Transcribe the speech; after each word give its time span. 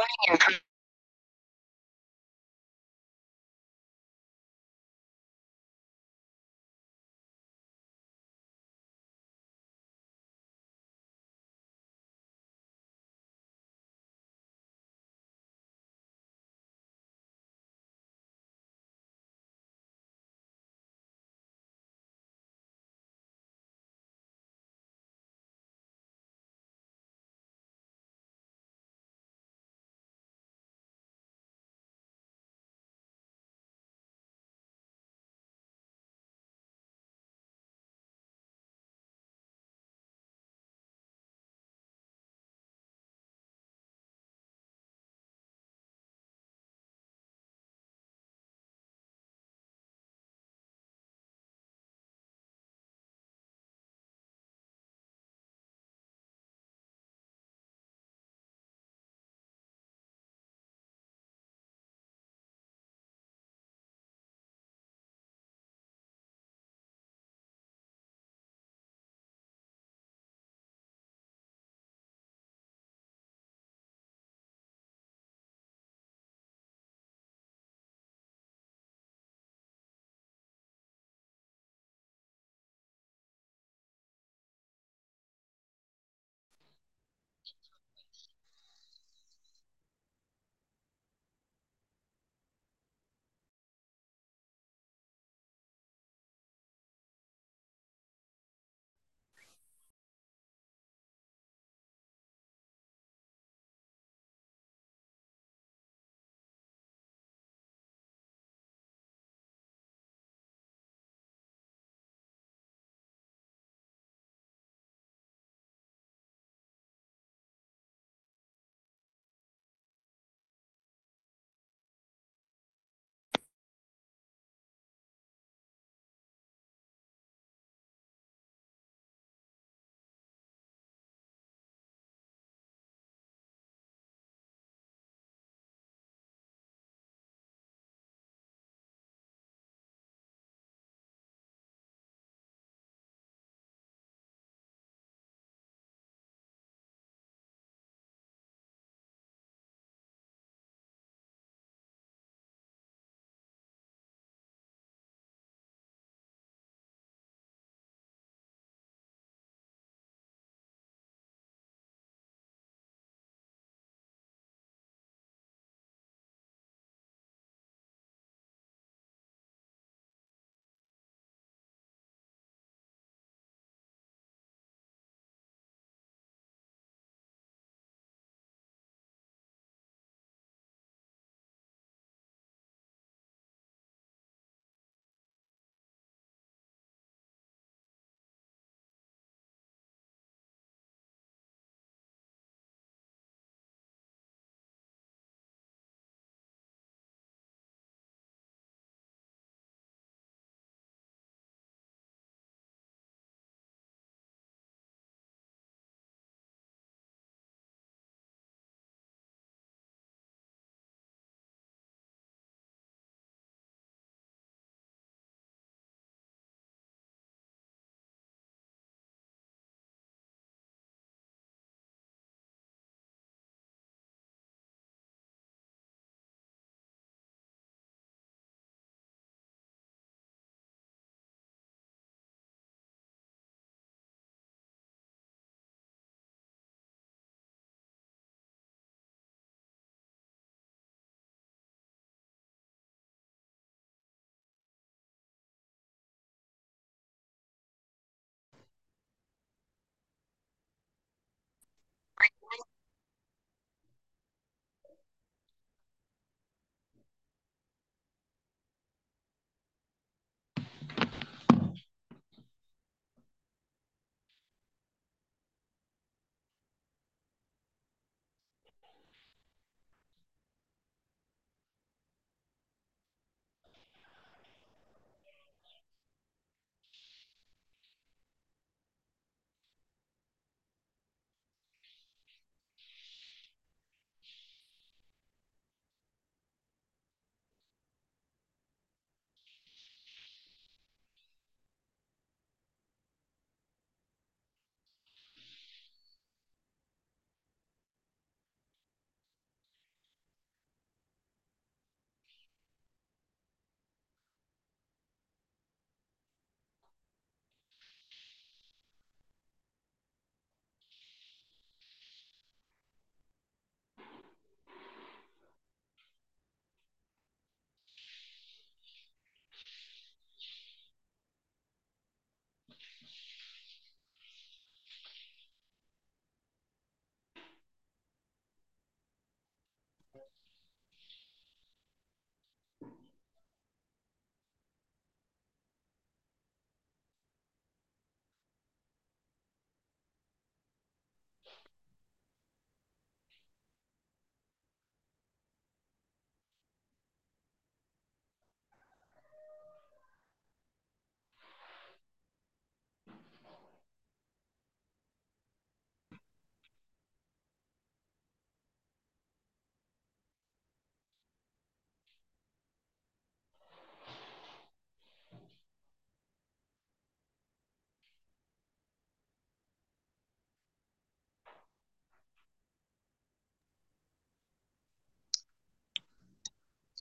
Warning 0.00 0.60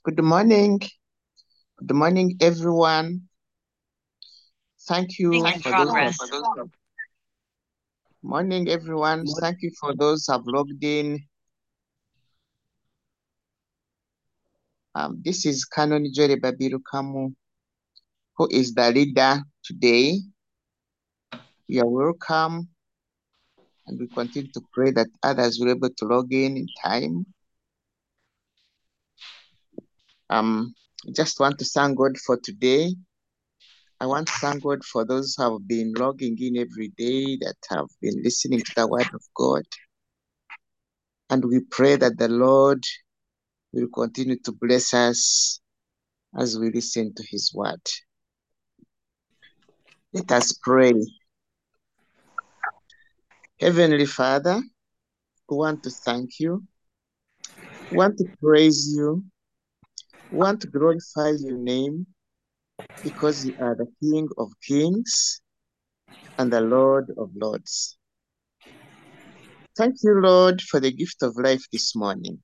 Good 0.05 0.23
morning. 0.23 0.79
Good 1.85 1.93
morning, 1.93 2.37
everyone. 2.39 3.23
Thank 4.87 5.19
you 5.19 5.45
In 5.45 5.59
for 5.61 5.71
those. 5.73 5.87
progress. 5.89 6.17
Morning, 8.23 8.69
everyone. 8.69 9.25
Thank 9.41 9.61
you 9.61 9.71
for 9.77 9.93
those 9.93 10.25
who 10.25 10.31
have 10.31 10.43
logged 10.45 10.81
in. 10.81 11.19
Um, 14.95 15.21
this 15.21 15.45
is 15.45 15.65
Canon 15.65 16.09
Jory 16.13 16.37
Babirukamu, 16.37 17.35
who 18.37 18.47
is 18.49 18.73
the 18.73 18.91
leader 18.91 19.43
today. 19.65 20.19
You 21.67 21.81
are 21.81 21.89
welcome. 21.89 22.69
And 23.85 23.99
we 23.99 24.07
continue 24.07 24.49
to 24.53 24.61
pray 24.71 24.91
that 24.91 25.07
others 25.23 25.59
will 25.59 25.65
be 25.65 25.71
able 25.71 25.89
to 25.89 26.05
log 26.05 26.31
in 26.31 26.55
in 26.55 26.67
time. 26.81 27.25
Um, 30.29 30.73
just 31.15 31.39
want 31.39 31.57
to 31.59 31.65
thank 31.65 31.97
God 31.97 32.17
for 32.17 32.37
today. 32.37 32.95
I 33.99 34.05
want 34.05 34.27
to 34.27 34.33
thank 34.33 34.63
God 34.63 34.83
for 34.83 35.05
those 35.05 35.35
who 35.35 35.43
have 35.43 35.67
been 35.67 35.93
logging 35.93 36.37
in 36.39 36.57
every 36.57 36.89
day, 36.89 37.37
that 37.41 37.55
have 37.69 37.87
been 38.01 38.21
listening 38.23 38.59
to 38.59 38.71
the 38.75 38.87
word 38.87 39.09
of 39.13 39.21
God. 39.35 39.63
And 41.29 41.43
we 41.45 41.59
pray 41.59 41.95
that 41.95 42.17
the 42.17 42.29
Lord 42.29 42.83
will 43.73 43.89
continue 43.93 44.37
to 44.39 44.51
bless 44.51 44.93
us 44.93 45.59
as 46.37 46.57
we 46.57 46.71
listen 46.71 47.13
to 47.15 47.23
his 47.29 47.51
word. 47.53 47.81
Let 50.13 50.31
us 50.31 50.53
pray. 50.63 50.93
Heavenly 53.59 54.05
Father, 54.05 54.61
we 55.49 55.57
want 55.57 55.83
to 55.83 55.89
thank 55.89 56.39
you. 56.39 56.63
We 57.91 57.97
want 57.97 58.17
to 58.19 58.25
praise 58.41 58.93
you. 58.95 59.23
Want 60.31 60.61
to 60.61 60.67
glorify 60.67 61.31
your 61.39 61.57
name 61.57 62.05
because 63.03 63.45
you 63.45 63.55
are 63.59 63.75
the 63.75 63.87
King 63.99 64.27
of 64.37 64.51
kings 64.65 65.41
and 66.37 66.53
the 66.53 66.61
Lord 66.61 67.11
of 67.17 67.31
lords. 67.35 67.97
Thank 69.75 69.95
you, 70.03 70.21
Lord, 70.21 70.61
for 70.61 70.79
the 70.79 70.91
gift 70.91 71.23
of 71.23 71.35
life 71.37 71.63
this 71.71 71.95
morning. 71.95 72.39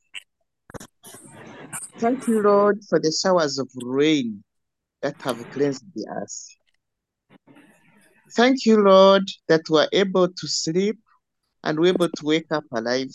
Thank 2.00 2.28
you, 2.28 2.42
Lord, 2.42 2.80
for 2.90 3.00
the 3.00 3.12
showers 3.12 3.60
of 3.60 3.70
rain 3.76 4.44
that 5.02 5.16
have 5.22 5.38
cleansed 5.52 5.86
the 5.94 6.08
earth. 6.10 6.48
Thank 8.36 8.66
you, 8.66 8.82
Lord, 8.82 9.24
that 9.48 9.62
we 9.70 9.80
are 9.80 9.90
able 9.94 10.28
to 10.28 10.48
sleep 10.48 10.98
and 11.64 11.80
we're 11.80 11.94
able 11.94 12.10
to 12.10 12.26
wake 12.26 12.52
up 12.52 12.64
alive 12.72 13.14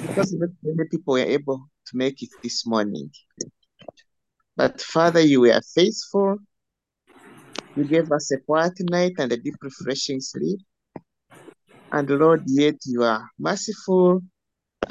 because 0.00 0.32
not 0.32 0.50
many 0.62 0.88
people 0.88 1.14
were 1.14 1.20
able 1.20 1.68
make 1.92 2.22
it 2.22 2.30
this 2.42 2.66
morning. 2.66 3.10
But 4.56 4.80
Father, 4.80 5.20
you 5.20 5.40
were 5.42 5.60
faithful. 5.74 6.36
You 7.74 7.84
gave 7.84 8.12
us 8.12 8.30
a 8.32 8.38
quiet 8.38 8.74
night 8.80 9.14
and 9.18 9.32
a 9.32 9.36
deep, 9.36 9.54
refreshing 9.62 10.20
sleep. 10.20 10.60
And 11.90 12.08
Lord, 12.08 12.42
yet 12.46 12.76
you 12.84 13.02
are 13.02 13.28
merciful 13.38 14.22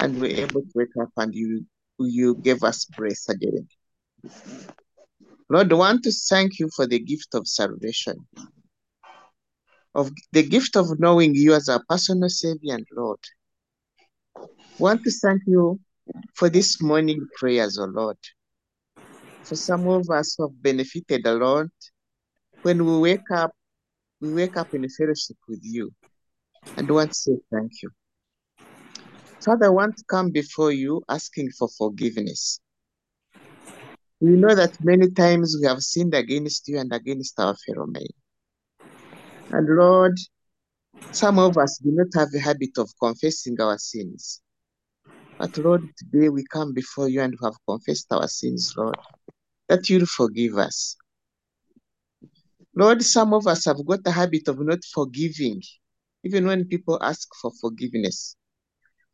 and 0.00 0.18
we're 0.18 0.36
able 0.36 0.62
to 0.62 0.72
wake 0.74 0.96
up 1.00 1.10
and 1.16 1.34
you, 1.34 1.64
you 1.98 2.34
gave 2.36 2.62
us 2.62 2.84
breath 2.84 3.28
again. 3.28 3.68
Lord, 5.48 5.72
I 5.72 5.76
want 5.76 6.02
to 6.04 6.12
thank 6.12 6.58
you 6.58 6.68
for 6.74 6.86
the 6.86 6.98
gift 6.98 7.34
of 7.34 7.46
salvation, 7.46 8.16
of 9.94 10.10
the 10.32 10.42
gift 10.42 10.76
of 10.76 10.98
knowing 10.98 11.34
you 11.34 11.54
as 11.54 11.68
our 11.68 11.82
personal 11.88 12.28
Savior 12.28 12.74
and 12.74 12.86
Lord. 12.96 13.18
I 14.36 14.40
want 14.78 15.04
to 15.04 15.10
thank 15.10 15.42
you 15.46 15.78
for 16.34 16.48
this 16.48 16.82
morning 16.82 17.26
prayers, 17.38 17.78
O 17.78 17.84
Lord. 17.84 18.16
For 19.44 19.56
some 19.56 19.86
of 19.88 20.08
us 20.10 20.34
who 20.36 20.44
have 20.44 20.62
benefited 20.62 21.26
a 21.26 21.34
lot, 21.34 21.70
when 22.62 22.84
we 22.84 22.98
wake 22.98 23.30
up, 23.32 23.52
we 24.20 24.32
wake 24.32 24.56
up 24.56 24.72
in 24.72 24.84
a 24.84 24.88
fellowship 24.88 25.36
with 25.48 25.60
you. 25.62 25.92
And 26.76 26.88
want 26.90 27.10
to 27.10 27.16
say 27.16 27.32
thank 27.52 27.72
you. 27.82 27.90
Father, 29.44 29.66
I 29.66 29.70
want 29.70 29.96
to 29.96 30.04
come 30.08 30.30
before 30.30 30.72
you 30.72 31.02
asking 31.08 31.50
for 31.58 31.68
forgiveness. 31.76 32.60
We 34.20 34.30
know 34.30 34.54
that 34.54 34.76
many 34.80 35.10
times 35.10 35.56
we 35.60 35.66
have 35.66 35.80
sinned 35.80 36.14
against 36.14 36.68
you 36.68 36.78
and 36.78 36.92
against 36.92 37.38
our 37.40 37.56
fellow 37.56 37.86
men. 37.86 38.06
And 39.50 39.68
Lord, 39.76 40.16
some 41.10 41.38
of 41.40 41.58
us 41.58 41.78
do 41.78 41.90
not 41.90 42.06
have 42.14 42.28
a 42.34 42.38
habit 42.38 42.78
of 42.78 42.88
confessing 43.00 43.60
our 43.60 43.78
sins. 43.78 44.40
But 45.38 45.56
Lord, 45.58 45.88
today 45.96 46.28
we 46.28 46.44
come 46.44 46.72
before 46.72 47.08
you 47.08 47.20
and 47.20 47.32
we 47.32 47.44
have 47.44 47.56
confessed 47.66 48.06
our 48.12 48.28
sins, 48.28 48.74
Lord, 48.76 48.96
that 49.68 49.88
you'll 49.88 50.06
forgive 50.06 50.56
us. 50.56 50.96
Lord, 52.74 53.02
some 53.02 53.34
of 53.34 53.46
us 53.46 53.64
have 53.66 53.84
got 53.86 54.00
a 54.06 54.10
habit 54.10 54.48
of 54.48 54.60
not 54.60 54.84
forgiving, 54.84 55.62
even 56.24 56.46
when 56.46 56.66
people 56.66 56.98
ask 57.02 57.28
for 57.40 57.50
forgiveness. 57.60 58.36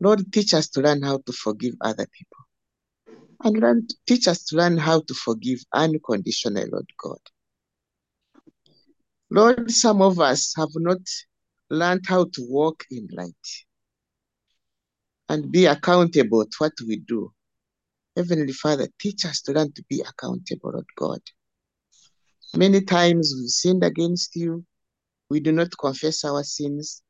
Lord, 0.00 0.32
teach 0.32 0.54
us 0.54 0.68
to 0.70 0.80
learn 0.80 1.02
how 1.02 1.18
to 1.18 1.32
forgive 1.32 1.74
other 1.80 2.06
people. 2.12 2.38
And 3.42 3.58
learn, 3.58 3.86
teach 4.06 4.28
us 4.28 4.44
to 4.46 4.56
learn 4.56 4.76
how 4.76 5.00
to 5.00 5.14
forgive 5.14 5.60
unconditionally, 5.72 6.68
Lord 6.70 6.90
God. 7.02 7.18
Lord, 9.30 9.70
some 9.70 10.02
of 10.02 10.20
us 10.20 10.52
have 10.56 10.70
not 10.74 11.00
learned 11.70 12.06
how 12.06 12.24
to 12.24 12.46
walk 12.48 12.84
in 12.90 13.08
light 13.12 13.34
and 15.28 15.50
be 15.52 15.66
accountable 15.66 16.44
to 16.44 16.56
what 16.58 16.72
we 16.86 16.96
do. 16.96 17.32
Heavenly 18.16 18.52
Father, 18.52 18.88
teach 18.98 19.24
us 19.26 19.42
to 19.42 19.52
learn 19.52 19.72
to 19.72 19.84
be 19.88 20.00
accountable, 20.00 20.72
Lord 20.72 20.86
God. 20.96 21.20
Many 22.56 22.80
times 22.80 23.34
we've 23.36 23.50
sinned 23.50 23.84
against 23.84 24.34
you. 24.34 24.64
We 25.30 25.40
do 25.40 25.52
not 25.52 25.68
confess 25.78 26.24
our 26.24 26.42
sins. 26.42 27.02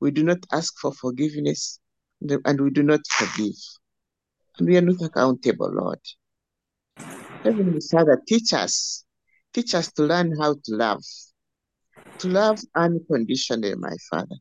We 0.00 0.10
do 0.10 0.22
not 0.22 0.38
ask 0.52 0.78
for 0.78 0.92
forgiveness, 0.92 1.78
and 2.22 2.60
we 2.60 2.70
do 2.70 2.82
not 2.82 3.00
forgive. 3.10 3.54
And 4.58 4.68
we 4.68 4.76
are 4.78 4.82
not 4.82 5.02
accountable, 5.02 5.70
Lord. 5.72 6.00
Heavenly 7.44 7.80
Father, 7.90 8.20
teach 8.26 8.52
us. 8.54 9.04
Teach 9.52 9.74
us 9.74 9.92
to 9.92 10.04
learn 10.04 10.36
how 10.38 10.54
to 10.54 10.74
love. 10.74 11.02
To 12.20 12.28
love 12.28 12.58
unconditionally, 12.74 13.74
my 13.76 13.94
Father. 14.10 14.36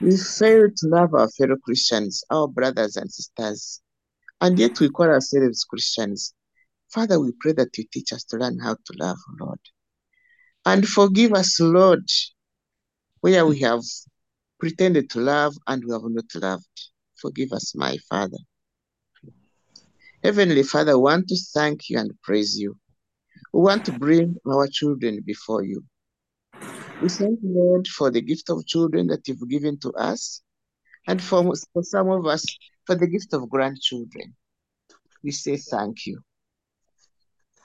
We 0.00 0.16
fail 0.16 0.68
to 0.76 0.88
love 0.88 1.14
our 1.14 1.28
fellow 1.30 1.56
Christians, 1.64 2.22
our 2.30 2.48
brothers 2.48 2.96
and 2.96 3.10
sisters, 3.10 3.80
and 4.40 4.58
yet 4.58 4.78
we 4.78 4.90
call 4.90 5.06
ourselves 5.06 5.64
Christians. 5.64 6.34
Father, 6.90 7.18
we 7.18 7.32
pray 7.40 7.52
that 7.52 7.76
you 7.78 7.84
teach 7.90 8.12
us 8.12 8.24
to 8.24 8.36
learn 8.36 8.58
how 8.58 8.74
to 8.74 8.92
love, 8.98 9.16
Lord. 9.40 9.58
And 10.66 10.86
forgive 10.86 11.32
us, 11.32 11.58
Lord, 11.60 12.04
where 13.20 13.46
we 13.46 13.60
have 13.60 13.80
pretended 14.60 15.08
to 15.10 15.20
love 15.20 15.54
and 15.66 15.82
we 15.84 15.92
have 15.92 16.02
not 16.04 16.34
loved. 16.34 16.90
Forgive 17.20 17.52
us, 17.52 17.74
my 17.74 17.96
Father. 18.10 18.38
Heavenly 20.22 20.62
Father, 20.62 20.98
we 20.98 21.04
want 21.04 21.28
to 21.28 21.36
thank 21.54 21.88
you 21.88 21.98
and 21.98 22.12
praise 22.22 22.58
you. 22.58 22.76
We 23.52 23.60
want 23.60 23.84
to 23.86 23.92
bring 23.92 24.36
our 24.46 24.66
children 24.66 25.22
before 25.24 25.64
you. 25.64 25.84
We 27.00 27.08
thank 27.10 27.40
you, 27.42 27.50
Lord, 27.54 27.86
for 27.88 28.10
the 28.10 28.22
gift 28.22 28.48
of 28.48 28.66
children 28.66 29.06
that 29.08 29.28
you've 29.28 29.48
given 29.48 29.78
to 29.80 29.92
us, 29.92 30.42
and 31.06 31.22
for, 31.22 31.52
for 31.72 31.82
some 31.82 32.08
of 32.08 32.26
us, 32.26 32.44
for 32.86 32.94
the 32.94 33.06
gift 33.06 33.34
of 33.34 33.50
grandchildren. 33.50 34.34
We 35.22 35.30
say 35.30 35.56
thank 35.56 36.06
you. 36.06 36.20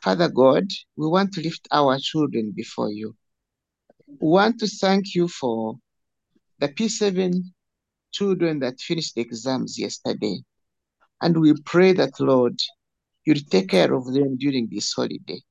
Father 0.03 0.29
God, 0.29 0.65
we 0.95 1.07
want 1.07 1.33
to 1.33 1.41
lift 1.41 1.67
our 1.71 1.97
children 1.99 2.51
before 2.55 2.91
you. 2.91 3.15
We 4.07 4.29
want 4.29 4.59
to 4.59 4.67
thank 4.67 5.15
you 5.15 5.27
for 5.27 5.75
the 6.59 6.67
P7 6.67 7.41
children 8.11 8.59
that 8.59 8.79
finished 8.79 9.15
the 9.15 9.21
exams 9.21 9.79
yesterday. 9.79 10.39
And 11.21 11.39
we 11.39 11.53
pray 11.65 11.93
that, 11.93 12.19
Lord, 12.19 12.59
you'll 13.25 13.45
take 13.49 13.69
care 13.69 13.93
of 13.93 14.11
them 14.11 14.37
during 14.37 14.67
this 14.69 14.91
holiday. 14.93 15.41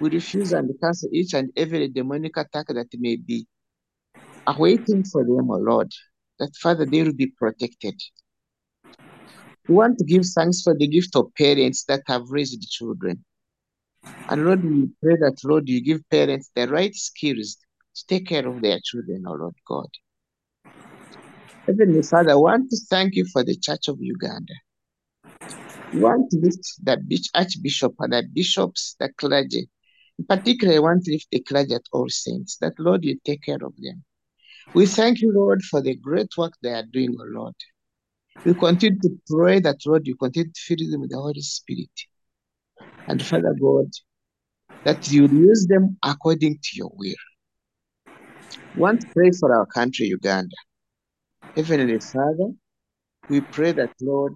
We 0.00 0.08
refuse 0.10 0.52
and 0.52 0.70
cancel 0.82 1.10
each 1.12 1.34
and 1.34 1.50
every 1.56 1.88
demonic 1.88 2.36
attack 2.38 2.68
that 2.68 2.88
may 2.94 3.16
be 3.16 3.46
awaiting 4.46 5.04
for 5.04 5.24
them, 5.24 5.50
O 5.50 5.56
Lord, 5.56 5.92
that, 6.38 6.56
Father, 6.56 6.86
they 6.86 7.02
will 7.02 7.12
be 7.12 7.26
protected. 7.26 8.00
We 9.68 9.74
want 9.74 9.98
to 9.98 10.04
give 10.04 10.24
thanks 10.34 10.62
for 10.62 10.74
the 10.74 10.88
gift 10.88 11.14
of 11.16 11.32
parents 11.36 11.84
that 11.84 12.02
have 12.06 12.30
raised 12.30 12.66
children. 12.70 13.24
And 14.30 14.44
Lord, 14.44 14.64
we 14.64 14.88
pray 15.02 15.16
that, 15.20 15.36
Lord, 15.44 15.68
you 15.68 15.82
give 15.82 16.00
parents 16.10 16.50
the 16.54 16.66
right 16.66 16.94
skills 16.94 17.58
to 17.96 18.06
take 18.06 18.26
care 18.26 18.48
of 18.48 18.62
their 18.62 18.80
children, 18.82 19.24
O 19.26 19.32
Lord 19.32 19.54
God. 19.68 19.88
Heavenly 21.66 22.02
Father, 22.02 22.30
I 22.30 22.36
want 22.36 22.70
to 22.70 22.76
thank 22.88 23.16
you 23.16 23.26
for 23.32 23.44
the 23.44 23.56
Church 23.56 23.88
of 23.88 23.98
Uganda. 24.00 24.54
We 25.92 26.00
want 26.00 26.30
to 26.30 26.38
lift 26.38 26.64
the 26.82 27.28
Archbishop 27.34 27.94
and 27.98 28.12
the 28.12 28.24
bishops, 28.32 28.96
the 28.98 29.10
clergy. 29.18 29.68
In 30.20 30.26
particular, 30.26 30.74
I 30.74 30.80
want 30.80 31.04
to 31.04 31.12
lift 31.12 31.48
clergy 31.48 31.74
at 31.74 31.88
all 31.92 32.06
saints, 32.10 32.58
that, 32.58 32.74
Lord, 32.78 33.04
you 33.04 33.18
take 33.24 33.42
care 33.42 33.54
of 33.54 33.72
them. 33.78 34.04
We 34.74 34.84
thank 34.84 35.22
you, 35.22 35.32
Lord, 35.32 35.62
for 35.62 35.80
the 35.80 35.96
great 35.96 36.28
work 36.36 36.52
they 36.62 36.74
are 36.74 36.82
doing, 36.82 37.16
O 37.18 37.24
Lord. 37.24 37.54
We 38.44 38.52
continue 38.52 39.00
to 39.00 39.18
pray 39.26 39.60
that, 39.60 39.78
Lord, 39.86 40.06
you 40.06 40.16
continue 40.16 40.52
to 40.52 40.60
fill 40.60 40.90
them 40.90 41.00
with 41.00 41.10
the 41.10 41.16
Holy 41.16 41.40
Spirit. 41.40 41.88
And 43.08 43.22
Father 43.24 43.56
God, 43.58 43.90
that 44.84 45.10
you 45.10 45.26
use 45.26 45.66
them 45.66 45.96
according 46.04 46.58
to 46.64 46.70
your 46.74 46.92
will. 46.92 47.14
To 49.00 49.06
pray 49.14 49.30
for 49.40 49.56
our 49.56 49.64
country, 49.64 50.08
Uganda. 50.08 50.54
Heavenly 51.56 51.98
Father, 51.98 52.50
we 53.30 53.40
pray 53.40 53.72
that, 53.72 53.94
Lord, 54.02 54.34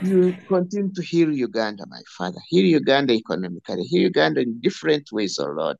you 0.00 0.36
continue 0.48 0.92
to 0.94 1.02
heal 1.02 1.30
Uganda, 1.32 1.84
my 1.88 2.00
Father. 2.16 2.38
Heal 2.48 2.64
Uganda 2.64 3.12
economically. 3.12 3.82
Heal 3.82 4.02
Uganda 4.02 4.40
in 4.40 4.60
different 4.60 5.10
ways, 5.12 5.38
oh 5.38 5.46
Lord. 5.46 5.76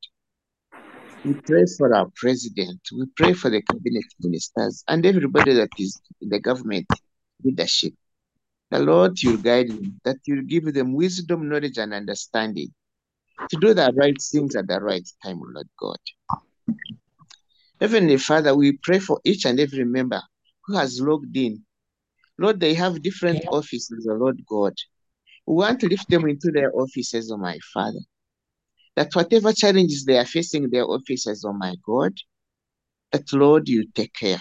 We 1.25 1.35
pray 1.47 1.65
for 1.77 1.95
our 1.95 2.11
president. 2.17 2.81
We 2.97 3.07
pray 3.17 3.35
for 3.35 3.51
the 3.51 3.63
cabinet 3.63 4.05
ministers 4.21 4.85
and 4.89 5.05
everybody 5.05 5.55
that 5.55 5.69
is 5.79 6.01
in 6.21 6.29
the 6.29 6.39
government 6.39 6.87
leadership. 7.45 7.93
The 8.71 8.79
Lord, 8.79 9.21
you'll 9.23 9.37
guide 9.37 9.69
them, 9.69 10.01
that 10.05 10.17
you'll 10.27 10.45
give 10.45 10.73
them 10.73 10.95
wisdom, 10.95 11.49
knowledge, 11.49 11.79
and 11.79 11.93
understanding 11.93 12.73
to 13.51 13.57
do 13.57 13.75
the 13.75 13.93
right 13.97 14.17
things 14.21 14.55
at 14.55 14.69
the 14.69 14.81
right 14.81 15.07
time, 15.25 15.41
Lord 15.43 15.69
God. 15.79 15.99
Heavenly 17.81 18.19
Father, 18.19 18.55
we 18.55 18.79
pray 18.83 18.99
for 18.99 19.21
each 19.25 19.45
and 19.45 19.59
every 19.59 19.85
member 19.85 20.23
who 20.65 20.77
has 20.77 21.01
logged 21.01 21.37
in. 21.37 21.65
Lord, 22.41 22.59
they 22.59 22.73
have 22.73 23.03
different 23.03 23.45
offices, 23.49 24.09
oh 24.11 24.15
Lord 24.15 24.41
God. 24.49 24.73
We 25.47 25.57
want 25.57 25.79
to 25.81 25.89
lift 25.89 26.09
them 26.09 26.27
into 26.27 26.51
their 26.51 26.75
offices, 26.75 27.31
oh 27.31 27.37
my 27.37 27.59
Father. 27.75 28.01
That 28.97 29.15
whatever 29.15 29.53
challenges 29.53 30.07
they 30.07 30.17
are 30.17 30.25
facing 30.25 30.65
in 30.65 30.71
their 30.71 30.87
offices, 30.87 31.45
oh 31.47 31.53
my 31.53 31.75
God, 31.85 32.15
that 33.13 33.31
Lord, 33.35 33.69
you 33.69 33.87
take 33.95 34.15
care, 34.15 34.41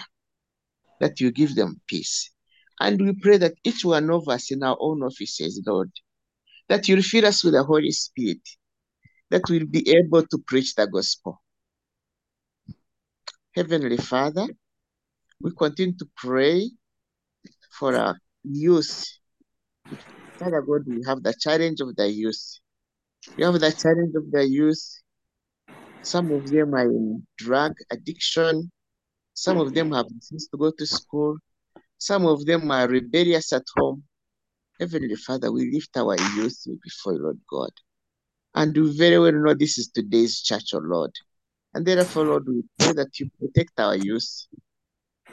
that 1.00 1.20
you 1.20 1.30
give 1.30 1.54
them 1.54 1.78
peace. 1.88 2.30
And 2.80 2.98
we 2.98 3.12
pray 3.12 3.36
that 3.36 3.52
each 3.64 3.84
one 3.84 4.08
of 4.08 4.26
us 4.28 4.50
in 4.50 4.62
our 4.62 4.78
own 4.80 5.02
offices, 5.02 5.62
Lord, 5.66 5.90
that 6.70 6.88
you'll 6.88 7.02
fill 7.02 7.26
us 7.26 7.44
with 7.44 7.52
the 7.52 7.64
Holy 7.64 7.90
Spirit, 7.90 8.40
that 9.30 9.42
we'll 9.50 9.66
be 9.66 9.86
able 9.90 10.26
to 10.26 10.38
preach 10.46 10.74
the 10.74 10.86
gospel. 10.86 11.42
Heavenly 13.54 13.98
Father, 13.98 14.46
we 15.42 15.50
continue 15.54 15.96
to 15.98 16.08
pray 16.16 16.70
for 17.70 17.96
our 17.96 18.16
youth. 18.44 19.04
Father 20.38 20.62
God, 20.62 20.82
we 20.86 21.02
have 21.06 21.22
the 21.22 21.34
challenge 21.38 21.80
of 21.80 21.94
the 21.96 22.08
youth. 22.08 22.58
We 23.36 23.44
have 23.44 23.54
the 23.54 23.72
challenge 23.72 24.14
of 24.14 24.30
the 24.30 24.46
youth. 24.46 24.82
Some 26.02 26.30
of 26.32 26.46
them 26.50 26.74
are 26.74 26.90
in 26.90 27.26
drug 27.36 27.72
addiction. 27.90 28.70
Some 29.34 29.58
of 29.58 29.74
them 29.74 29.92
have 29.92 30.06
refused 30.06 30.50
to 30.50 30.56
go 30.56 30.70
to 30.70 30.86
school. 30.86 31.36
Some 31.98 32.26
of 32.26 32.46
them 32.46 32.70
are 32.70 32.88
rebellious 32.88 33.52
at 33.52 33.64
home. 33.76 34.02
Heavenly 34.78 35.16
Father, 35.16 35.52
we 35.52 35.70
lift 35.70 35.96
our 35.96 36.16
youth 36.36 36.64
before 36.82 37.12
Lord 37.12 37.38
God. 37.50 37.70
And 38.54 38.76
we 38.76 38.96
very 38.96 39.18
well 39.18 39.32
know 39.32 39.54
this 39.54 39.78
is 39.78 39.88
today's 39.88 40.40
church, 40.40 40.74
O 40.74 40.78
Lord. 40.78 41.12
And 41.74 41.86
therefore, 41.86 42.24
Lord, 42.24 42.48
we 42.48 42.62
pray 42.78 42.92
that 42.94 43.20
you 43.20 43.30
protect 43.38 43.78
our 43.78 43.96
youth, 43.96 44.46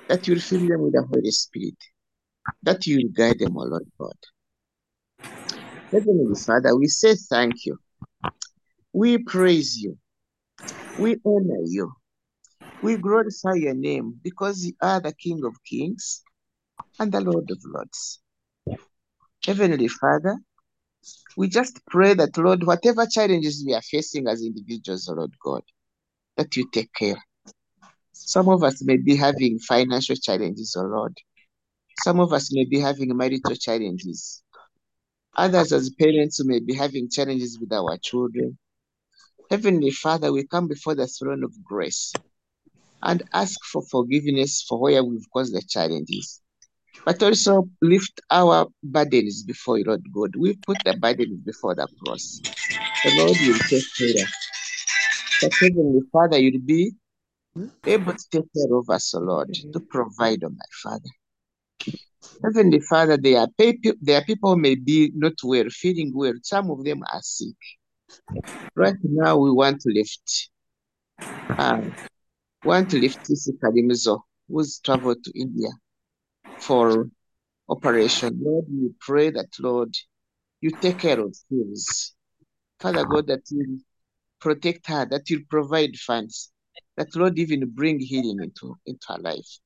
that 0.07 0.27
you 0.27 0.39
fill 0.39 0.59
them 0.59 0.81
with 0.81 0.93
the 0.93 1.03
Holy 1.09 1.31
Spirit, 1.31 1.75
that 2.63 2.85
you 2.85 2.97
will 2.97 3.13
guide 3.13 3.39
them, 3.39 3.57
O 3.57 3.61
Lord 3.61 3.85
God. 3.99 4.15
Heavenly 5.91 6.35
Father, 6.45 6.75
we 6.75 6.87
say 6.87 7.15
thank 7.15 7.65
you. 7.65 7.77
We 8.93 9.17
praise 9.19 9.77
you. 9.77 9.97
We 10.97 11.17
honor 11.25 11.61
you. 11.65 11.93
We 12.81 12.97
glorify 12.97 13.53
your 13.55 13.73
name 13.73 14.19
because 14.21 14.65
you 14.65 14.73
are 14.81 14.99
the 14.99 15.13
King 15.13 15.41
of 15.45 15.53
Kings 15.63 16.23
and 16.99 17.11
the 17.11 17.21
Lord 17.21 17.49
of 17.49 17.59
Lords. 17.65 18.19
Heavenly 19.45 19.87
Father, 19.87 20.37
we 21.37 21.47
just 21.47 21.79
pray 21.87 22.13
that, 22.15 22.37
Lord, 22.37 22.63
whatever 22.65 23.05
challenges 23.05 23.63
we 23.65 23.73
are 23.73 23.81
facing 23.81 24.27
as 24.27 24.41
individuals, 24.41 25.07
Lord 25.09 25.33
God, 25.43 25.61
that 26.35 26.55
you 26.55 26.69
take 26.71 26.93
care. 26.93 27.17
Some 28.11 28.49
of 28.49 28.63
us 28.63 28.83
may 28.83 28.97
be 28.97 29.15
having 29.15 29.59
financial 29.59 30.15
challenges, 30.15 30.75
oh 30.77 30.83
Lord. 30.83 31.17
Some 31.99 32.19
of 32.19 32.33
us 32.33 32.53
may 32.53 32.65
be 32.65 32.79
having 32.79 33.15
marital 33.15 33.55
challenges. 33.55 34.43
Others, 35.35 35.73
as 35.73 35.89
parents, 35.99 36.43
may 36.43 36.59
be 36.59 36.73
having 36.73 37.09
challenges 37.09 37.59
with 37.59 37.71
our 37.71 37.97
children. 37.97 38.57
Heavenly 39.49 39.91
Father, 39.91 40.31
we 40.31 40.45
come 40.45 40.67
before 40.67 40.95
the 40.95 41.07
throne 41.07 41.43
of 41.43 41.51
grace 41.63 42.13
and 43.03 43.23
ask 43.33 43.59
for 43.71 43.81
forgiveness 43.83 44.65
for 44.67 44.79
where 44.79 45.03
we've 45.03 45.25
caused 45.31 45.53
the 45.53 45.61
challenges. 45.61 46.41
But 47.05 47.21
also 47.23 47.69
lift 47.81 48.19
our 48.31 48.67
burdens 48.83 49.43
before 49.43 49.77
you, 49.77 49.85
Lord 49.85 50.03
God. 50.11 50.35
We 50.35 50.57
put 50.65 50.77
the 50.83 50.97
burdens 50.97 51.39
before 51.45 51.75
the 51.75 51.87
cross. 52.03 52.41
The 53.03 53.15
Lord 53.15 53.37
will 53.39 53.59
take 53.59 53.85
care. 53.97 54.23
of 54.23 54.29
But 55.41 55.53
Heavenly 55.53 56.01
Father, 56.11 56.37
you'll 56.39 56.61
be 56.65 56.93
able 57.85 58.13
to 58.13 58.25
take 58.31 58.53
care 58.53 58.75
of 58.75 58.89
us, 58.89 59.13
O 59.13 59.19
Lord, 59.19 59.53
to 59.71 59.79
provide, 59.79 60.43
oh 60.43 60.49
my 60.49 60.65
Father. 60.83 61.09
Heavenly 62.43 62.79
Father, 62.81 63.17
there 63.17 63.39
are, 63.39 63.47
people, 63.57 63.93
there 64.01 64.19
are 64.19 64.23
people 64.23 64.55
may 64.55 64.75
be 64.75 65.11
not 65.15 65.33
well, 65.43 65.65
feeling 65.69 66.11
well. 66.13 66.33
Some 66.43 66.69
of 66.69 66.83
them 66.83 67.01
are 67.11 67.21
sick. 67.21 67.55
Right 68.75 68.95
now, 69.03 69.37
we 69.37 69.51
want 69.51 69.81
to 69.81 69.89
lift, 69.91 70.49
uh, 71.57 71.81
want 72.63 72.91
to 72.91 72.99
lift 72.99 73.19
Kalimizo, 73.63 74.19
who's 74.47 74.79
traveled 74.79 75.23
to 75.23 75.31
India 75.39 75.69
for 76.59 77.09
operation. 77.69 78.39
Lord, 78.41 78.65
we 78.69 78.89
pray 78.99 79.31
that, 79.31 79.47
Lord, 79.59 79.95
you 80.61 80.71
take 80.71 80.99
care 80.99 81.19
of 81.19 81.35
things. 81.49 82.13
Father 82.79 83.05
God, 83.05 83.27
that 83.27 83.41
you 83.49 83.79
protect 84.39 84.87
her, 84.87 85.05
that 85.09 85.29
you 85.29 85.43
provide 85.49 85.95
funds, 85.95 86.51
that 86.95 87.15
Lord 87.15 87.39
even 87.39 87.67
bring 87.71 87.99
healing 87.99 88.37
into, 88.41 88.75
into 88.85 89.05
her 89.09 89.19
life. 89.19 89.59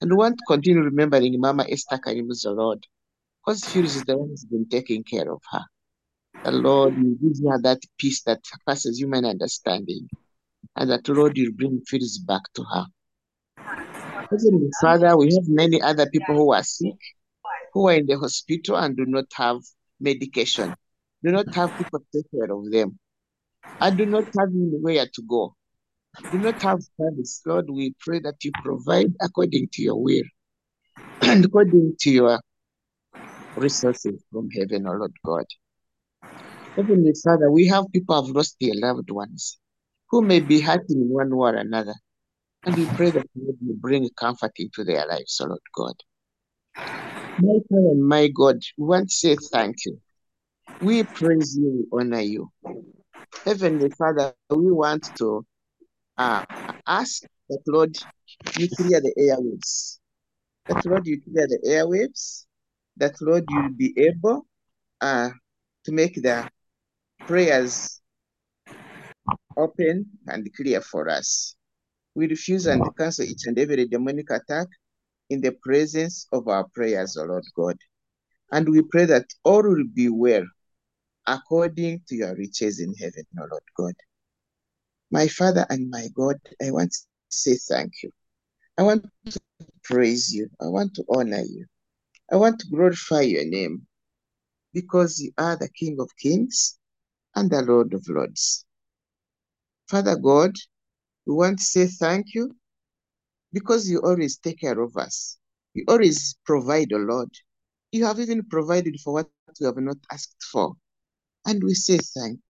And 0.00 0.10
we 0.10 0.16
want 0.16 0.36
to 0.38 0.44
continue 0.46 0.82
remembering 0.82 1.40
Mama 1.40 1.64
Esther 1.68 1.96
Karimuzo, 1.96 2.54
Lord, 2.54 2.86
because 3.44 3.64
she 3.64 3.80
is 3.80 4.04
the 4.04 4.16
one 4.18 4.28
who's 4.28 4.44
been 4.44 4.68
taking 4.68 5.02
care 5.02 5.32
of 5.32 5.40
her. 5.50 5.64
The 6.44 6.52
Lord 6.52 6.94
will 6.96 7.14
give 7.14 7.38
her 7.48 7.60
that 7.62 7.80
peace 7.98 8.22
that 8.24 8.40
passes 8.66 8.98
human 8.98 9.24
understanding, 9.24 10.08
and 10.76 10.90
that 10.90 11.08
Lord 11.08 11.38
will 11.38 11.52
bring 11.52 11.82
peace 11.88 12.18
back 12.18 12.42
to 12.54 12.62
her. 12.62 12.86
Father, 14.82 15.16
we 15.16 15.32
have 15.34 15.48
many 15.48 15.80
other 15.80 16.06
people 16.10 16.34
who 16.34 16.52
are 16.52 16.62
sick, 16.62 16.98
who 17.72 17.88
are 17.88 17.94
in 17.94 18.06
the 18.06 18.18
hospital 18.18 18.76
and 18.76 18.96
do 18.96 19.06
not 19.06 19.26
have 19.34 19.60
medication, 19.98 20.74
do 21.24 21.32
not 21.32 21.52
have 21.54 21.76
people 21.78 22.00
to 22.00 22.06
take 22.12 22.30
care 22.30 22.54
of 22.54 22.70
them, 22.70 22.98
and 23.80 23.96
do 23.96 24.04
not 24.04 24.24
have 24.38 24.50
anywhere 24.50 25.06
to 25.14 25.22
go 25.22 25.54
do 26.30 26.38
not 26.38 26.60
have 26.62 26.80
service, 26.98 27.42
Lord, 27.46 27.70
we 27.70 27.94
pray 28.00 28.20
that 28.20 28.44
you 28.44 28.52
provide 28.62 29.12
according 29.20 29.68
to 29.72 29.82
your 29.82 30.02
will 30.02 30.24
and 31.22 31.44
according 31.44 31.96
to 32.00 32.10
your 32.10 32.40
resources 33.56 34.22
from 34.30 34.50
heaven, 34.50 34.86
O 34.86 34.92
Lord 34.92 35.12
God. 35.24 35.44
Heavenly 36.76 37.14
Father, 37.24 37.50
we 37.50 37.66
have 37.68 37.86
people 37.92 38.16
who 38.16 38.26
have 38.26 38.36
lost 38.36 38.56
their 38.60 38.74
loved 38.74 39.10
ones 39.10 39.58
who 40.10 40.22
may 40.22 40.40
be 40.40 40.60
hurting 40.60 41.00
in 41.00 41.08
one 41.08 41.34
way 41.34 41.50
or 41.50 41.54
another. 41.54 41.94
And 42.64 42.76
we 42.76 42.86
pray 42.86 43.10
that 43.10 43.26
you 43.34 43.76
bring 43.80 44.08
comfort 44.18 44.52
into 44.56 44.84
their 44.84 45.06
lives, 45.06 45.40
O 45.40 45.46
Lord 45.46 45.60
God. 45.74 45.94
My 47.38 47.58
Father 47.68 47.90
and 47.90 48.06
my 48.06 48.28
God, 48.28 48.60
we 48.76 48.86
want 48.86 49.08
to 49.08 49.14
say 49.14 49.36
thank 49.52 49.76
you. 49.84 50.00
We 50.80 51.04
praise 51.04 51.56
you, 51.56 51.86
we 51.90 52.00
honor 52.00 52.20
you. 52.20 52.50
Heavenly 53.44 53.90
Father, 53.90 54.34
we 54.50 54.70
want 54.72 55.06
to 55.18 55.46
uh, 56.18 56.44
ask 56.86 57.22
that 57.48 57.60
Lord, 57.66 57.96
you 58.56 58.68
clear 58.76 59.00
the 59.00 59.14
airwaves. 59.18 59.98
That 60.68 60.84
Lord, 60.86 61.06
you 61.06 61.20
clear 61.20 61.46
the 61.46 61.60
airwaves. 61.66 62.46
That 62.96 63.14
Lord, 63.20 63.44
you'll 63.48 63.76
be 63.76 63.94
able 63.98 64.46
uh, 65.00 65.30
to 65.84 65.92
make 65.92 66.14
the 66.14 66.48
prayers 67.20 68.00
open 69.56 70.06
and 70.26 70.48
clear 70.54 70.80
for 70.80 71.08
us. 71.08 71.54
We 72.14 72.28
refuse 72.28 72.66
and 72.66 72.82
cancel 72.96 73.26
each 73.26 73.46
and 73.46 73.58
every 73.58 73.86
demonic 73.86 74.30
attack 74.30 74.68
in 75.28 75.40
the 75.40 75.52
presence 75.62 76.26
of 76.32 76.48
our 76.48 76.66
prayers, 76.74 77.16
O 77.16 77.24
Lord 77.24 77.44
God. 77.54 77.76
And 78.52 78.68
we 78.68 78.82
pray 78.82 79.04
that 79.06 79.26
all 79.44 79.62
will 79.62 79.84
be 79.94 80.08
well 80.08 80.44
according 81.26 82.02
to 82.08 82.14
your 82.14 82.34
riches 82.36 82.80
in 82.80 82.94
heaven, 82.94 83.24
O 83.38 83.46
Lord 83.50 83.62
God. 83.76 83.94
My 85.10 85.28
Father 85.28 85.66
and 85.70 85.88
my 85.90 86.08
God, 86.14 86.36
I 86.64 86.70
want 86.70 86.92
to 86.92 86.98
say 87.28 87.56
thank 87.56 88.02
you. 88.02 88.10
I 88.78 88.82
want 88.82 89.06
to 89.30 89.40
praise 89.84 90.32
you. 90.32 90.48
I 90.60 90.66
want 90.66 90.94
to 90.94 91.04
honor 91.08 91.42
you. 91.42 91.66
I 92.30 92.36
want 92.36 92.58
to 92.60 92.66
glorify 92.68 93.22
your 93.22 93.46
name 93.46 93.86
because 94.72 95.20
you 95.20 95.32
are 95.38 95.56
the 95.56 95.68
King 95.68 95.96
of 96.00 96.10
Kings 96.18 96.78
and 97.34 97.50
the 97.50 97.62
Lord 97.62 97.94
of 97.94 98.04
Lords. 98.08 98.64
Father 99.88 100.16
God, 100.16 100.52
we 101.26 101.34
want 101.34 101.58
to 101.58 101.64
say 101.64 101.86
thank 101.86 102.34
you 102.34 102.54
because 103.52 103.88
you 103.88 104.00
always 104.00 104.38
take 104.38 104.60
care 104.60 104.80
of 104.80 104.96
us. 104.96 105.38
You 105.74 105.84
always 105.88 106.36
provide, 106.44 106.92
O 106.92 106.96
Lord. 106.98 107.30
You 107.92 108.04
have 108.06 108.18
even 108.18 108.44
provided 108.44 108.98
for 109.00 109.12
what 109.14 109.30
we 109.60 109.66
have 109.66 109.76
not 109.76 109.98
asked 110.10 110.42
for. 110.50 110.74
And 111.46 111.62
we 111.62 111.74
say 111.74 111.98
thank 111.98 112.38
you. 112.38 112.45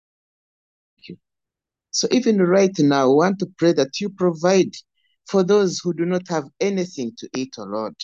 So 1.96 2.08
even 2.10 2.42
right 2.42 2.78
now, 2.78 3.08
we 3.08 3.14
want 3.14 3.38
to 3.38 3.46
pray 3.56 3.72
that 3.72 4.02
you 4.02 4.10
provide 4.10 4.74
for 5.26 5.42
those 5.42 5.78
who 5.78 5.94
do 5.94 6.04
not 6.04 6.28
have 6.28 6.44
anything 6.60 7.12
to 7.16 7.28
eat, 7.34 7.54
O 7.56 7.62
Lord. 7.62 7.94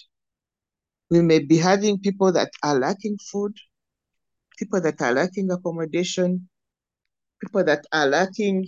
We 1.11 1.21
may 1.21 1.41
be 1.41 1.59
having 1.59 1.99
people 1.99 2.33
that 2.33 2.49
are 2.63 2.79
lacking 2.79 3.19
food, 3.31 3.55
people 4.59 4.81
that 4.81 5.03
are 5.03 5.13
lacking 5.13 5.51
accommodation, 5.51 6.49
people 7.39 7.65
that 7.65 7.85
are 7.93 8.07
lacking 8.07 8.65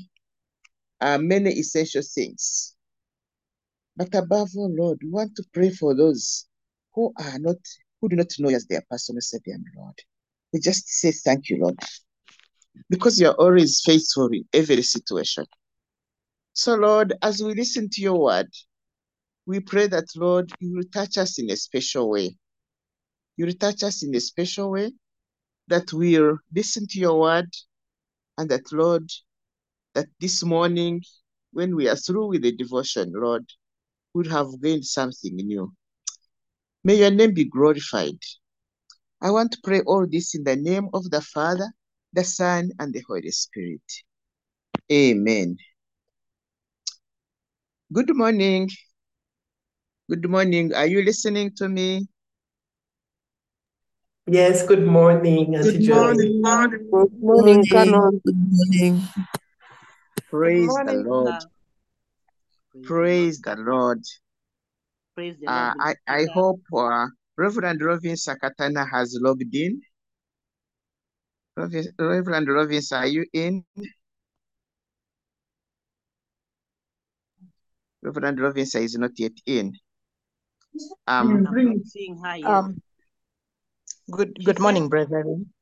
uh, 1.01 1.17
many 1.17 1.53
essential 1.53 2.03
things. 2.03 2.77
But 3.97 4.15
above 4.15 4.51
all, 4.55 4.75
Lord, 4.77 4.99
we 5.03 5.09
want 5.09 5.37
to 5.37 5.45
pray 5.55 5.71
for 5.71 5.97
those 5.97 6.45
who 6.93 7.15
are 7.19 7.39
not, 7.39 7.57
who 8.03 8.11
do 8.11 8.17
not 8.17 8.31
know 8.39 8.51
you 8.51 8.57
as 8.57 8.67
their 8.67 8.85
personal 8.91 9.23
Savior 9.23 9.55
and 9.55 9.65
Lord. 9.75 9.99
We 10.53 10.61
just 10.61 10.87
say 10.87 11.13
thank 11.13 11.49
you, 11.49 11.63
Lord, 11.63 11.79
because 12.91 13.21
you 13.21 13.29
are 13.29 13.35
always 13.35 13.81
faithful 13.85 14.29
in 14.29 14.45
every 14.53 14.83
situation. 14.83 15.45
So, 16.53 16.75
Lord, 16.75 17.15
as 17.23 17.43
we 17.43 17.55
listen 17.55 17.89
to 17.91 18.01
your 18.01 18.21
word, 18.21 18.49
we 19.47 19.61
pray 19.61 19.87
that, 19.89 20.07
Lord, 20.17 20.51
you 20.61 20.77
will 20.77 20.85
touch 20.93 21.19
us 21.19 21.39
in 21.39 21.51
a 21.51 21.57
special 21.57 22.11
way. 22.11 22.37
You 23.37 23.47
will 23.47 23.55
touch 23.55 23.83
us 23.83 24.03
in 24.03 24.15
a 24.15 24.21
special 24.21 24.71
way, 24.71 24.93
that 25.69 25.93
we'll 25.93 26.39
listen 26.55 26.87
to 26.89 26.99
your 26.99 27.21
word, 27.21 27.51
and 28.39 28.49
that, 28.51 28.73
Lord, 28.73 29.11
that 29.95 30.07
this 30.21 30.45
morning, 30.45 31.03
when 31.53 31.75
we 31.75 31.89
are 31.89 31.97
through 31.97 32.29
with 32.29 32.43
the 32.43 32.53
devotion, 32.53 33.13
Lord, 33.15 33.45
we'll 34.13 34.31
have 34.31 34.61
gained 34.63 34.85
something 34.85 35.35
new. 35.35 35.73
May 36.85 36.97
your 36.97 37.11
name 37.11 37.35
be 37.35 37.45
glorified. 37.45 38.19
I 39.21 39.31
want 39.31 39.53
to 39.53 39.59
pray 39.65 39.81
all 39.81 40.07
this 40.07 40.35
in 40.35 40.45
the 40.45 40.57
name 40.57 40.89
of 40.93 41.11
the 41.11 41.21
Father, 41.21 41.73
the 42.15 42.25
Son, 42.25 42.71
and 42.79 42.95
the 42.95 43.03
Holy 43.09 43.31
Spirit. 43.31 43.83
Amen. 44.91 45.57
Good 47.93 48.15
morning. 48.15 48.71
Good 50.09 50.29
morning. 50.29 50.75
Are 50.75 50.87
you 50.87 51.03
listening 51.03 51.53
to 51.57 51.69
me? 51.69 52.07
Yes, 54.27 54.67
good 54.67 54.87
morning, 54.87 55.55
Auntie 55.55 55.73
Good 55.73 55.81
Johnny. 55.83 56.41
morning. 56.41 56.81
Good 56.91 57.21
morning, 57.21 57.65
Canon. 57.67 58.21
Good 58.25 58.37
morning. 58.51 59.03
Praise 60.31 60.67
Good 60.69 60.87
the 60.87 60.95
Lord. 61.05 61.35
sir. 61.35 61.49
Praise 62.85 63.41
the 63.41 63.57
Lord. 63.57 64.03
Praise 65.15 65.37
the 65.41 65.47
Uh, 65.47 65.73
Lord. 65.77 65.97
I, 66.09 66.21
I 66.21 66.27
hope 66.33 66.61
uh, 66.75 67.07
Reverend 67.37 67.83
Rovin 67.83 68.15
Sakatana 68.15 68.89
has 68.91 69.19
logged 69.21 69.55
in. 69.55 69.81
Rovin- 71.57 71.93
Reverend 71.99 72.49
Rovin, 72.49 72.83
are 72.93 73.07
you 73.07 73.25
in? 73.33 73.65
Reverend 78.03 78.41
Rovin 78.41 78.67
is 78.75 78.99
not 78.99 79.13
yet 79.19 79.33
in. 79.47 79.73
Um, 81.07 81.47
I'm 81.47 81.85
seeing 81.85 82.19
her 82.19 82.37
yet. 82.37 82.47
Um, 82.47 82.83
good 84.11 84.37
good 84.45 84.59
morning, 84.59 84.89
brethren. 84.89 85.53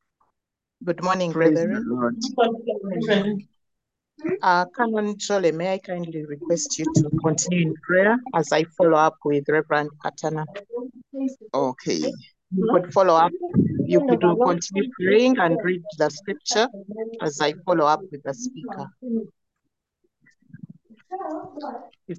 Good 0.82 1.02
morning, 1.04 1.32
praise 1.32 1.54
the 1.54 1.66
brethren. 1.66 1.84
Lord. 1.86 2.16
Uh, 4.42 4.64
Canon 4.76 5.16
Chole, 5.16 5.52
may 5.52 5.74
I 5.74 5.78
kindly 5.78 6.24
request 6.24 6.78
you 6.78 6.86
to 6.96 7.10
continue 7.22 7.68
in 7.68 7.74
prayer 7.82 8.16
as 8.34 8.52
I 8.52 8.64
follow 8.64 8.96
up 8.96 9.16
with 9.24 9.48
Reverend 9.48 9.90
Katana. 10.02 10.46
Okay. 11.52 12.12
You 12.54 12.68
could 12.70 12.92
follow 12.92 13.14
up. 13.14 13.32
You 13.86 14.04
could 14.08 14.20
continue 14.20 14.90
praying 15.00 15.38
and 15.38 15.58
read 15.62 15.82
the 15.98 16.10
scripture 16.10 16.68
as 17.20 17.40
I 17.40 17.54
follow 17.64 17.86
up 17.86 18.00
with 18.10 18.22
the 18.22 18.34
speaker. 18.34 18.86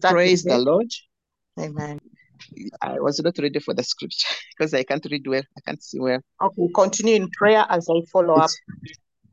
Praise 0.02 0.44
the? 0.44 0.58
Lord. 0.58 0.92
Amen. 1.60 2.00
I 2.82 3.00
was 3.00 3.22
not 3.22 3.38
ready 3.38 3.60
for 3.60 3.74
the 3.74 3.84
scripture 3.84 4.28
because 4.58 4.74
I 4.74 4.84
can't 4.84 5.06
read 5.10 5.26
well. 5.28 5.44
I 5.58 5.62
can't 5.62 5.84
see 5.84 6.00
well. 6.00 6.20
Okay, 6.42 6.68
continue 6.74 7.16
in 7.16 7.30
prayer 7.32 7.66
as 7.70 7.88
I 7.90 8.02
follow 8.12 8.36
up. 8.36 8.50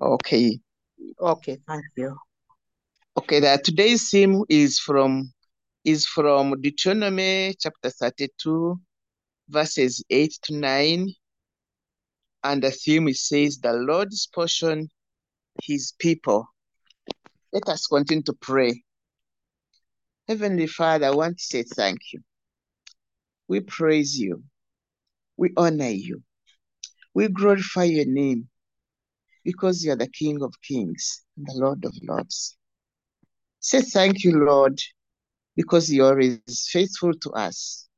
Okay. 0.01 0.59
Okay, 1.21 1.59
thank 1.67 1.85
you. 1.97 2.17
Okay, 3.17 3.41
the 3.41 3.61
today's 3.63 4.09
theme 4.11 4.45
is 4.49 4.79
from 4.79 5.33
is 5.85 6.07
from 6.07 6.61
Deuteronomy 6.61 7.55
chapter 7.59 7.91
32, 7.91 8.79
verses 9.51 10.03
8 10.11 10.33
to 10.45 10.57
9. 10.57 11.09
And 12.43 12.63
the 12.63 12.71
theme 12.71 13.09
it 13.09 13.17
says, 13.17 13.59
The 13.59 13.73
Lord's 13.73 14.27
portion, 14.27 14.89
his 15.63 15.93
people. 15.99 16.47
Let 17.53 17.69
us 17.69 17.87
continue 17.87 18.23
to 18.25 18.33
pray. 18.33 18.83
Heavenly 20.29 20.69
Father, 20.69 21.07
I 21.07 21.11
want 21.11 21.39
to 21.39 21.45
say 21.45 21.65
thank 21.65 21.99
you. 22.13 22.21
We 23.49 23.61
praise 23.61 24.19
you. 24.19 24.45
We 25.37 25.53
honor 25.57 25.89
you. 25.89 26.23
We 27.15 27.29
glorify 27.29 27.85
your 27.85 28.07
name 28.07 28.49
because 29.45 29.83
you 29.85 29.93
are 29.93 29.97
the 29.97 30.09
King 30.09 30.43
of 30.43 30.55
kings 30.63 31.23
and 31.37 31.47
the 31.47 31.55
Lord 31.55 31.85
of 31.85 31.93
lords. 32.03 32.57
Say 33.59 33.83
thank 33.83 34.23
you, 34.23 34.45
Lord, 34.45 34.79
because 35.57 35.91
you 35.91 36.05
are 36.05 36.19
faithful 36.69 37.13
to 37.13 37.31
us. 37.33 37.89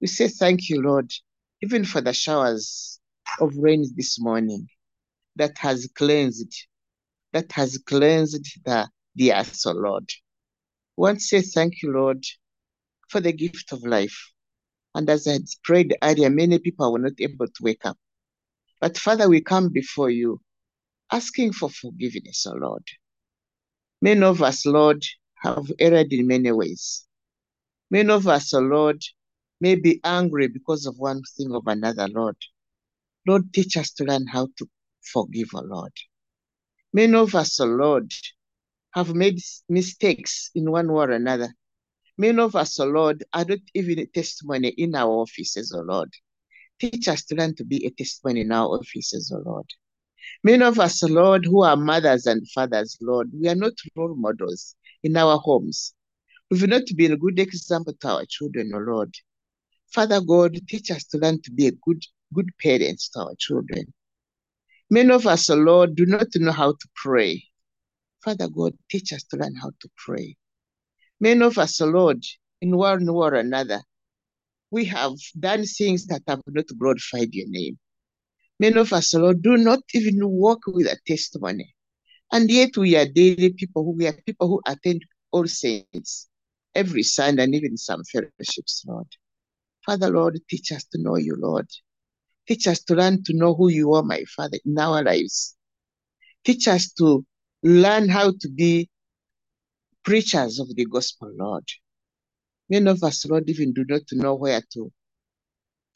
We 0.00 0.06
say 0.06 0.28
thank 0.28 0.68
you, 0.68 0.80
Lord, 0.80 1.12
even 1.62 1.84
for 1.84 2.00
the 2.00 2.12
showers 2.12 3.00
of 3.40 3.56
rain 3.56 3.84
this 3.96 4.20
morning 4.20 4.68
that 5.36 5.58
has 5.58 5.88
cleansed, 5.94 6.66
that 7.32 7.50
has 7.52 7.78
cleansed 7.78 8.46
the, 8.64 8.88
the 9.16 9.32
earth, 9.32 9.60
oh 9.66 9.72
Lord. 9.72 10.08
We 10.96 11.02
want 11.02 11.18
to 11.18 11.24
say 11.24 11.40
thank 11.42 11.82
you, 11.82 11.92
Lord, 11.92 12.24
for 13.08 13.20
the 13.20 13.32
gift 13.32 13.72
of 13.72 13.82
life. 13.82 14.32
And 14.94 15.08
as 15.10 15.26
I 15.26 15.32
had 15.32 15.46
prayed 15.64 15.96
earlier, 16.02 16.30
many 16.30 16.58
people 16.58 16.92
were 16.92 16.98
not 16.98 17.20
able 17.20 17.46
to 17.46 17.62
wake 17.62 17.84
up. 17.84 17.98
But 18.80 18.98
Father, 18.98 19.28
we 19.28 19.40
come 19.40 19.68
before 19.70 20.10
you 20.10 20.40
asking 21.10 21.52
for 21.52 21.70
forgiveness, 21.70 22.46
O 22.46 22.52
Lord. 22.52 22.84
Many 24.00 24.22
of 24.22 24.42
us, 24.42 24.64
Lord, 24.64 25.04
have 25.42 25.70
erred 25.80 26.12
in 26.12 26.26
many 26.26 26.52
ways. 26.52 27.04
Many 27.90 28.10
of 28.10 28.28
us, 28.28 28.54
O 28.54 28.60
Lord, 28.60 29.02
may 29.60 29.74
be 29.74 30.00
angry 30.04 30.48
because 30.48 30.86
of 30.86 30.98
one 30.98 31.22
thing 31.36 31.52
or 31.52 31.62
another, 31.66 32.08
Lord. 32.08 32.36
Lord, 33.26 33.52
teach 33.52 33.76
us 33.76 33.90
to 33.92 34.04
learn 34.04 34.26
how 34.26 34.48
to 34.58 34.68
forgive, 35.02 35.48
O 35.54 35.60
Lord. 35.60 35.92
Many 36.92 37.14
of 37.14 37.34
us, 37.34 37.60
O 37.60 37.66
Lord, 37.66 38.12
have 38.92 39.14
made 39.14 39.40
mistakes 39.68 40.50
in 40.54 40.70
one 40.70 40.90
way 40.92 41.04
or 41.04 41.10
another. 41.10 41.54
Many 42.16 42.40
of 42.40 42.56
us, 42.56 42.80
O 42.80 42.86
Lord, 42.86 43.24
are 43.32 43.44
not 43.44 43.58
even 43.74 43.98
a 43.98 44.06
testimony 44.06 44.68
in 44.68 44.94
our 44.94 45.10
offices, 45.10 45.72
O 45.72 45.80
Lord. 45.80 46.10
Teach 46.80 47.08
us 47.08 47.24
to 47.26 47.34
learn 47.34 47.54
to 47.56 47.64
be 47.64 47.84
a 47.84 47.90
testimony 47.90 48.42
in 48.42 48.52
our 48.52 48.68
offices, 48.68 49.32
O 49.34 49.42
Lord. 49.44 49.66
Many 50.42 50.64
of 50.64 50.78
us, 50.78 51.02
Lord, 51.02 51.44
who 51.44 51.62
are 51.62 51.76
mothers 51.76 52.26
and 52.26 52.48
fathers, 52.50 52.96
Lord, 53.00 53.30
we 53.32 53.48
are 53.48 53.54
not 53.54 53.72
role 53.96 54.14
models 54.16 54.74
in 55.02 55.16
our 55.16 55.38
homes. 55.38 55.94
We've 56.50 56.66
not 56.66 56.82
been 56.96 57.12
a 57.12 57.16
good 57.16 57.38
example 57.38 57.94
to 58.00 58.08
our 58.08 58.24
children, 58.26 58.72
O 58.74 58.78
Lord. 58.78 59.14
Father 59.92 60.20
God, 60.20 60.58
teach 60.68 60.90
us 60.90 61.04
to 61.04 61.18
learn 61.18 61.40
to 61.42 61.50
be 61.50 61.66
a 61.66 61.72
good, 61.72 62.04
good 62.34 62.50
parents 62.60 63.08
to 63.10 63.20
our 63.20 63.34
children. 63.38 63.92
Many 64.90 65.10
of 65.12 65.26
us, 65.26 65.50
O 65.50 65.54
Lord, 65.54 65.96
do 65.96 66.06
not 66.06 66.28
know 66.36 66.52
how 66.52 66.72
to 66.72 66.88
pray. 66.94 67.44
Father 68.24 68.48
God, 68.48 68.74
teach 68.90 69.12
us 69.12 69.22
to 69.24 69.36
learn 69.36 69.54
how 69.54 69.70
to 69.80 69.90
pray. 69.96 70.36
Many 71.20 71.42
of 71.44 71.58
us, 71.58 71.80
O 71.80 71.86
Lord, 71.86 72.22
in 72.60 72.76
one 72.76 73.04
way 73.06 73.26
or 73.26 73.34
another, 73.34 73.80
we 74.70 74.84
have 74.86 75.12
done 75.38 75.64
things 75.64 76.06
that 76.06 76.22
have 76.28 76.42
not 76.46 76.66
glorified 76.78 77.32
your 77.32 77.48
name. 77.48 77.78
Many 78.60 78.76
of 78.76 78.92
us, 78.92 79.14
Lord, 79.14 79.42
do 79.42 79.56
not 79.56 79.80
even 79.94 80.18
walk 80.28 80.60
with 80.66 80.86
a 80.86 80.98
testimony. 81.06 81.74
And 82.32 82.50
yet 82.50 82.76
we 82.76 82.96
are 82.96 83.06
daily 83.06 83.52
people 83.54 83.84
who 83.84 83.92
we 83.92 84.06
are 84.06 84.12
people 84.26 84.48
who 84.48 84.60
attend 84.66 85.04
all 85.30 85.46
saints 85.46 86.28
every 86.74 87.02
Sunday 87.02 87.44
and 87.44 87.54
even 87.54 87.76
some 87.76 88.02
fellowships, 88.04 88.84
Lord. 88.86 89.06
Father, 89.88 90.10
Lord, 90.10 90.40
teach 90.50 90.72
us 90.72 90.84
to 90.92 91.02
know 91.02 91.16
you, 91.16 91.36
Lord. 91.38 91.68
Teach 92.48 92.68
us 92.68 92.80
to 92.84 92.94
learn 92.96 93.24
to 93.24 93.34
know 93.36 93.54
who 93.54 93.70
you 93.70 93.94
are, 93.94 94.04
my 94.04 94.24
Father, 94.36 94.58
in 94.66 94.78
our 94.78 95.02
lives. 95.04 95.56
Teach 96.44 96.68
us 96.68 96.92
to 96.94 97.24
learn 97.64 98.08
how 98.08 98.32
to 98.40 98.50
be 98.50 98.90
preachers 100.04 100.60
of 100.60 100.74
the 100.74 100.86
gospel, 100.86 101.32
Lord. 101.38 101.64
Many 102.70 102.90
of 102.90 103.02
us, 103.04 103.26
Lord, 103.26 103.48
even 103.50 103.74
do 103.74 103.84
not 103.88 104.02
know 104.12 104.34
where 104.36 104.62
to, 104.74 104.92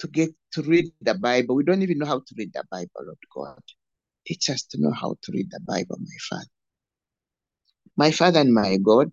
to 0.01 0.09
get 0.09 0.31
to 0.55 0.63
read 0.63 0.93
the 1.03 1.15
Bible. 1.15 1.57
We 1.57 1.65
don't 1.65 1.83
even 1.83 1.99
know 1.99 2.07
how 2.07 2.21
to 2.21 2.35
read 2.39 2.53
the 2.55 2.65
Bible, 2.71 2.91
Lord 3.05 3.19
God. 3.35 3.63
Teach 4.27 4.51
us 4.51 4.65
to 4.65 4.81
know 4.81 4.93
how 4.93 5.17
to 5.23 5.33
read 5.33 5.51
the 5.51 5.61
Bible, 5.61 5.99
my 6.01 6.17
Father. 6.31 6.51
My 7.97 8.11
Father 8.13 8.41
and 8.41 8.55
my 8.55 8.79
God, 8.79 9.13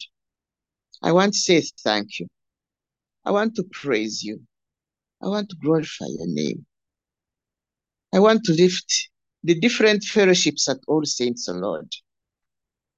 I 1.03 1.13
want 1.13 1.33
to 1.33 1.39
say 1.39 1.63
thank 1.83 2.19
you. 2.19 2.27
I 3.25 3.31
want 3.31 3.55
to 3.57 3.63
praise 3.71 4.23
you. 4.23 4.41
I 5.21 5.27
want 5.27 5.49
to 5.49 5.57
glorify 5.57 6.05
your 6.07 6.27
name. 6.27 6.65
I 8.13 8.19
want 8.19 8.43
to 8.45 8.53
lift 8.53 9.09
the 9.43 9.59
different 9.59 10.03
fellowships 10.03 10.67
at 10.69 10.77
All 10.87 11.05
Saints, 11.05 11.47
O 11.49 11.53
Lord, 11.53 11.87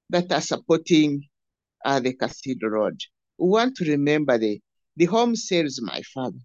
that 0.09 0.31
are 0.31 0.41
supporting 0.41 1.23
uh, 1.83 1.99
the 1.99 2.13
Cathedral 2.13 2.71
Road. 2.71 2.99
We 3.37 3.49
want 3.49 3.75
to 3.77 3.89
remember 3.89 4.37
the, 4.37 4.61
the 4.97 5.05
home 5.05 5.35
sales, 5.35 5.81
my 5.81 6.01
Father. 6.13 6.37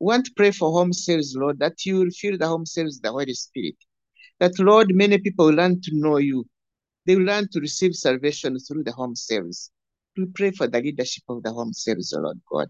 We 0.00 0.06
want 0.06 0.26
to 0.26 0.32
pray 0.36 0.50
for 0.50 0.70
home 0.72 0.92
sales, 0.92 1.36
Lord, 1.36 1.58
that 1.58 1.84
you 1.84 1.98
will 1.98 2.10
fill 2.10 2.38
the 2.38 2.48
home 2.48 2.66
sales 2.66 2.96
with 2.96 3.02
the 3.02 3.12
Holy 3.12 3.34
Spirit. 3.34 3.76
That, 4.40 4.58
Lord, 4.58 4.94
many 4.94 5.18
people 5.18 5.46
will 5.46 5.54
learn 5.54 5.80
to 5.82 5.90
know 5.92 6.18
you. 6.18 6.46
They 7.06 7.16
will 7.16 7.24
learn 7.24 7.48
to 7.52 7.60
receive 7.60 7.94
salvation 7.94 8.58
through 8.58 8.84
the 8.84 8.92
home 8.92 9.16
sales. 9.16 9.70
We 10.16 10.26
pray 10.26 10.52
for 10.52 10.68
the 10.68 10.80
leadership 10.80 11.24
of 11.28 11.42
the 11.42 11.52
home 11.52 11.72
sales, 11.72 12.14
Lord 12.16 12.40
God. 12.50 12.68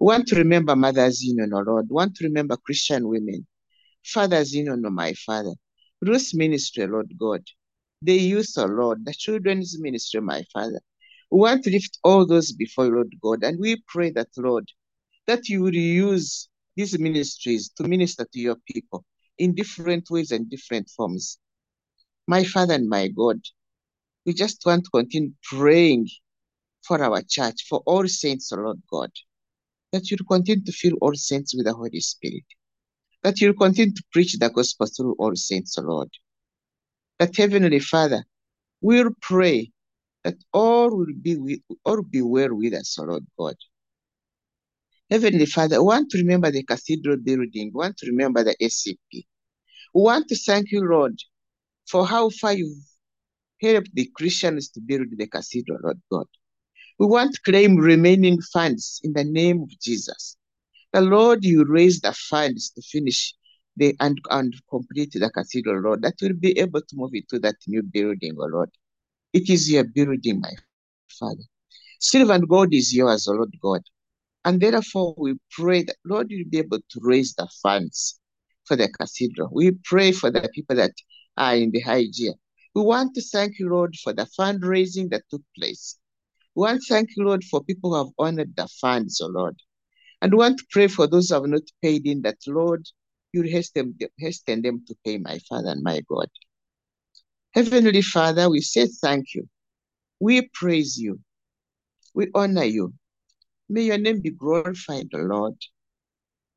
We 0.00 0.06
want 0.06 0.28
to 0.28 0.36
remember 0.36 0.74
Mothers 0.74 1.22
Union, 1.22 1.52
O 1.52 1.58
Lord. 1.58 1.88
We 1.90 1.94
want 1.94 2.16
to 2.16 2.24
remember 2.24 2.56
Christian 2.56 3.06
women. 3.06 3.46
Fathers 4.02 4.54
Union, 4.54 4.82
O 4.86 4.88
my 4.88 5.12
Father. 5.12 5.52
Ruth's 6.00 6.34
ministry, 6.34 6.86
Lord 6.86 7.12
God. 7.18 7.42
The 8.00 8.14
youth, 8.14 8.54
O 8.56 8.64
Lord. 8.64 9.04
The 9.04 9.12
children's 9.12 9.78
ministry, 9.78 10.22
my 10.22 10.42
Father. 10.54 10.80
We 11.30 11.40
want 11.40 11.64
to 11.64 11.70
lift 11.70 11.98
all 12.02 12.26
those 12.26 12.50
before 12.50 12.86
you, 12.86 12.94
Lord 12.94 13.14
God. 13.22 13.44
And 13.44 13.60
we 13.60 13.82
pray 13.88 14.10
that, 14.12 14.28
Lord, 14.38 14.66
that 15.26 15.50
you 15.50 15.60
will 15.60 15.74
use 15.74 16.48
these 16.76 16.98
ministries 16.98 17.68
to 17.76 17.86
minister 17.86 18.26
to 18.32 18.40
your 18.40 18.56
people 18.66 19.04
in 19.36 19.54
different 19.54 20.08
ways 20.08 20.30
and 20.30 20.48
different 20.48 20.88
forms. 20.88 21.38
My 22.26 22.42
Father 22.42 22.72
and 22.72 22.88
my 22.88 23.08
God, 23.08 23.40
we 24.24 24.32
just 24.32 24.62
want 24.64 24.84
to 24.84 24.90
continue 24.90 25.32
praying 25.42 26.08
for 26.86 27.02
our 27.02 27.20
church, 27.28 27.66
for 27.68 27.82
all 27.84 28.08
saints, 28.08 28.50
O 28.52 28.56
Lord 28.56 28.80
God, 28.90 29.10
that 29.92 30.10
you'll 30.10 30.26
continue 30.28 30.64
to 30.64 30.72
fill 30.72 30.94
all 31.00 31.14
saints 31.14 31.54
with 31.54 31.66
the 31.66 31.74
Holy 31.74 32.00
Spirit, 32.00 32.44
that 33.22 33.40
you'll 33.40 33.54
continue 33.54 33.94
to 33.94 34.02
preach 34.12 34.38
the 34.38 34.48
gospel 34.50 34.86
through 34.86 35.16
all 35.18 35.34
saints, 35.34 35.76
Lord. 35.78 36.08
That 37.18 37.36
Heavenly 37.36 37.80
Father, 37.80 38.24
we'll 38.80 39.10
pray 39.20 39.72
that 40.24 40.36
all 40.52 40.96
will 40.96 41.14
be 41.20 41.36
with, 41.36 41.60
all 41.84 42.02
be 42.02 42.22
well 42.22 42.54
with 42.54 42.74
us, 42.74 42.98
Lord 42.98 43.26
God. 43.38 43.56
Heavenly 45.10 45.46
Father, 45.46 45.80
we 45.80 45.86
want 45.86 46.10
to 46.10 46.18
remember 46.18 46.50
the 46.50 46.62
cathedral 46.62 47.16
building. 47.16 47.72
We 47.74 47.78
want 47.78 47.96
to 47.98 48.06
remember 48.06 48.44
the 48.44 48.54
SCP. 48.62 49.24
We 49.92 50.02
want 50.02 50.28
to 50.28 50.36
thank 50.36 50.70
you, 50.70 50.82
Lord, 50.88 51.18
for 51.88 52.06
how 52.06 52.30
far 52.30 52.52
you've 52.52 52.78
helped 53.60 53.90
the 53.92 54.08
Christians 54.14 54.70
to 54.70 54.80
build 54.80 55.08
the 55.16 55.26
cathedral, 55.26 55.78
Lord 55.82 56.00
God. 56.10 56.26
We 57.00 57.06
want 57.06 57.32
to 57.32 57.40
claim 57.40 57.76
remaining 57.76 58.42
funds 58.42 59.00
in 59.02 59.14
the 59.14 59.24
name 59.24 59.62
of 59.62 59.70
Jesus. 59.80 60.36
The 60.92 61.00
Lord, 61.00 61.42
you 61.42 61.64
raise 61.64 62.02
the 62.02 62.12
funds 62.12 62.68
to 62.72 62.82
finish 62.82 63.34
the 63.74 63.96
and, 64.00 64.20
and 64.28 64.54
complete 64.68 65.12
the 65.14 65.30
cathedral, 65.30 65.80
Lord, 65.80 66.02
that 66.02 66.16
will 66.20 66.34
be 66.34 66.58
able 66.58 66.82
to 66.82 66.96
move 66.96 67.12
into 67.14 67.38
that 67.38 67.56
new 67.66 67.82
building, 67.82 68.36
oh 68.38 68.44
Lord. 68.44 68.68
It 69.32 69.48
is 69.48 69.70
your 69.70 69.84
building, 69.84 70.42
my 70.42 70.52
Father. 71.18 71.44
Silver 72.00 72.34
and 72.34 72.46
gold 72.46 72.74
is 72.74 72.94
yours, 72.94 73.26
O 73.28 73.32
Lord 73.32 73.54
God. 73.62 73.80
And 74.44 74.60
therefore, 74.60 75.14
we 75.16 75.36
pray 75.52 75.84
that, 75.84 75.96
Lord, 76.04 76.26
you'll 76.30 76.50
be 76.50 76.58
able 76.58 76.80
to 76.80 77.00
raise 77.00 77.32
the 77.32 77.48
funds 77.62 78.20
for 78.66 78.76
the 78.76 78.88
cathedral. 78.88 79.48
We 79.52 79.70
pray 79.84 80.12
for 80.12 80.30
the 80.30 80.50
people 80.54 80.76
that 80.76 80.92
are 81.38 81.56
in 81.56 81.70
the 81.70 81.80
high 81.80 82.04
gear. 82.04 82.34
We 82.74 82.82
want 82.82 83.14
to 83.14 83.22
thank 83.22 83.58
you, 83.58 83.70
Lord, 83.70 83.96
for 83.96 84.12
the 84.12 84.26
fundraising 84.38 85.08
that 85.10 85.22
took 85.30 85.42
place. 85.56 85.96
We 86.54 86.62
want 86.62 86.82
to 86.82 86.94
thank 86.94 87.10
you, 87.16 87.24
Lord, 87.24 87.44
for 87.44 87.62
people 87.64 87.90
who 87.90 87.96
have 87.98 88.12
honored 88.18 88.54
the 88.56 88.68
funds, 88.80 89.20
O 89.20 89.26
Lord. 89.26 89.56
And 90.22 90.32
we 90.32 90.38
want 90.38 90.58
to 90.58 90.66
pray 90.70 90.88
for 90.88 91.06
those 91.06 91.28
who 91.28 91.34
have 91.34 91.46
not 91.46 91.62
paid 91.82 92.06
in 92.06 92.22
that, 92.22 92.38
Lord, 92.46 92.86
you 93.32 93.42
hasten, 93.42 93.96
hasten 94.18 94.62
them 94.62 94.84
to 94.86 94.94
pay, 95.04 95.18
my 95.18 95.38
Father 95.48 95.70
and 95.70 95.82
my 95.82 96.02
God. 96.08 96.28
Heavenly 97.54 98.02
Father, 98.02 98.50
we 98.50 98.60
say 98.60 98.86
thank 98.86 99.34
you. 99.34 99.48
We 100.20 100.48
praise 100.52 100.98
you. 100.98 101.20
We 102.14 102.28
honor 102.34 102.64
you. 102.64 102.92
May 103.68 103.82
your 103.82 103.98
name 103.98 104.20
be 104.20 104.30
glorified, 104.30 105.08
O 105.14 105.18
Lord, 105.18 105.56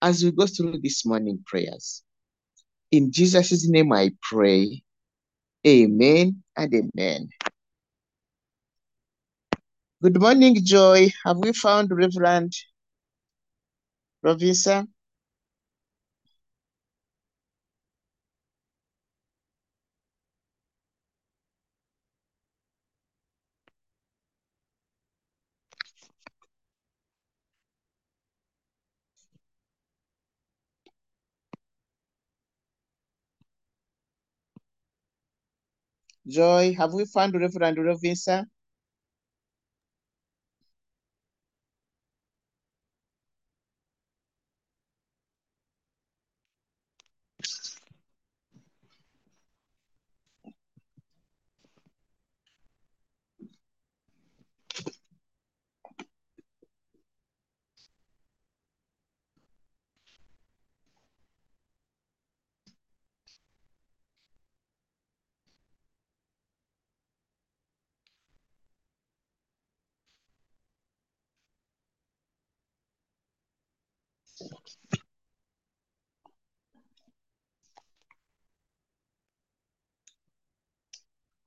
as 0.02 0.24
we 0.24 0.32
go 0.32 0.48
through 0.48 0.80
this 0.82 1.06
morning 1.06 1.44
prayers. 1.46 2.04
In 2.92 3.12
Jesus' 3.12 3.68
name 3.70 3.94
I 3.94 4.12
pray. 4.22 4.84
Amen 5.66 6.44
and 6.58 6.74
amen. 6.74 7.30
Good 10.04 10.22
morning, 10.22 10.54
Joy. 10.64 11.12
Have 11.26 11.40
we 11.40 11.52
found 11.52 11.90
Reverend 11.90 12.54
Rovisa? 14.24 14.88
Joy, 36.28 36.74
have 36.74 36.94
we 36.94 37.06
found 37.06 37.34
Reverend 37.34 37.78
Rovisa? 37.78 38.46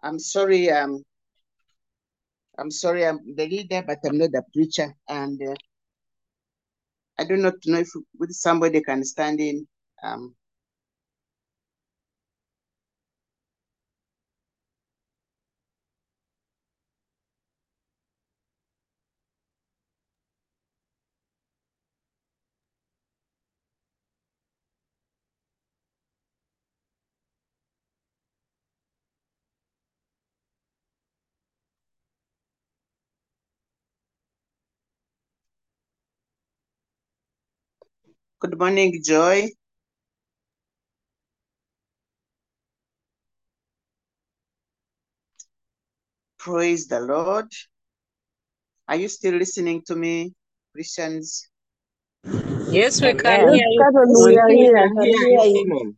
I'm 0.07 0.21
sorry, 0.21 0.71
um, 0.71 1.03
I'm 2.59 2.71
sorry, 2.71 3.05
I'm 3.05 3.19
the 3.35 3.49
leader, 3.49 3.83
but 3.85 3.99
I'm 4.05 4.19
not 4.19 4.31
the 4.31 4.43
preacher. 4.55 4.95
And 5.09 5.41
uh, 5.43 5.55
I 7.19 7.25
do 7.25 7.37
not 7.37 7.55
know 7.67 7.81
if 7.81 7.89
somebody 8.31 8.83
can 8.83 9.05
stand 9.05 9.41
in. 9.41 9.67
Um, 10.05 10.37
Good 38.39 38.59
morning, 38.59 39.01
Joy. 39.03 39.49
Praise 46.39 46.87
the 46.87 47.01
Lord. 47.01 47.47
Are 48.89 48.97
you 48.97 49.09
still 49.09 49.37
listening 49.37 49.83
to 49.87 49.97
me, 49.97 50.35
Christians? 50.75 51.49
Yes, 52.69 53.01
we 53.01 53.15
can 53.15 53.41
Amen. 53.41 53.49
hear 53.49 53.65
you. 53.71 53.85
Canon, 53.85 54.13
We 54.25 54.25
we 54.25 54.37
are 54.37 54.51
can 54.51 54.57
here. 54.59 54.91
hear 55.01 55.45
you. 55.49 55.65
Amen. 55.65 55.97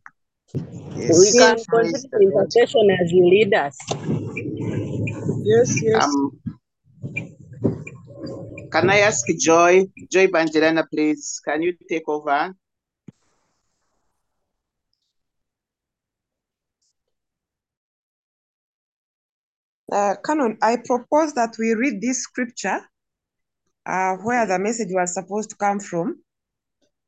We 0.95 0.95
Yes, 0.95 1.35
can 1.35 1.65
praise 1.67 1.91
continue 1.91 2.09
the 2.09 2.19
Lord. 2.31 2.47
intercession 2.47 2.87
as 3.03 3.11
you 3.11 3.27
lead 3.29 3.53
us. 3.53 3.77
Yes, 5.43 5.83
yes. 5.83 6.05
Um, 6.05 6.38
can 8.71 8.89
I 8.89 8.99
ask 8.99 9.25
Joy, 9.39 9.85
Joy 10.11 10.27
Bangelana, 10.27 10.85
please, 10.89 11.41
can 11.45 11.61
you 11.61 11.73
take 11.89 12.07
over? 12.07 12.53
Uh, 19.91 20.15
Canon, 20.25 20.57
I 20.61 20.77
propose 20.85 21.33
that 21.33 21.55
we 21.59 21.73
read 21.73 22.01
this 22.01 22.23
scripture 22.23 22.79
uh, 23.85 24.15
where 24.17 24.45
the 24.45 24.59
message 24.59 24.89
was 24.91 25.13
supposed 25.13 25.49
to 25.51 25.55
come 25.55 25.79
from. 25.79 26.17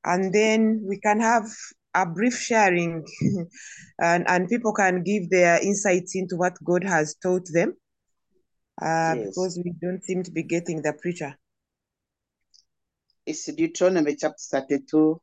and 0.05 0.33
then 0.33 0.83
we 0.87 0.99
can 0.99 1.19
have 1.19 1.45
a 1.93 2.05
brief 2.05 2.35
sharing 2.37 3.05
and, 3.99 4.25
and 4.27 4.49
people 4.49 4.73
can 4.73 5.03
give 5.03 5.29
their 5.29 5.61
insights 5.61 6.15
into 6.15 6.35
what 6.37 6.53
God 6.63 6.83
has 6.83 7.15
taught 7.21 7.45
them 7.53 7.75
uh, 8.81 9.15
Yes. 9.15 9.27
because 9.27 9.61
we 9.63 9.73
don't 9.81 10.03
seem 10.03 10.23
to 10.23 10.31
be 10.31 10.43
getting 10.43 10.81
the 10.81 10.93
preacher. 10.93 11.37
It's 13.31 13.45
Deuteronomy 13.45 14.17
chapter 14.17 14.59
32, 14.59 15.21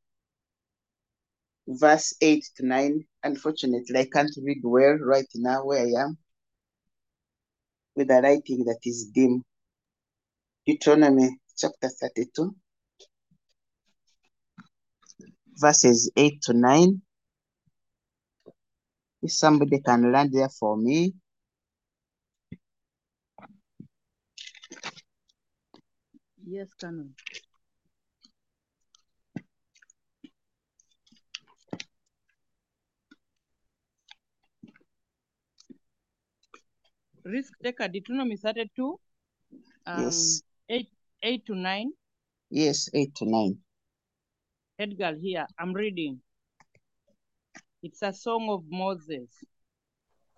verse 1.68 2.16
8 2.22 2.42
to 2.56 2.66
9. 2.66 3.04
Unfortunately, 3.22 3.98
I 3.98 4.08
can't 4.10 4.30
read 4.42 4.62
well 4.62 4.94
right 4.94 5.26
now 5.34 5.66
where 5.66 5.82
I 5.84 6.04
am 6.04 6.16
with 7.94 8.10
a 8.10 8.22
writing 8.22 8.64
that 8.64 8.78
is 8.84 9.10
dim. 9.12 9.44
Deuteronomy 10.66 11.38
chapter 11.54 11.90
32, 12.00 12.56
verses 15.56 16.10
8 16.16 16.40
to 16.44 16.54
9. 16.54 17.02
If 19.20 19.32
somebody 19.32 19.82
can 19.82 20.10
land 20.10 20.32
there 20.32 20.48
for 20.48 20.78
me. 20.78 21.12
Yes, 26.46 26.72
Canon. 26.72 27.14
Risk 37.28 37.52
taker 37.62 37.88
Deuteronomy 37.88 38.36
32, 38.36 38.98
um, 39.86 40.02
Yes. 40.02 40.42
8, 40.68 40.88
8 41.22 41.46
to 41.46 41.54
9. 41.54 41.92
Yes, 42.50 42.88
8 42.94 43.14
to 43.16 43.24
9. 43.26 43.58
Edgar 44.78 45.14
here, 45.20 45.46
I'm 45.58 45.74
reading. 45.74 46.20
It's 47.82 48.02
a 48.02 48.12
song 48.12 48.48
of 48.48 48.64
Moses. 48.70 49.28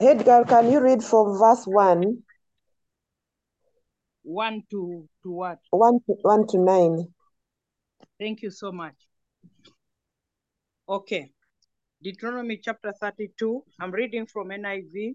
Edgar, 0.00 0.44
can 0.44 0.72
you 0.72 0.80
read 0.80 1.02
from 1.02 1.38
verse 1.38 1.64
1, 1.66 2.22
1 4.22 4.62
to, 4.70 5.08
to 5.22 5.30
what? 5.30 5.58
1 5.70 6.00
to, 6.06 6.14
1 6.22 6.46
to 6.48 6.58
9? 6.58 7.04
Thank 8.18 8.42
you 8.42 8.50
so 8.50 8.72
much. 8.72 8.94
Okay. 10.88 11.30
Deuteronomy 12.02 12.58
chapter 12.62 12.92
32. 12.98 13.62
I'm 13.78 13.90
reading 13.92 14.26
from 14.26 14.48
NIV 14.48 15.14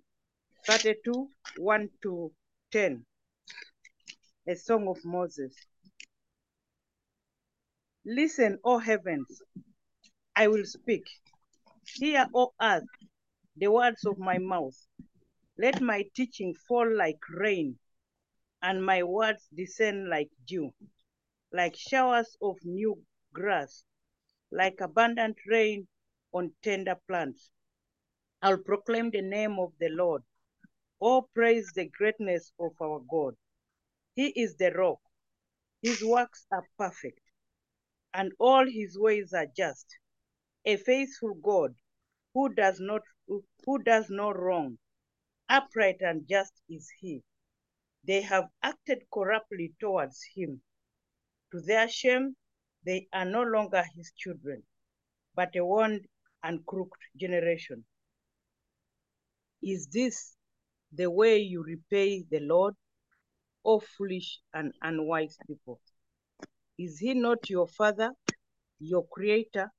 32, 0.67 1.29
1 1.57 1.89
to 2.01 2.31
10. 2.71 3.05
A 4.47 4.55
song 4.55 4.87
of 4.87 4.97
Moses. 5.05 5.53
Listen, 8.03 8.57
O 8.63 8.79
heavens, 8.79 9.43
I 10.35 10.47
will 10.47 10.65
speak. 10.65 11.03
Hear, 11.85 12.25
O 12.33 12.51
earth, 12.59 12.83
the 13.55 13.67
words 13.67 14.05
of 14.05 14.17
my 14.17 14.39
mouth. 14.39 14.75
Let 15.57 15.81
my 15.81 16.03
teaching 16.15 16.55
fall 16.67 16.91
like 16.97 17.19
rain, 17.29 17.77
and 18.63 18.83
my 18.83 19.03
words 19.03 19.47
descend 19.55 20.09
like 20.09 20.29
dew, 20.47 20.73
like 21.53 21.75
showers 21.75 22.35
of 22.41 22.55
new 22.63 22.97
grass, 23.33 23.83
like 24.51 24.81
abundant 24.81 25.37
rain 25.47 25.87
on 26.33 26.51
tender 26.63 26.95
plants. 27.07 27.51
I'll 28.41 28.57
proclaim 28.57 29.11
the 29.11 29.21
name 29.21 29.59
of 29.59 29.71
the 29.79 29.89
Lord. 29.89 30.23
Oh, 31.01 31.27
praise 31.33 31.71
the 31.73 31.89
greatness 31.89 32.51
of 32.59 32.71
our 32.81 32.99
God. 33.09 33.35
He 34.15 34.27
is 34.29 34.55
the 34.55 34.71
rock. 34.71 34.99
His 35.81 36.03
works 36.03 36.47
are 36.51 36.67
perfect, 36.77 37.19
and 38.13 38.31
all 38.39 38.65
his 38.65 38.97
ways 38.97 39.33
are 39.33 39.47
just. 39.55 39.85
A 40.65 40.77
faithful 40.77 41.35
God 41.35 41.75
who 42.33 42.53
does 42.53 42.79
not 42.79 43.01
who 43.27 43.83
does 43.83 44.09
no 44.09 44.31
wrong. 44.31 44.77
Upright 45.49 46.01
and 46.01 46.27
just 46.27 46.53
is 46.69 46.89
he. 46.99 47.23
They 48.03 48.21
have 48.21 48.49
acted 48.63 49.03
corruptly 49.13 49.73
towards 49.79 50.23
him. 50.35 50.61
To 51.51 51.61
their 51.61 51.87
shame, 51.89 52.35
they 52.85 53.07
are 53.13 53.25
no 53.25 53.43
longer 53.43 53.83
his 53.95 54.11
children, 54.17 54.63
but 55.35 55.55
a 55.55 55.65
warned 55.65 56.07
and 56.43 56.65
crooked 56.65 57.01
generation. 57.15 57.85
Is 59.61 59.87
this 59.87 60.35
the 60.95 61.09
way 61.09 61.37
you 61.39 61.63
repay 61.63 62.23
the 62.29 62.39
Lord, 62.39 62.73
O 63.63 63.79
foolish 63.79 64.39
and 64.53 64.73
unwise 64.81 65.37
people? 65.47 65.79
Is 66.77 66.99
he 66.99 67.13
not 67.13 67.49
your 67.49 67.67
father, 67.67 68.11
your 68.79 69.05
creator, 69.07 69.69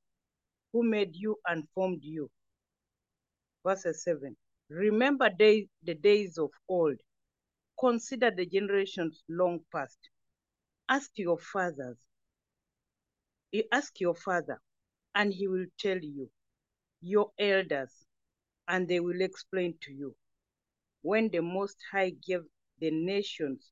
who 0.73 0.83
made 0.83 1.15
you 1.15 1.37
and 1.47 1.65
formed 1.75 2.03
you? 2.03 2.31
Verse 3.65 3.87
7. 4.05 4.37
Remember 4.69 5.29
day, 5.31 5.69
the 5.83 5.95
days 5.95 6.39
of 6.39 6.51
old. 6.69 6.97
Consider 7.79 8.31
the 8.31 8.47
generations 8.47 9.23
long 9.29 9.61
past. 9.73 9.99
Ask 10.89 11.11
your 11.17 11.39
fathers. 11.39 11.97
Ask 13.73 14.01
your 14.01 14.15
father, 14.15 14.61
and 15.15 15.33
he 15.33 15.49
will 15.49 15.67
tell 15.79 15.99
you, 15.99 16.31
your 17.01 17.31
elders, 17.39 17.93
and 18.69 18.89
they 18.89 19.01
will 19.01 19.21
explain 19.21 19.75
to 19.83 19.93
you. 19.93 20.15
When 21.07 21.29
the 21.29 21.41
Most 21.41 21.77
High 21.93 22.11
gave 22.11 22.41
the 22.81 22.91
nations 22.91 23.71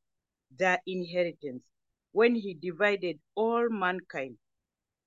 their 0.56 0.78
inheritance, 0.86 1.64
when 2.12 2.36
he 2.36 2.54
divided 2.54 3.18
all 3.34 3.68
mankind, 3.70 4.38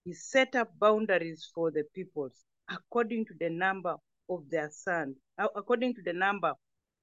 he 0.03 0.13
set 0.13 0.53
up 0.53 0.77
boundaries 0.77 1.49
for 1.55 1.71
the 1.71 1.85
peoples 1.95 2.33
according 2.69 3.27
to 3.27 3.33
the 3.39 3.49
number 3.49 3.95
of 4.29 4.49
their 4.49 4.69
sons, 4.69 5.15
uh, 5.37 5.47
according 5.55 5.95
to 5.95 6.01
the 6.01 6.11
number 6.11 6.51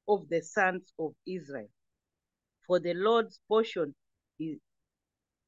of 0.07 0.29
the 0.29 0.43
sons 0.43 0.93
of 0.99 1.15
Israel. 1.27 1.71
For 2.67 2.79
the 2.79 2.93
Lord's 2.93 3.41
portion 3.49 3.95
is, 4.39 4.59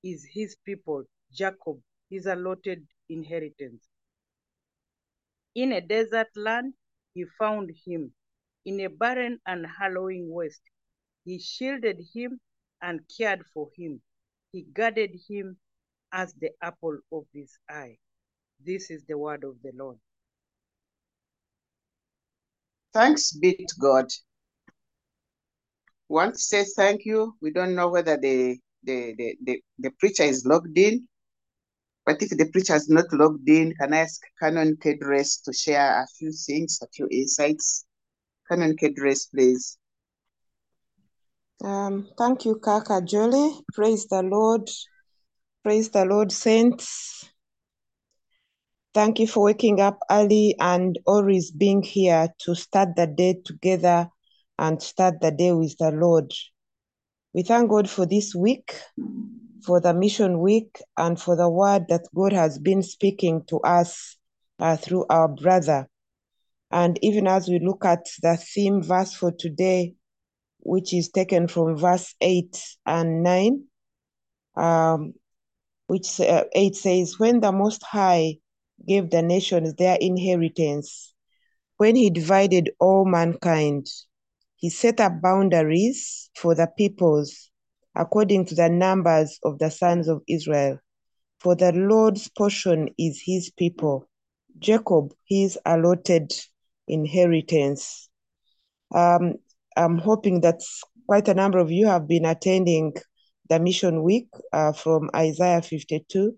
is 0.03 0.27
his 0.33 0.57
people, 0.65 1.05
Jacob, 1.31 1.83
his 2.09 2.25
allotted 2.25 2.87
inheritance. 3.11 3.87
In 5.55 5.73
a 5.73 5.83
desert 5.83 6.29
land, 6.35 6.73
he 7.13 7.27
found 7.39 7.71
him. 7.85 8.15
In 8.67 8.81
a 8.81 8.89
barren 8.89 9.39
and 9.47 9.65
hallowing 9.65 10.29
waste, 10.29 10.61
he 11.25 11.39
shielded 11.39 12.01
him 12.13 12.41
and 12.83 13.01
cared 13.17 13.45
for 13.55 13.69
him. 13.77 14.03
He 14.51 14.63
guarded 14.63 15.13
him 15.29 15.57
as 16.13 16.35
the 16.35 16.51
apple 16.61 16.99
of 17.13 17.27
his 17.33 17.57
eye. 17.71 17.97
This 18.59 18.91
is 18.91 19.05
the 19.05 19.17
word 19.17 19.45
of 19.45 19.55
the 19.63 19.71
Lord. 19.73 19.99
Thanks 22.93 23.33
be 23.33 23.55
to 23.55 23.75
God. 23.81 24.07
Want 26.09 26.35
to 26.35 26.41
say 26.41 26.65
thank 26.77 27.05
you. 27.05 27.35
We 27.41 27.53
don't 27.53 27.77
know 27.77 27.89
whether 27.89 28.17
the, 28.17 28.59
the, 28.83 29.15
the, 29.17 29.37
the, 29.45 29.63
the 29.79 29.91
preacher 30.01 30.25
is 30.25 30.45
logged 30.45 30.77
in, 30.77 31.07
but 32.05 32.21
if 32.21 32.31
the 32.31 32.51
preacher 32.51 32.75
is 32.75 32.89
not 32.89 33.13
logged 33.13 33.49
in, 33.49 33.75
can 33.81 33.95
I 33.95 33.99
ask 33.99 34.21
Canon 34.41 34.77
Kedrace 34.77 35.43
to 35.45 35.53
share 35.53 36.03
a 36.03 36.07
few 36.19 36.33
things, 36.33 36.81
a 36.83 36.89
few 36.89 37.07
insights? 37.13 37.85
Canon 38.49 38.77
Kedrace, 38.77 39.31
please. 39.31 39.79
Um, 41.65 42.09
thank 42.19 42.45
you, 42.45 42.57
Kaka 42.57 43.01
Jolie. 43.03 43.61
Praise 43.73 44.07
the 44.07 44.23
Lord. 44.23 44.69
Praise 45.63 45.89
the 45.91 46.05
Lord, 46.05 46.31
saints. 46.31 47.29
Thank 48.95 49.19
you 49.21 49.27
for 49.27 49.45
waking 49.45 49.81
up 49.81 49.99
early 50.11 50.55
and 50.59 50.99
always 51.07 51.51
being 51.51 51.83
here 51.83 52.29
to 52.41 52.55
start 52.55 52.91
the 52.97 53.07
day 53.07 53.37
together 53.45 54.09
and 54.59 54.83
start 54.83 55.21
the 55.21 55.31
day 55.31 55.53
with 55.53 55.77
the 55.79 55.91
Lord. 55.91 56.33
We 57.35 57.43
thank 57.43 57.69
God 57.69 57.91
for 57.91 58.07
this 58.07 58.35
week, 58.35 58.81
for 59.65 59.81
the 59.81 59.93
mission 59.93 60.41
week, 60.41 60.81
and 60.97 61.21
for 61.21 61.37
the 61.37 61.51
word 61.51 61.87
that 61.89 62.07
God 62.15 62.33
has 62.33 62.59
been 62.59 62.83
speaking 62.83 63.45
to 63.49 63.59
us 63.61 64.17
uh, 64.59 64.77
through 64.77 65.05
our 65.11 65.29
brother. 65.29 65.89
And 66.71 66.99
even 67.03 67.27
as 67.27 67.49
we 67.49 67.59
look 67.59 67.85
at 67.85 68.07
the 68.23 68.37
theme 68.37 68.83
verse 68.83 69.13
for 69.15 69.33
today, 69.33 69.95
which 70.61 70.93
is 70.93 71.11
taken 71.11 71.47
from 71.47 71.77
verse 71.77 72.15
8 72.21 72.61
and 72.87 73.23
9, 73.23 73.65
um, 74.57 75.15
which 75.87 76.21
uh, 76.21 76.45
8 76.53 76.75
says, 76.75 77.19
When 77.19 77.41
the 77.41 77.53
Most 77.53 77.85
High 77.85 78.39
gave 78.87 79.11
the 79.11 79.23
nations 79.23 79.75
their 79.75 79.97
inheritance, 80.01 81.15
when 81.77 81.95
he 81.95 82.11
divided 82.11 82.71
all 82.81 83.05
mankind, 83.05 83.87
he 84.57 84.71
set 84.71 84.99
up 85.01 85.21
boundaries 85.23 86.31
for 86.35 86.55
the 86.55 86.67
peoples 86.77 87.51
according 87.95 88.45
to 88.47 88.55
the 88.55 88.69
numbers 88.69 89.39
of 89.43 89.59
the 89.59 89.71
sons 89.71 90.09
of 90.09 90.23
Israel. 90.29 90.79
For 91.41 91.55
the 91.55 91.73
Lord's 91.73 92.29
portion 92.29 92.89
is 92.99 93.23
his 93.25 93.51
people, 93.51 94.09
Jacob 94.59 95.15
his 95.27 95.59
allotted 95.65 96.33
inheritance. 96.89 98.09
Um, 98.95 99.35
I'm 99.77 99.99
hoping 99.99 100.41
that 100.43 100.61
quite 101.07 101.29
a 101.29 101.35
number 101.35 101.59
of 101.59 101.71
you 101.71 101.87
have 101.87 102.09
been 102.09 102.25
attending 102.25 102.95
the 103.49 103.61
mission 103.61 104.03
week 104.03 104.29
uh, 104.53 104.73
from 104.73 105.11
Isaiah 105.15 105.63
52. 105.63 106.35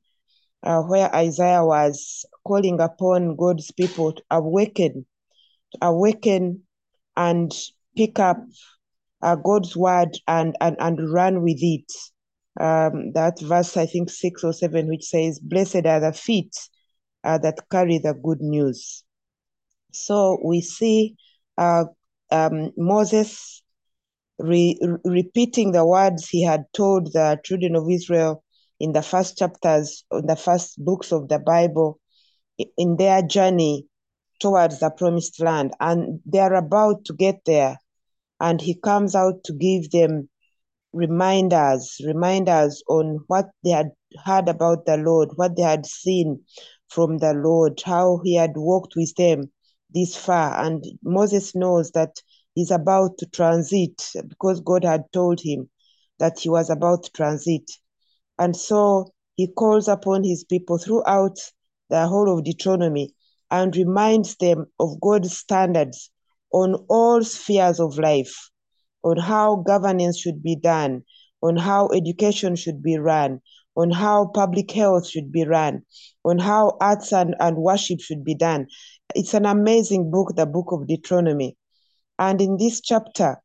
uh, 0.63 0.81
where 0.83 1.15
Isaiah 1.15 1.65
was 1.65 2.25
calling 2.47 2.81
upon 2.81 3.37
God's 3.37 3.71
people 3.71 4.13
to 4.13 4.23
awaken, 4.31 5.07
to 5.73 5.79
awaken 5.83 6.63
and 7.17 7.53
pick 7.97 8.19
up 8.19 8.39
uh, 9.23 9.37
God's 9.37 9.77
word 9.77 10.17
and, 10.27 10.57
and, 10.61 10.77
and 10.81 11.13
run 11.13 11.43
with 11.43 11.59
it. 11.61 11.91
Um, 12.61 13.13
that 13.13 13.41
verse, 13.41 13.77
I 13.77 13.87
think 13.87 14.11
six 14.11 14.43
or 14.43 14.53
seven, 14.53 14.89
which 14.89 15.05
says, 15.05 15.39
Blessed 15.39 15.87
are 15.87 16.01
the 16.01 16.13
feet 16.13 16.55
uh, 17.25 17.39
that 17.39 17.69
carry 17.71 17.99
the 17.99 18.15
good 18.15 18.41
news. 18.41 19.05
So 20.05 20.39
we 20.45 20.61
see 20.61 21.17
uh, 21.57 21.85
um, 22.31 22.73
Moses 22.77 23.63
re- 24.39 24.79
repeating 25.05 25.73
the 25.73 25.87
words 25.87 26.29
he 26.29 26.45
had 26.45 26.65
told 26.73 27.13
the 27.13 27.41
children 27.45 27.77
of 27.77 27.91
Israel 27.91 28.45
in 28.81 28.93
the 28.93 29.03
first 29.03 29.37
chapters, 29.37 30.05
in 30.13 30.27
the 30.27 30.37
first 30.37 30.83
books 30.85 31.13
of 31.13 31.29
the 31.29 31.39
Bible, 31.39 32.01
in 32.77 32.97
their 32.97 33.23
journey 33.23 33.87
towards 34.41 34.79
the 34.79 34.91
promised 34.91 35.41
land. 35.41 35.75
And 35.81 36.21
they're 36.25 36.55
about 36.55 37.05
to 37.07 37.13
get 37.13 37.41
there. 37.45 37.79
And 38.41 38.61
he 38.61 38.75
comes 38.75 39.17
out 39.17 39.43
to 39.45 39.53
give 39.53 39.91
them 39.91 40.29
reminders, 40.93 42.01
reminders 42.07 42.83
on 42.89 43.25
what 43.27 43.51
they 43.65 43.71
had 43.71 43.91
heard 44.25 44.49
about 44.49 44.87
the 44.87 44.97
Lord, 44.97 45.31
what 45.35 45.57
they 45.57 45.63
had 45.63 45.87
seen 45.87 46.41
from 46.89 47.19
the 47.19 47.35
Lord, 47.35 47.83
how 47.85 48.21
he 48.25 48.37
had 48.37 48.53
walked 48.55 48.95
with 48.97 49.15
them 49.17 49.51
this 49.91 50.17
far. 50.17 50.65
And 50.65 50.85
Moses 51.03 51.55
knows 51.55 51.91
that 51.93 52.17
he's 52.55 52.71
about 52.71 53.19
to 53.19 53.27
transit 53.27 54.11
because 54.29 54.61
God 54.61 54.85
had 54.85 55.05
told 55.13 55.41
him 55.41 55.69
that 56.19 56.39
he 56.41 56.49
was 56.49 56.71
about 56.71 57.05
to 57.05 57.13
transit. 57.13 57.71
And 58.39 58.57
so 58.57 59.13
he 59.37 59.49
calls 59.49 59.89
upon 59.89 60.25
his 60.25 60.45
people 60.45 60.79
throughout 60.79 61.39
the 61.91 62.07
whole 62.07 62.37
of 62.37 62.45
Deuteronomy 62.45 63.15
and 63.51 63.75
reminds 63.77 64.37
them 64.37 64.67
of 64.79 65.01
God's 65.01 65.37
standards 65.37 66.11
on 66.53 66.75
all 66.89 67.23
spheres 67.23 67.81
of 67.81 67.99
life, 67.99 68.51
on 69.05 69.17
how 69.17 69.57
governance 69.57 70.19
should 70.19 70.43
be 70.43 70.57
done, 70.57 71.03
on 71.43 71.57
how 71.57 71.89
education 71.89 72.57
should 72.57 72.83
be 72.83 72.99
run, 72.99 73.41
on 73.77 73.91
how 73.91 74.27
public 74.27 74.71
health 74.73 75.09
should 75.09 75.31
be 75.31 75.45
run, 75.45 75.83
on 76.25 76.39
how 76.39 76.77
arts 76.81 77.13
and, 77.13 77.35
and 77.39 77.57
worship 77.57 78.01
should 78.01 78.25
be 78.25 78.35
done. 78.35 78.67
It's 79.15 79.35
an 79.35 79.47
amazing 79.47 80.11
book, 80.11 80.35
the 80.37 80.47
book 80.47 80.73
of 80.73 80.87
Deuteronomy. 80.87 81.57
And 82.19 82.41
in 82.41 82.57
this 82.57 82.81
chapter, 82.81 83.41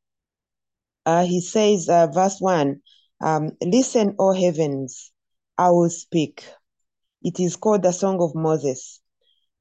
uh, 1.06 1.23
he 1.23 1.41
says, 1.41 1.88
uh, 1.89 2.08
verse 2.08 2.38
1 2.39 2.82
um, 3.21 3.52
Listen, 3.62 4.15
O 4.19 4.34
heavens, 4.34 5.12
I 5.58 5.69
will 5.69 5.89
speak. 5.89 6.43
It 7.21 7.39
is 7.39 7.56
called 7.56 7.84
the 7.84 7.93
Song 7.93 8.21
of 8.21 8.36
Moses. 8.36 8.99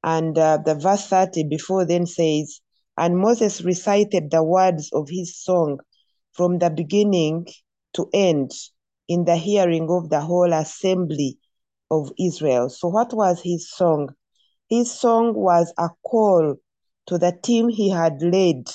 And 0.02 0.36
uh, 0.36 0.58
the 0.58 0.74
verse 0.74 1.06
30 1.06 1.44
before 1.44 1.84
then 1.84 2.06
says, 2.06 2.60
And 2.96 3.18
Moses 3.18 3.62
recited 3.62 4.30
the 4.30 4.42
words 4.42 4.90
of 4.92 5.08
his 5.08 5.36
song 5.36 5.78
from 6.32 6.58
the 6.58 6.70
beginning 6.70 7.46
to 7.94 8.08
end 8.12 8.50
in 9.06 9.24
the 9.24 9.36
hearing 9.36 9.88
of 9.90 10.08
the 10.08 10.20
whole 10.20 10.52
assembly 10.52 11.38
of 11.90 12.10
Israel. 12.18 12.68
So, 12.70 12.88
what 12.88 13.12
was 13.14 13.42
his 13.42 13.70
song? 13.70 14.14
His 14.72 14.90
song 14.90 15.35
was 15.35 15.70
a 15.76 15.90
call 16.02 16.54
to 17.04 17.18
the 17.18 17.38
team 17.42 17.68
he 17.68 17.90
had 17.90 18.22
led 18.22 18.68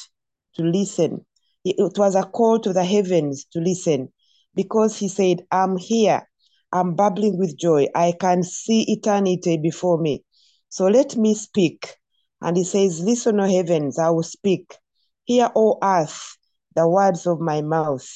to 0.54 0.62
listen. 0.62 1.26
It 1.66 1.98
was 1.98 2.14
a 2.14 2.22
call 2.22 2.60
to 2.60 2.72
the 2.72 2.84
heavens 2.84 3.46
to 3.54 3.60
listen 3.60 4.14
because 4.54 4.96
he 5.00 5.08
said, 5.08 5.48
I'm 5.50 5.76
here. 5.76 6.30
I'm 6.72 6.94
bubbling 6.94 7.40
with 7.40 7.58
joy. 7.58 7.88
I 7.96 8.12
can 8.12 8.44
see 8.44 8.84
eternity 8.84 9.58
before 9.58 9.98
me. 9.98 10.24
So 10.70 10.86
let 10.86 11.18
me 11.18 11.34
speak. 11.34 11.96
And 12.42 12.56
he 12.58 12.64
says, 12.64 13.00
Listen, 13.02 13.40
O 13.40 13.50
heavens, 13.52 13.98
I 13.98 14.12
will 14.12 14.22
speak. 14.22 14.78
Hear, 15.24 15.50
O 15.56 15.80
earth, 15.82 16.38
the 16.76 16.88
words 16.88 17.26
of 17.26 17.40
my 17.40 17.64
mouth. 17.64 18.08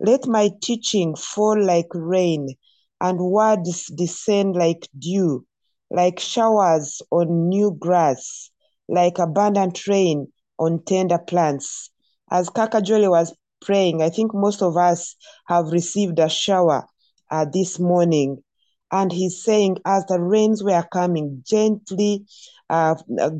Let 0.00 0.26
my 0.26 0.50
teaching 0.60 1.14
fall 1.14 1.64
like 1.64 1.86
rain, 1.94 2.48
and 3.00 3.20
words 3.20 3.86
descend 3.94 4.56
like 4.56 4.88
dew, 4.98 5.46
like 5.92 6.18
showers 6.18 7.02
on 7.10 7.48
new 7.48 7.76
grass, 7.78 8.50
like 8.88 9.18
abundant 9.18 9.86
rain 9.86 10.26
on 10.58 10.82
tender 10.84 11.18
plants. 11.18 11.90
As 12.30 12.48
Kaka 12.48 12.80
Jolie 12.80 13.08
was 13.08 13.36
praying, 13.60 14.00
I 14.02 14.08
think 14.08 14.32
most 14.34 14.62
of 14.62 14.76
us 14.76 15.14
have 15.48 15.66
received 15.70 16.18
a 16.18 16.28
shower 16.30 16.86
uh, 17.30 17.46
this 17.52 17.78
morning. 17.78 18.42
And 18.90 19.12
he's 19.12 19.42
saying, 19.44 19.78
as 19.86 20.04
the 20.06 20.20
rains 20.20 20.62
were 20.64 20.84
coming, 20.92 21.42
gently 21.46 22.24
uh, 22.70 22.94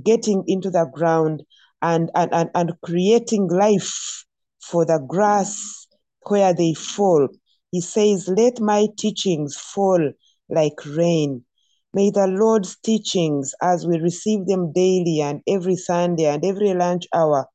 getting 0.04 0.44
into 0.46 0.70
the 0.70 0.86
ground 0.92 1.42
and, 1.80 2.10
and, 2.14 2.32
and, 2.32 2.50
and 2.54 2.72
creating 2.82 3.48
life 3.48 4.24
for 4.60 4.84
the 4.84 5.04
grass 5.08 5.86
where 6.26 6.54
they 6.54 6.74
fall. 6.74 7.28
He 7.70 7.80
says, 7.80 8.28
Let 8.28 8.60
my 8.60 8.86
teachings 8.98 9.56
fall 9.56 10.12
like 10.48 10.84
rain. 10.86 11.44
May 11.94 12.10
the 12.10 12.26
Lord's 12.26 12.76
teachings, 12.78 13.54
as 13.60 13.86
we 13.86 13.98
receive 13.98 14.46
them 14.46 14.72
daily 14.72 15.20
and 15.20 15.42
every 15.46 15.76
Sunday 15.76 16.24
and 16.24 16.42
every 16.42 16.72
lunch 16.72 17.06
hour, 17.12 17.48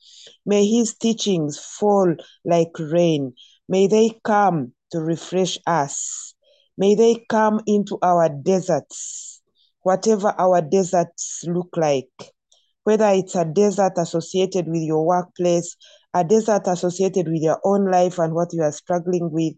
may 0.46 0.66
his 0.68 0.94
teachings 0.96 1.58
fall 1.58 2.16
like 2.46 2.78
rain. 2.78 3.34
May 3.68 3.88
they 3.88 4.20
come 4.24 4.74
to 4.92 5.00
refresh 5.00 5.58
us. 5.66 6.36
May 6.78 6.94
they 6.94 7.26
come 7.28 7.62
into 7.66 7.98
our 8.04 8.30
deserts, 8.30 9.42
whatever 9.82 10.36
our 10.38 10.62
deserts 10.62 11.44
look 11.48 11.70
like, 11.76 12.12
whether 12.84 13.10
it's 13.10 13.36
a 13.36 13.44
desert 13.44 13.94
associated 13.98 14.68
with 14.68 14.84
your 14.84 15.04
workplace, 15.04 15.76
a 16.18 16.24
desert 16.24 16.64
associated 16.66 17.28
with 17.28 17.44
your 17.44 17.60
own 17.64 17.92
life 17.92 18.18
and 18.18 18.34
what 18.34 18.52
you 18.52 18.64
are 18.64 18.72
struggling 18.72 19.30
with, 19.32 19.54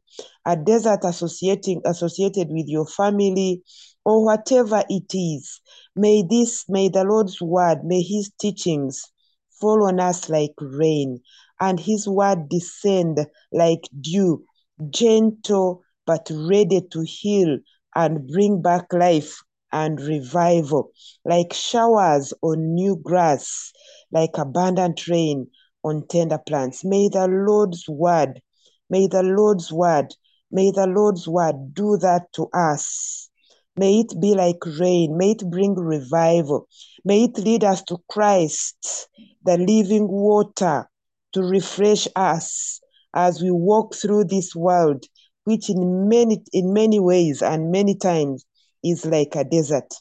a 0.46 0.58
desert 0.58 1.00
associating 1.06 1.82
associated 1.86 2.50
with 2.50 2.66
your 2.68 2.86
family, 2.86 3.64
or 4.04 4.26
whatever 4.26 4.84
it 4.90 5.14
is. 5.14 5.62
May 5.96 6.22
this, 6.30 6.66
may 6.68 6.90
the 6.90 7.06
Lord's 7.06 7.42
word, 7.42 7.86
may 7.86 8.02
his 8.02 8.32
teachings 8.42 9.02
fall 9.62 9.88
on 9.88 10.02
us 10.02 10.28
like 10.28 10.54
rain, 10.60 11.20
and 11.62 11.80
his 11.80 12.10
word 12.10 12.50
descend 12.50 13.26
like 13.54 13.88
dew, 14.02 14.44
gentle 14.90 15.82
but 16.06 16.30
ready 16.30 16.82
to 16.92 17.06
heal 17.08 17.58
and 17.96 18.28
bring 18.28 18.62
back 18.62 18.92
life 18.92 19.42
and 19.72 20.02
revival, 20.02 20.92
like 21.24 21.54
showers 21.54 22.34
on 22.42 22.74
new 22.74 22.98
grass, 23.02 23.72
like 24.12 24.38
abundant 24.38 25.08
rain 25.08 25.48
on 25.84 26.06
tender 26.08 26.38
plants. 26.38 26.84
May 26.84 27.10
the 27.10 27.28
Lord's 27.28 27.86
word, 27.88 28.42
may 28.90 29.08
the 29.08 29.24
Lord's 29.24 29.72
word, 29.72 30.14
may 30.52 30.72
the 30.72 30.88
Lord's 30.88 31.28
word 31.28 31.74
do 31.74 31.98
that 31.98 32.32
to 32.34 32.48
us. 32.54 33.30
May 33.78 34.02
it 34.02 34.20
be 34.20 34.34
like 34.34 34.58
rain. 34.78 35.18
May 35.18 35.32
it 35.32 35.50
bring 35.50 35.74
revival. 35.76 36.68
May 37.06 37.26
it 37.26 37.38
lead 37.38 37.64
us 37.64 37.82
to 37.84 37.98
Christ, 38.10 39.08
the 39.46 39.58
living 39.58 40.08
water, 40.10 40.90
to 41.32 41.42
refresh 41.42 42.06
us 42.16 42.82
as 43.16 43.42
we 43.42 43.52
walk 43.52 43.96
through 43.96 44.26
this 44.26 44.54
world, 44.54 45.06
which 45.46 45.70
in 45.70 46.10
many 46.10 46.44
in 46.52 46.74
many 46.74 47.00
ways 47.00 47.42
and 47.42 47.72
many 47.72 47.96
times 47.96 48.46
is 48.84 49.06
like 49.06 49.36
a 49.36 49.46
desert. 49.46 49.94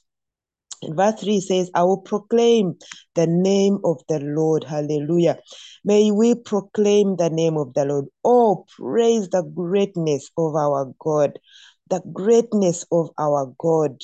Verse 0.83 1.21
3 1.21 1.41
says, 1.41 1.71
I 1.75 1.83
will 1.83 2.01
proclaim 2.01 2.77
the 3.15 3.27
name 3.27 3.79
of 3.85 4.01
the 4.09 4.21
Lord. 4.21 4.65
Hallelujah. 4.65 5.39
May 5.85 6.11
we 6.11 6.35
proclaim 6.35 7.17
the 7.17 7.31
name 7.31 7.57
of 7.57 7.75
the 7.75 7.85
Lord. 7.85 8.07
Oh, 8.25 8.65
praise 8.77 9.29
the 9.29 9.43
greatness 9.43 10.31
of 10.37 10.55
our 10.55 10.93
God. 10.99 11.39
The 11.91 12.01
greatness 12.13 12.85
of 12.93 13.11
our 13.19 13.53
God. 13.59 14.01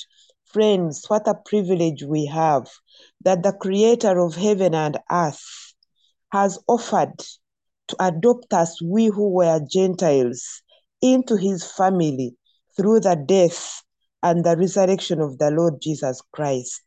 Friends, 0.47 1.05
what 1.09 1.29
a 1.29 1.35
privilege 1.35 2.03
we 2.03 2.27
have 2.27 2.69
that 3.23 3.43
the 3.43 3.53
creator 3.53 4.19
of 4.19 4.35
heaven 4.35 4.75
and 4.75 4.99
earth 5.11 5.75
has 6.33 6.59
offered 6.69 7.19
to 7.89 7.97
adopt 8.01 8.53
us, 8.53 8.81
we 8.83 9.07
who 9.07 9.31
were 9.31 9.61
Gentiles, 9.71 10.63
into 11.03 11.37
his 11.37 11.65
family 11.65 12.37
through 12.77 13.01
the 13.01 13.15
death 13.15 13.84
and 14.25 14.45
the 14.45 14.57
resurrection 14.57 15.21
of 15.21 15.39
the 15.39 15.51
Lord 15.53 15.75
Jesus 15.81 16.21
Christ. 16.33 16.83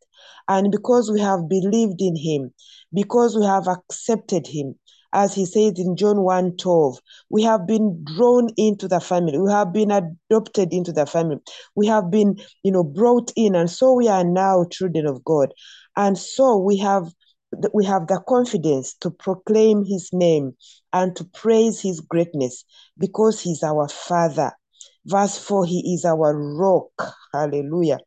And 0.50 0.72
because 0.72 1.12
we 1.12 1.22
have 1.22 1.48
believed 1.48 2.02
in 2.02 2.16
him, 2.16 2.52
because 2.94 3.38
we 3.38 3.46
have 3.46 3.68
accepted 3.68 4.48
him, 4.48 4.76
as 5.14 5.34
he 5.34 5.46
says 5.46 5.74
in 5.78 5.96
John 5.96 6.22
1 6.22 6.58
12, 6.58 7.00
we 7.30 7.44
have 7.44 7.66
been 7.66 8.04
drawn 8.04 8.50
into 8.58 8.88
the 8.88 9.00
family. 9.00 9.38
We 9.38 9.52
have 9.52 9.72
been 9.72 9.92
adopted 9.92 10.74
into 10.74 10.92
the 10.92 11.06
family. 11.06 11.38
We 11.76 11.88
have 11.88 12.12
been, 12.12 12.38
you 12.64 12.72
know, 12.72 12.84
brought 12.84 13.32
in. 13.36 13.56
And 13.56 13.70
so 13.70 13.94
we 13.94 14.10
are 14.10 14.26
now 14.26 14.66
children 14.70 15.06
of 15.06 15.24
God. 15.24 15.54
And 15.96 16.18
so 16.18 16.58
we 16.58 16.78
have 16.78 17.06
we 17.74 17.86
have 17.86 18.08
the 18.08 18.22
confidence 18.28 18.96
to 19.02 19.10
proclaim 19.10 19.86
his 19.86 20.10
name 20.12 20.54
and 20.92 21.16
to 21.16 21.24
praise 21.24 21.80
his 21.80 22.02
greatness 22.02 22.66
because 22.98 23.40
he's 23.40 23.64
our 23.64 23.88
father. 23.88 24.52
Verse 25.08 25.38
4 25.38 25.66
He 25.66 25.94
is 25.94 26.06
our 26.06 26.38
rock. 26.38 27.14
Hallelujah. 27.34 28.00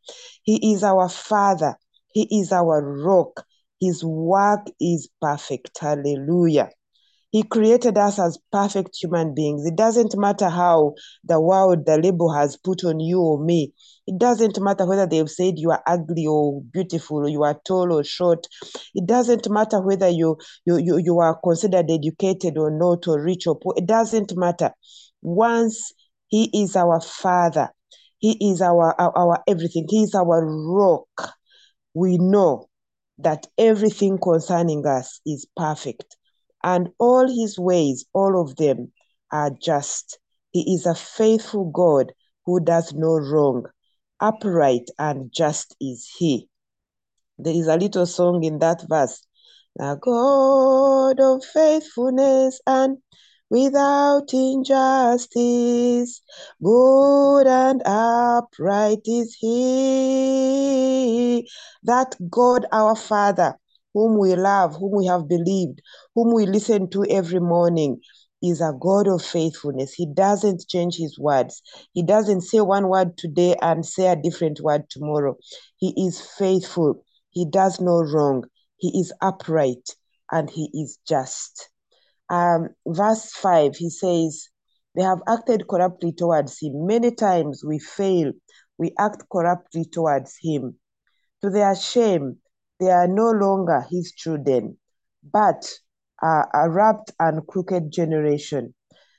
He 0.43 0.73
is 0.73 0.83
our 0.83 1.09
Father. 1.09 1.75
He 2.13 2.27
is 2.39 2.51
our 2.51 2.81
rock. 3.03 3.43
His 3.79 4.03
work 4.03 4.67
is 4.79 5.09
perfect. 5.19 5.79
Hallelujah. 5.79 6.69
He 7.31 7.43
created 7.43 7.97
us 7.97 8.19
as 8.19 8.37
perfect 8.51 8.97
human 9.01 9.33
beings. 9.33 9.65
It 9.65 9.77
doesn't 9.77 10.17
matter 10.17 10.49
how 10.49 10.95
the 11.23 11.39
world, 11.39 11.85
the 11.85 11.97
label 11.97 12.31
has 12.33 12.57
put 12.57 12.83
on 12.83 12.99
you 12.99 13.21
or 13.21 13.43
me. 13.43 13.73
It 14.05 14.19
doesn't 14.19 14.59
matter 14.59 14.85
whether 14.85 15.07
they've 15.07 15.29
said 15.29 15.53
you 15.57 15.71
are 15.71 15.81
ugly 15.87 16.27
or 16.27 16.61
beautiful, 16.61 17.19
or 17.19 17.29
you 17.29 17.43
are 17.43 17.59
tall 17.65 17.93
or 17.93 18.03
short. 18.03 18.45
It 18.93 19.07
doesn't 19.07 19.49
matter 19.49 19.81
whether 19.81 20.09
you 20.09 20.37
you 20.65 20.77
you, 20.77 20.97
you 20.97 21.19
are 21.19 21.39
considered 21.41 21.89
educated 21.89 22.57
or 22.57 22.69
not, 22.69 23.07
or 23.07 23.23
rich 23.23 23.47
or 23.47 23.57
poor. 23.57 23.75
It 23.77 23.85
doesn't 23.85 24.35
matter. 24.35 24.71
Once 25.21 25.93
He 26.31 26.63
is 26.63 26.75
our 26.75 26.99
Father, 26.99 27.69
He 28.17 28.51
is 28.51 28.61
our 28.63 28.99
our, 28.99 29.15
our 29.15 29.43
everything. 29.47 29.85
He 29.87 30.01
is 30.01 30.15
our 30.15 30.43
rock. 30.43 31.33
We 31.93 32.17
know 32.17 32.69
that 33.19 33.45
everything 33.59 34.17
concerning 34.17 34.87
us 34.87 35.21
is 35.25 35.45
perfect 35.55 36.17
and 36.63 36.89
all 36.99 37.27
his 37.27 37.57
ways, 37.57 38.05
all 38.13 38.41
of 38.41 38.55
them, 38.55 38.91
are 39.31 39.51
just. 39.51 40.19
He 40.51 40.75
is 40.75 40.85
a 40.85 40.95
faithful 40.95 41.71
God 41.71 42.11
who 42.45 42.59
does 42.59 42.93
no 42.93 43.17
wrong. 43.17 43.65
Upright 44.19 44.89
and 44.99 45.31
just 45.31 45.75
is 45.79 46.09
he. 46.17 46.47
There 47.37 47.55
is 47.55 47.67
a 47.67 47.77
little 47.77 48.05
song 48.05 48.43
in 48.43 48.59
that 48.59 48.83
verse. 48.87 49.25
The 49.77 49.97
God 49.99 51.19
of 51.19 51.43
faithfulness 51.45 52.59
and 52.67 52.97
without 53.51 54.33
injustice, 54.33 56.21
good 56.63 57.45
and 57.47 57.81
upright 57.85 59.01
is 59.05 59.35
he. 59.37 59.51
That 61.83 62.15
God, 62.29 62.65
our 62.71 62.95
Father, 62.95 63.55
whom 63.93 64.17
we 64.17 64.35
love, 64.35 64.77
whom 64.77 64.95
we 64.95 65.05
have 65.07 65.27
believed, 65.27 65.81
whom 66.15 66.33
we 66.33 66.45
listen 66.45 66.89
to 66.91 67.05
every 67.09 67.41
morning, 67.41 67.99
is 68.41 68.61
a 68.61 68.71
God 68.79 69.09
of 69.09 69.21
faithfulness. 69.21 69.91
He 69.93 70.05
doesn't 70.05 70.65
change 70.69 70.95
his 70.95 71.19
words. 71.19 71.61
He 71.91 72.03
doesn't 72.03 72.41
say 72.41 72.61
one 72.61 72.87
word 72.87 73.17
today 73.17 73.57
and 73.61 73.85
say 73.85 74.07
a 74.07 74.15
different 74.15 74.61
word 74.61 74.89
tomorrow. 74.89 75.35
He 75.75 75.93
is 75.97 76.21
faithful. 76.21 77.03
He 77.31 77.45
does 77.45 77.81
no 77.81 77.99
wrong. 78.01 78.45
He 78.77 78.97
is 78.99 79.11
upright 79.21 79.89
and 80.31 80.49
he 80.49 80.69
is 80.73 80.97
just. 81.05 81.70
Um, 82.31 82.69
verse 82.87 83.33
5, 83.33 83.75
he 83.75 83.89
says, 83.89 84.47
They 84.95 85.03
have 85.03 85.21
acted 85.27 85.67
corruptly 85.67 86.13
towards 86.13 86.59
him. 86.61 86.85
Many 86.87 87.11
times 87.11 87.61
we 87.61 87.77
fail. 87.77 88.31
We 88.77 88.93
act 88.97 89.23
corruptly 89.29 89.83
towards 89.83 90.37
him. 90.41 90.79
To 91.41 91.49
their 91.49 91.75
shame, 91.75 92.37
they 92.79 92.89
are 92.89 93.07
no 93.07 93.31
longer 93.31 93.85
his 93.89 94.13
children, 94.13 94.77
but 95.21 95.69
a 96.23 96.69
wrapped 96.69 97.11
and 97.19 97.45
crooked 97.47 97.91
generation. 97.91 98.75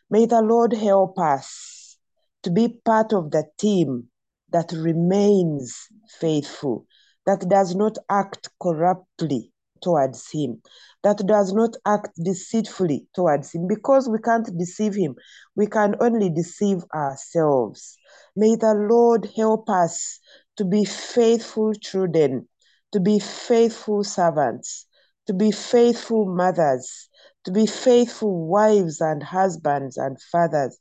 May 0.08 0.24
the 0.24 0.40
Lord 0.40 0.72
help 0.72 1.18
us 1.18 1.98
to 2.44 2.50
be 2.50 2.80
part 2.82 3.12
of 3.12 3.30
the 3.30 3.44
team 3.58 4.08
that 4.52 4.72
remains 4.72 5.86
faithful, 6.18 6.86
that 7.26 7.46
does 7.46 7.74
not 7.74 7.98
act 8.08 8.48
corruptly 8.58 9.51
towards 9.82 10.30
him, 10.30 10.62
that 11.02 11.18
does 11.26 11.52
not 11.52 11.76
act 11.84 12.10
deceitfully 12.22 13.06
towards 13.14 13.52
him, 13.52 13.66
because 13.66 14.08
we 14.08 14.18
can't 14.18 14.48
deceive 14.58 14.94
him. 14.94 15.16
We 15.56 15.66
can 15.66 15.96
only 16.00 16.30
deceive 16.30 16.84
ourselves. 16.94 17.96
May 18.36 18.56
the 18.56 18.74
Lord 18.74 19.28
help 19.36 19.68
us 19.68 20.20
to 20.56 20.64
be 20.64 20.84
faithful 20.84 21.74
children, 21.74 22.48
to 22.92 23.00
be 23.00 23.18
faithful 23.18 24.04
servants, 24.04 24.86
to 25.26 25.34
be 25.34 25.50
faithful 25.50 26.26
mothers, 26.26 27.08
to 27.44 27.50
be 27.50 27.66
faithful 27.66 28.46
wives 28.46 29.00
and 29.00 29.22
husbands 29.22 29.96
and 29.96 30.20
fathers, 30.20 30.78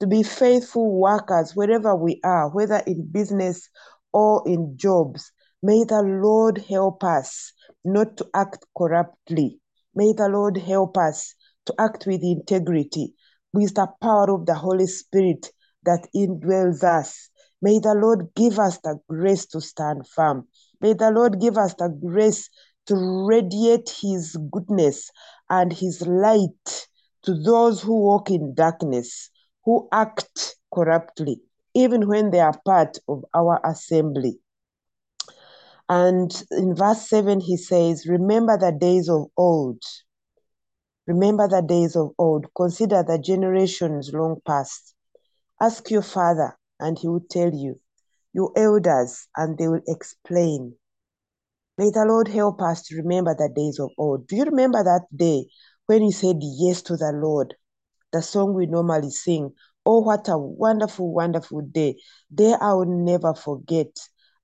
to 0.00 0.06
be 0.06 0.22
faithful 0.22 0.98
workers 1.00 1.52
wherever 1.54 1.94
we 1.94 2.20
are, 2.24 2.50
whether 2.50 2.82
in 2.86 3.06
business 3.10 3.68
or 4.12 4.42
in 4.46 4.76
jobs. 4.76 5.30
May 5.62 5.84
the 5.84 6.02
Lord 6.02 6.58
help 6.68 7.04
us 7.04 7.52
not 7.84 8.16
to 8.16 8.26
act 8.34 8.64
corruptly. 8.76 9.60
May 9.94 10.12
the 10.12 10.28
Lord 10.28 10.56
help 10.56 10.96
us 10.96 11.34
to 11.66 11.74
act 11.78 12.06
with 12.06 12.22
integrity, 12.22 13.14
with 13.52 13.74
the 13.74 13.88
power 14.00 14.30
of 14.30 14.46
the 14.46 14.54
Holy 14.54 14.86
Spirit 14.86 15.50
that 15.84 16.08
indwells 16.14 16.82
us. 16.82 17.28
May 17.60 17.78
the 17.78 17.94
Lord 17.94 18.30
give 18.34 18.58
us 18.58 18.78
the 18.78 18.98
grace 19.08 19.46
to 19.46 19.60
stand 19.60 20.08
firm. 20.08 20.48
May 20.80 20.94
the 20.94 21.10
Lord 21.10 21.40
give 21.40 21.56
us 21.56 21.74
the 21.74 21.88
grace 21.88 22.48
to 22.86 23.26
radiate 23.28 23.88
His 24.00 24.36
goodness 24.50 25.10
and 25.48 25.72
His 25.72 26.02
light 26.06 26.86
to 27.22 27.34
those 27.34 27.82
who 27.82 28.02
walk 28.02 28.30
in 28.30 28.54
darkness, 28.54 29.30
who 29.64 29.88
act 29.92 30.56
corruptly, 30.74 31.40
even 31.74 32.08
when 32.08 32.30
they 32.30 32.40
are 32.40 32.58
part 32.64 32.98
of 33.08 33.24
our 33.34 33.60
assembly. 33.64 34.38
And 35.88 36.30
in 36.50 36.74
verse 36.74 37.08
7, 37.08 37.40
he 37.40 37.56
says, 37.56 38.06
Remember 38.06 38.56
the 38.56 38.72
days 38.72 39.08
of 39.08 39.26
old. 39.36 39.82
Remember 41.06 41.48
the 41.48 41.62
days 41.62 41.96
of 41.96 42.12
old. 42.18 42.46
Consider 42.56 43.02
the 43.02 43.18
generations 43.18 44.12
long 44.12 44.40
past. 44.46 44.94
Ask 45.60 45.90
your 45.90 46.02
father, 46.02 46.56
and 46.80 46.98
he 46.98 47.08
will 47.08 47.24
tell 47.30 47.52
you. 47.52 47.80
Your 48.32 48.52
elders, 48.56 49.26
and 49.36 49.58
they 49.58 49.68
will 49.68 49.82
explain. 49.86 50.76
May 51.76 51.90
the 51.90 52.04
Lord 52.06 52.28
help 52.28 52.62
us 52.62 52.82
to 52.84 52.96
remember 52.96 53.34
the 53.34 53.48
days 53.54 53.78
of 53.78 53.90
old. 53.98 54.26
Do 54.26 54.36
you 54.36 54.44
remember 54.44 54.82
that 54.84 55.06
day 55.14 55.46
when 55.86 56.02
you 56.02 56.12
said 56.12 56.36
yes 56.40 56.82
to 56.82 56.96
the 56.96 57.12
Lord? 57.12 57.54
The 58.12 58.22
song 58.22 58.54
we 58.54 58.66
normally 58.66 59.10
sing. 59.10 59.52
Oh, 59.84 60.00
what 60.00 60.28
a 60.28 60.38
wonderful, 60.38 61.12
wonderful 61.12 61.62
day. 61.62 61.96
Day 62.32 62.54
I 62.60 62.74
will 62.74 62.86
never 62.86 63.34
forget. 63.34 63.88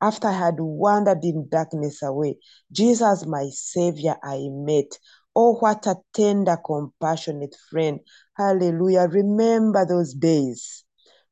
After 0.00 0.28
I 0.28 0.32
had 0.32 0.60
wandered 0.60 1.24
in 1.24 1.48
darkness 1.48 2.02
away, 2.02 2.38
Jesus, 2.70 3.26
my 3.26 3.48
Savior, 3.50 4.16
I 4.22 4.46
met. 4.50 4.96
Oh, 5.34 5.54
what 5.54 5.86
a 5.86 5.96
tender, 6.14 6.56
compassionate 6.64 7.56
friend. 7.68 8.00
Hallelujah. 8.36 9.08
Remember 9.10 9.84
those 9.84 10.14
days 10.14 10.84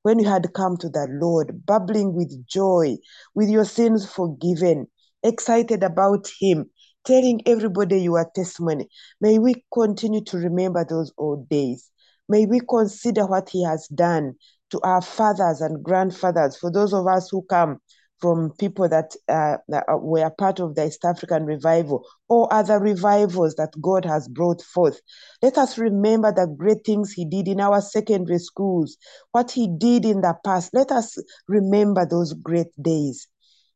when 0.02 0.18
you 0.18 0.28
had 0.28 0.52
come 0.52 0.76
to 0.78 0.88
the 0.88 1.06
Lord, 1.10 1.64
bubbling 1.64 2.14
with 2.14 2.46
joy, 2.46 2.96
with 3.36 3.48
your 3.48 3.64
sins 3.64 4.10
forgiven, 4.10 4.88
excited 5.22 5.84
about 5.84 6.28
Him, 6.40 6.70
telling 7.04 7.42
everybody 7.46 8.00
your 8.00 8.28
testimony. 8.34 8.88
May 9.20 9.38
we 9.38 9.64
continue 9.72 10.24
to 10.24 10.38
remember 10.38 10.84
those 10.84 11.12
old 11.18 11.48
days. 11.48 11.90
May 12.28 12.46
we 12.46 12.60
consider 12.68 13.26
what 13.26 13.48
He 13.48 13.64
has 13.64 13.86
done 13.88 14.34
to 14.70 14.80
our 14.82 15.02
fathers 15.02 15.60
and 15.60 15.84
grandfathers, 15.84 16.56
for 16.56 16.72
those 16.72 16.92
of 16.92 17.06
us 17.06 17.28
who 17.30 17.42
come 17.42 17.78
from 18.20 18.52
people 18.58 18.88
that, 18.88 19.14
uh, 19.28 19.58
that 19.68 19.84
were 19.88 20.30
part 20.30 20.60
of 20.60 20.74
the 20.74 20.86
East 20.86 21.04
African 21.04 21.44
revival 21.44 22.06
or 22.28 22.52
other 22.52 22.78
revivals 22.78 23.54
that 23.56 23.72
God 23.80 24.04
has 24.04 24.28
brought 24.28 24.62
forth. 24.62 25.00
Let 25.42 25.58
us 25.58 25.78
remember 25.78 26.32
the 26.32 26.46
great 26.46 26.84
things 26.84 27.12
He 27.12 27.24
did 27.24 27.48
in 27.48 27.60
our 27.60 27.80
secondary 27.80 28.38
schools, 28.38 28.96
what 29.32 29.50
He 29.50 29.68
did 29.78 30.04
in 30.04 30.22
the 30.22 30.34
past. 30.44 30.70
Let 30.72 30.90
us 30.90 31.16
remember 31.46 32.06
those 32.06 32.32
great 32.32 32.72
days 32.80 33.28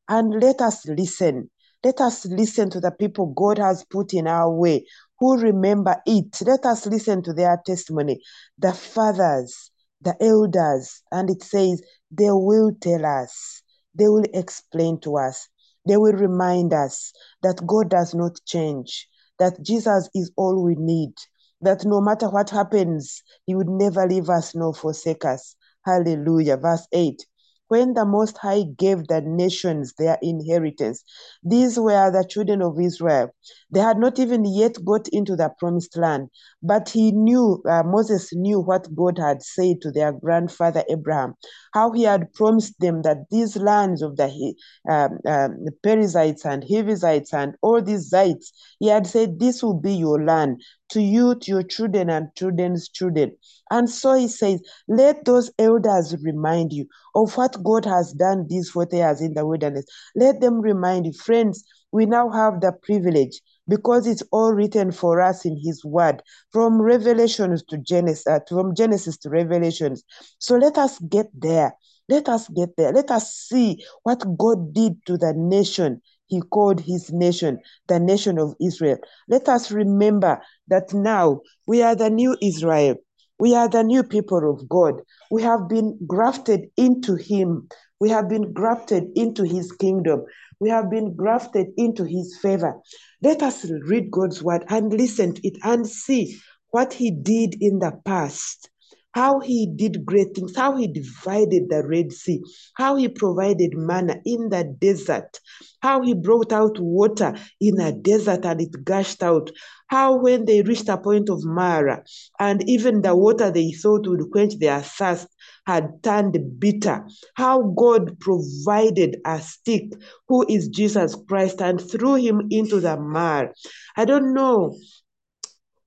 and 0.08 0.40
let 0.42 0.60
us 0.60 0.86
listen. 0.86 1.50
Let 1.82 2.00
us 2.00 2.26
listen 2.26 2.68
to 2.70 2.80
the 2.80 2.90
people 2.90 3.32
God 3.34 3.58
has 3.58 3.84
put 3.90 4.12
in 4.12 4.26
our 4.26 4.52
way 4.52 4.84
who 5.18 5.38
remember 5.38 5.96
it. 6.04 6.36
Let 6.42 6.64
us 6.66 6.86
listen 6.86 7.22
to 7.22 7.32
their 7.32 7.60
testimony. 7.64 8.20
The 8.58 8.72
fathers, 8.72 9.70
the 10.02 10.14
elders, 10.20 11.02
and 11.12 11.30
it 11.30 11.42
says, 11.42 11.82
they 12.10 12.30
will 12.30 12.72
tell 12.80 13.06
us, 13.06 13.59
they 13.94 14.08
will 14.08 14.24
explain 14.34 15.00
to 15.00 15.16
us, 15.16 15.48
they 15.86 15.96
will 15.96 16.12
remind 16.12 16.72
us 16.72 17.12
that 17.42 17.66
God 17.66 17.90
does 17.90 18.14
not 18.14 18.38
change, 18.46 19.08
that 19.38 19.62
Jesus 19.62 20.08
is 20.14 20.30
all 20.36 20.62
we 20.62 20.74
need, 20.76 21.12
that 21.60 21.84
no 21.84 22.00
matter 22.00 22.28
what 22.28 22.50
happens, 22.50 23.22
He 23.46 23.54
would 23.54 23.68
never 23.68 24.06
leave 24.06 24.28
us 24.30 24.54
nor 24.54 24.74
forsake 24.74 25.24
us. 25.24 25.56
Hallelujah. 25.84 26.56
Verse 26.56 26.86
8 26.92 27.24
when 27.70 27.94
the 27.94 28.04
Most 28.04 28.36
High 28.36 28.64
gave 28.76 29.06
the 29.06 29.20
nations 29.20 29.94
their 29.96 30.18
inheritance. 30.22 31.04
These 31.44 31.78
were 31.78 32.10
the 32.10 32.26
children 32.28 32.62
of 32.62 32.80
Israel. 32.80 33.30
They 33.70 33.78
had 33.78 33.96
not 33.96 34.18
even 34.18 34.44
yet 34.44 34.84
got 34.84 35.06
into 35.06 35.36
the 35.36 35.50
promised 35.56 35.96
land, 35.96 36.30
but 36.62 36.88
he 36.88 37.12
knew, 37.12 37.62
uh, 37.68 37.82
Moses 37.84 38.30
knew 38.32 38.60
what 38.60 38.94
God 38.94 39.18
had 39.18 39.42
said 39.42 39.80
to 39.82 39.90
their 39.90 40.12
grandfather 40.12 40.84
Abraham, 40.90 41.34
how 41.72 41.92
he 41.92 42.02
had 42.02 42.32
promised 42.32 42.78
them 42.80 43.02
that 43.02 43.26
these 43.30 43.56
lands 43.56 44.02
of 44.02 44.16
the, 44.16 44.54
um, 44.88 45.18
um, 45.26 45.64
the 45.64 45.72
Perizzites 45.82 46.44
and 46.44 46.64
Hivites 46.68 47.32
and 47.32 47.54
all 47.62 47.80
these 47.82 48.10
Zites, 48.12 48.52
he 48.78 48.88
had 48.88 49.06
said, 49.06 49.38
This 49.38 49.62
will 49.62 49.78
be 49.80 49.94
your 49.94 50.24
land 50.24 50.60
to 50.90 51.00
you, 51.00 51.34
to 51.36 51.50
your 51.50 51.62
children, 51.62 52.10
and 52.10 52.28
children's 52.34 52.88
children. 52.88 53.36
And 53.70 53.88
so 53.88 54.14
he 54.14 54.26
says, 54.26 54.60
let 54.88 55.24
those 55.24 55.50
elders 55.58 56.14
remind 56.22 56.72
you 56.72 56.86
of 57.14 57.36
what 57.36 57.62
God 57.62 57.84
has 57.84 58.12
done 58.12 58.46
these 58.48 58.70
40 58.70 58.96
years 58.96 59.20
in 59.20 59.34
the 59.34 59.46
wilderness. 59.46 59.84
Let 60.16 60.40
them 60.40 60.60
remind 60.60 61.06
you, 61.06 61.12
friends, 61.12 61.64
we 61.92 62.06
now 62.06 62.30
have 62.30 62.60
the 62.60 62.72
privilege 62.82 63.40
because 63.70 64.06
it's 64.06 64.22
all 64.32 64.52
written 64.52 64.90
for 64.90 65.20
us 65.20 65.46
in 65.46 65.56
his 65.64 65.84
word 65.84 66.22
from 66.50 66.82
revelations 66.82 67.62
to 67.68 67.78
genesis 67.78 68.26
uh, 68.26 68.40
from 68.48 68.74
genesis 68.74 69.16
to 69.16 69.30
revelations. 69.30 70.02
So 70.38 70.56
let 70.56 70.76
us 70.76 70.98
get 70.98 71.28
there. 71.32 71.72
Let 72.08 72.28
us 72.28 72.48
get 72.48 72.70
there. 72.76 72.92
Let 72.92 73.10
us 73.12 73.32
see 73.32 73.82
what 74.02 74.24
god 74.36 74.74
did 74.74 74.94
to 75.06 75.16
the 75.16 75.32
nation 75.36 76.02
he 76.26 76.40
called 76.40 76.80
his 76.80 77.12
nation 77.12 77.58
the 77.88 78.00
nation 78.00 78.38
of 78.38 78.54
israel. 78.60 78.98
Let 79.28 79.48
us 79.48 79.70
remember 79.70 80.40
that 80.68 80.92
now 80.92 81.40
we 81.66 81.82
are 81.82 81.94
the 81.94 82.10
new 82.10 82.36
israel 82.42 82.96
we 83.40 83.54
are 83.54 83.68
the 83.68 83.82
new 83.82 84.02
people 84.02 84.50
of 84.50 84.68
god. 84.68 85.00
We 85.30 85.42
have 85.42 85.68
been 85.68 85.98
grafted 86.06 86.68
into 86.76 87.16
him. 87.16 87.68
We 87.98 88.10
have 88.10 88.28
been 88.28 88.52
grafted 88.52 89.04
into 89.16 89.44
his 89.44 89.72
kingdom. 89.72 90.24
We 90.60 90.68
have 90.68 90.90
been 90.90 91.16
grafted 91.16 91.68
into 91.78 92.04
his 92.04 92.38
favor. 92.40 92.74
Let 93.22 93.42
us 93.42 93.64
read 93.86 94.10
God's 94.10 94.42
word 94.42 94.64
and 94.68 94.92
listen 94.92 95.34
to 95.34 95.46
it 95.46 95.56
and 95.64 95.86
see 95.88 96.38
what 96.70 96.92
he 96.92 97.10
did 97.10 97.56
in 97.60 97.78
the 97.78 97.92
past, 98.04 98.70
how 99.12 99.40
he 99.40 99.66
did 99.66 100.04
great 100.04 100.34
things, 100.34 100.56
how 100.56 100.76
he 100.76 100.86
divided 100.86 101.68
the 101.68 101.82
Red 101.86 102.12
Sea, 102.12 102.42
how 102.74 102.96
he 102.96 103.08
provided 103.08 103.74
manna 103.74 104.20
in 104.24 104.48
the 104.48 104.64
desert, 104.78 105.40
how 105.82 106.02
he 106.02 106.14
brought 106.14 106.52
out 106.52 106.78
water 106.78 107.34
in 107.60 107.80
a 107.80 107.92
desert 107.92 108.44
and 108.44 108.60
it 108.60 108.84
gushed 108.84 109.22
out, 109.22 109.50
how 109.88 110.16
when 110.16 110.44
they 110.44 110.62
reached 110.62 110.88
a 110.88 110.96
point 110.96 111.28
of 111.28 111.44
Marah 111.44 112.04
and 112.38 112.68
even 112.68 113.02
the 113.02 113.14
water 113.14 113.50
they 113.50 113.72
thought 113.72 114.06
would 114.06 114.30
quench 114.30 114.58
their 114.58 114.80
thirst 114.80 115.26
had 115.66 116.02
turned 116.02 116.38
bitter, 116.58 117.06
how 117.34 117.62
God 117.62 118.18
provided 118.20 119.18
a 119.26 119.40
stick 119.40 119.92
who 120.28 120.46
is 120.48 120.68
Jesus 120.68 121.16
Christ 121.28 121.60
and 121.60 121.80
threw 121.80 122.14
him 122.14 122.42
into 122.50 122.80
the 122.80 122.96
mire. 122.96 123.52
I 123.96 124.04
don't 124.04 124.34
know 124.34 124.76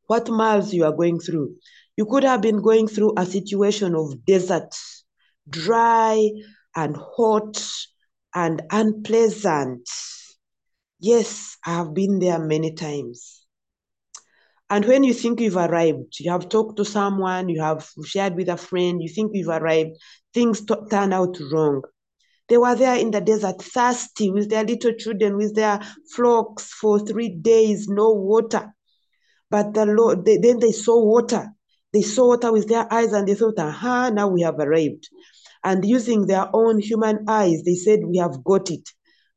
what 0.07 0.29
miles 0.29 0.73
you 0.73 0.85
are 0.85 0.91
going 0.91 1.19
through. 1.19 1.55
You 1.95 2.05
could 2.05 2.23
have 2.23 2.41
been 2.41 2.61
going 2.61 2.87
through 2.87 3.13
a 3.17 3.25
situation 3.25 3.95
of 3.95 4.25
desert, 4.25 4.75
dry 5.47 6.29
and 6.75 6.97
hot 6.97 7.63
and 8.33 8.61
unpleasant. 8.71 9.87
Yes, 10.99 11.57
I 11.65 11.75
have 11.75 11.93
been 11.93 12.19
there 12.19 12.39
many 12.39 12.73
times. 12.73 13.45
And 14.69 14.85
when 14.85 15.03
you 15.03 15.13
think 15.13 15.39
you've 15.39 15.57
arrived, 15.57 16.19
you 16.19 16.31
have 16.31 16.49
talked 16.49 16.77
to 16.77 16.85
someone, 16.85 17.47
you 17.49 17.61
have 17.61 17.87
shared 18.05 18.35
with 18.35 18.49
a 18.49 18.57
friend, 18.57 19.01
you 19.01 19.09
think 19.09 19.31
you've 19.33 19.49
arrived, 19.49 19.97
things 20.33 20.65
turn 20.89 21.13
out 21.13 21.37
wrong. 21.51 21.83
They 22.49 22.57
were 22.57 22.75
there 22.75 22.97
in 22.97 23.11
the 23.11 23.21
desert, 23.21 23.61
thirsty, 23.61 24.31
with 24.31 24.49
their 24.49 24.63
little 24.63 24.93
children, 24.93 25.37
with 25.37 25.55
their 25.55 25.79
flocks 26.15 26.73
for 26.73 26.99
three 26.99 27.29
days, 27.29 27.87
no 27.87 28.13
water. 28.13 28.73
But 29.51 29.73
the 29.75 29.85
Lord, 29.85 30.25
they, 30.25 30.37
then 30.37 30.59
they 30.59 30.71
saw 30.71 31.03
water. 31.05 31.52
They 31.93 32.01
saw 32.01 32.29
water 32.29 32.51
with 32.51 32.67
their 32.67 32.91
eyes 32.91 33.13
and 33.13 33.27
they 33.27 33.35
thought, 33.35 33.59
aha, 33.59 34.09
now 34.09 34.27
we 34.27 34.41
have 34.41 34.59
arrived. 34.59 35.09
And 35.63 35.85
using 35.85 36.25
their 36.25 36.49
own 36.53 36.79
human 36.79 37.25
eyes, 37.27 37.63
they 37.63 37.75
said, 37.75 38.01
we 38.05 38.17
have 38.17 38.43
got 38.43 38.69
it. 38.71 38.89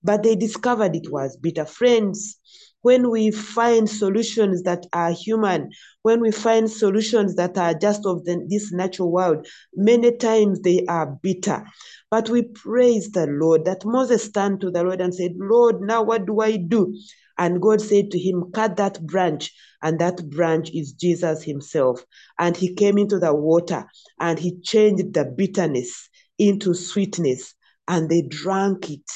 But 0.02 0.22
they 0.22 0.36
discovered 0.36 0.96
it 0.96 1.12
was 1.12 1.36
bitter. 1.36 1.64
Friends, 1.64 2.38
when 2.82 3.11
we 3.11 3.32
find 3.32 3.90
solutions 3.90 4.62
that 4.62 4.86
are 4.92 5.11
human, 5.11 5.70
when 6.02 6.20
we 6.20 6.30
find 6.30 6.70
solutions 6.70 7.34
that 7.34 7.59
are 7.59 7.74
just 7.74 8.07
of 8.07 8.24
the, 8.24 8.46
this 8.48 8.72
natural 8.72 9.11
world, 9.11 9.46
many 9.74 10.16
times 10.16 10.61
they 10.61 10.84
are 10.88 11.18
bitter. 11.20 11.64
But 12.11 12.30
we 12.30 12.42
praise 12.42 13.11
the 13.11 13.26
Lord 13.26 13.64
that 13.64 13.84
Moses 13.84 14.30
turned 14.30 14.61
to 14.61 14.70
the 14.70 14.84
Lord 14.84 15.00
and 15.00 15.12
said, 15.12 15.32
Lord, 15.36 15.80
now 15.80 16.04
what 16.04 16.26
do 16.26 16.40
I 16.40 16.57
do? 16.57 16.96
And 17.39 17.61
God 17.61 17.80
said 17.80 18.11
to 18.11 18.18
him, 18.18 18.51
Cut 18.53 18.76
that 18.76 19.05
branch. 19.07 19.53
And 19.82 19.99
that 20.01 20.28
branch 20.30 20.70
is 20.72 20.93
Jesus 20.93 21.43
himself. 21.43 22.05
And 22.39 22.57
he 22.57 22.74
came 22.74 22.99
into 22.99 23.18
the 23.18 23.34
water 23.34 23.84
and 24.18 24.39
he 24.39 24.61
changed 24.61 25.12
the 25.14 25.24
bitterness 25.24 26.09
into 26.39 26.74
sweetness. 26.74 27.55
And 27.89 28.09
they 28.09 28.22
drank 28.22 28.91
it 28.91 29.11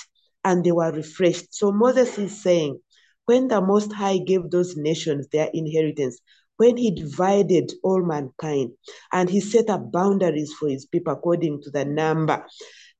and 0.45 0.64
they 0.64 0.73
were 0.73 0.93
refreshed. 0.93 1.55
So 1.55 1.73
Moses 1.73 2.18
is 2.18 2.43
saying, 2.43 2.81
when 3.27 3.49
the 3.49 3.61
Most 3.61 3.93
High 3.93 4.18
gave 4.18 4.51
those 4.51 4.77
nations 4.77 5.29
their 5.29 5.51
inheritance, 5.53 6.18
when 6.57 6.77
he 6.77 6.91
divided 6.91 7.73
all 7.83 8.03
mankind 8.05 8.73
and 9.12 9.31
he 9.31 9.41
set 9.41 9.71
up 9.71 9.91
boundaries 9.93 10.53
for 10.53 10.68
his 10.68 10.85
people 10.85 11.12
according 11.12 11.62
to 11.62 11.71
the 11.71 11.85
number, 11.85 12.45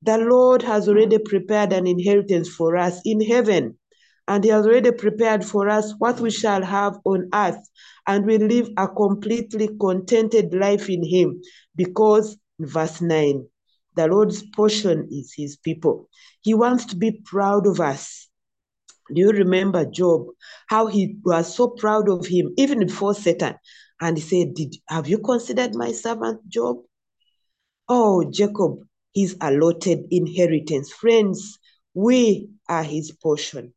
the 0.01 0.17
Lord 0.17 0.63
has 0.63 0.89
already 0.89 1.19
prepared 1.19 1.71
an 1.73 1.85
inheritance 1.85 2.49
for 2.49 2.75
us 2.75 2.99
in 3.05 3.21
heaven. 3.21 3.77
And 4.31 4.45
he 4.45 4.49
has 4.51 4.65
already 4.65 4.91
prepared 4.93 5.43
for 5.43 5.67
us 5.67 5.93
what 5.97 6.21
we 6.21 6.31
shall 6.31 6.63
have 6.63 6.97
on 7.03 7.27
earth. 7.33 7.69
And 8.07 8.25
we 8.25 8.37
live 8.37 8.69
a 8.77 8.87
completely 8.87 9.67
contented 9.77 10.53
life 10.53 10.89
in 10.89 11.03
him 11.03 11.41
because, 11.75 12.37
verse 12.57 13.01
9, 13.01 13.45
the 13.97 14.07
Lord's 14.07 14.41
portion 14.55 15.09
is 15.11 15.33
his 15.35 15.57
people. 15.57 16.07
He 16.39 16.53
wants 16.53 16.85
to 16.85 16.95
be 16.95 17.19
proud 17.25 17.67
of 17.67 17.81
us. 17.81 18.29
Do 19.13 19.19
you 19.19 19.31
remember 19.31 19.83
Job? 19.83 20.27
How 20.67 20.87
he 20.87 21.17
was 21.25 21.53
so 21.53 21.67
proud 21.67 22.07
of 22.07 22.25
him, 22.25 22.53
even 22.55 22.79
before 22.79 23.13
Satan. 23.13 23.55
And 23.99 24.17
he 24.17 24.23
said, 24.23 24.53
Did 24.53 24.77
have 24.87 25.09
you 25.09 25.17
considered 25.17 25.75
my 25.75 25.91
servant 25.91 26.47
Job? 26.47 26.77
Oh, 27.89 28.23
Jacob, 28.31 28.77
his 29.13 29.35
allotted 29.41 30.05
inheritance. 30.09 30.89
Friends, 30.89 31.59
we 31.93 32.47
are 32.69 32.83
his 32.83 33.11
portion. 33.11 33.73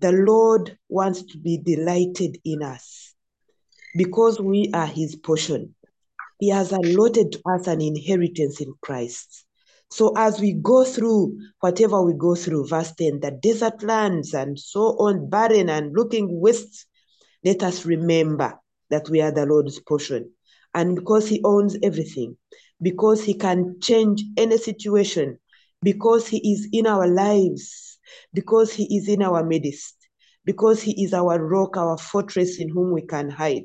The 0.00 0.12
Lord 0.12 0.76
wants 0.88 1.22
to 1.22 1.38
be 1.38 1.58
delighted 1.58 2.38
in 2.44 2.62
us 2.62 3.14
because 3.96 4.40
we 4.40 4.70
are 4.74 4.86
his 4.86 5.16
portion. 5.16 5.74
He 6.40 6.50
has 6.50 6.72
allotted 6.72 7.32
to 7.32 7.40
us 7.46 7.66
an 7.66 7.80
inheritance 7.80 8.60
in 8.60 8.74
Christ. 8.82 9.44
So 9.90 10.12
as 10.16 10.40
we 10.40 10.54
go 10.54 10.84
through 10.84 11.38
whatever 11.60 12.02
we 12.02 12.14
go 12.14 12.34
through, 12.34 12.66
verse 12.66 12.92
10, 12.92 13.20
the 13.20 13.30
desert 13.30 13.82
lands 13.82 14.34
and 14.34 14.58
so 14.58 14.96
on, 14.98 15.30
barren 15.30 15.68
and 15.68 15.94
looking 15.94 16.40
west, 16.40 16.86
let 17.44 17.62
us 17.62 17.84
remember 17.86 18.58
that 18.90 19.08
we 19.08 19.20
are 19.20 19.30
the 19.30 19.46
Lord's 19.46 19.78
portion. 19.80 20.32
And 20.74 20.96
because 20.96 21.28
He 21.28 21.40
owns 21.44 21.76
everything, 21.82 22.36
because 22.82 23.22
He 23.22 23.34
can 23.34 23.78
change 23.80 24.24
any 24.36 24.58
situation, 24.58 25.38
because 25.82 26.26
He 26.26 26.52
is 26.52 26.68
in 26.72 26.86
our 26.86 27.06
lives, 27.06 27.93
because 28.32 28.72
He 28.72 28.96
is 28.96 29.08
in 29.08 29.22
our 29.22 29.44
midst, 29.44 29.96
because 30.44 30.82
He 30.82 31.04
is 31.04 31.14
our 31.14 31.42
rock, 31.44 31.76
our 31.76 31.98
fortress 31.98 32.58
in 32.58 32.68
whom 32.68 32.92
we 32.92 33.02
can 33.02 33.30
hide, 33.30 33.64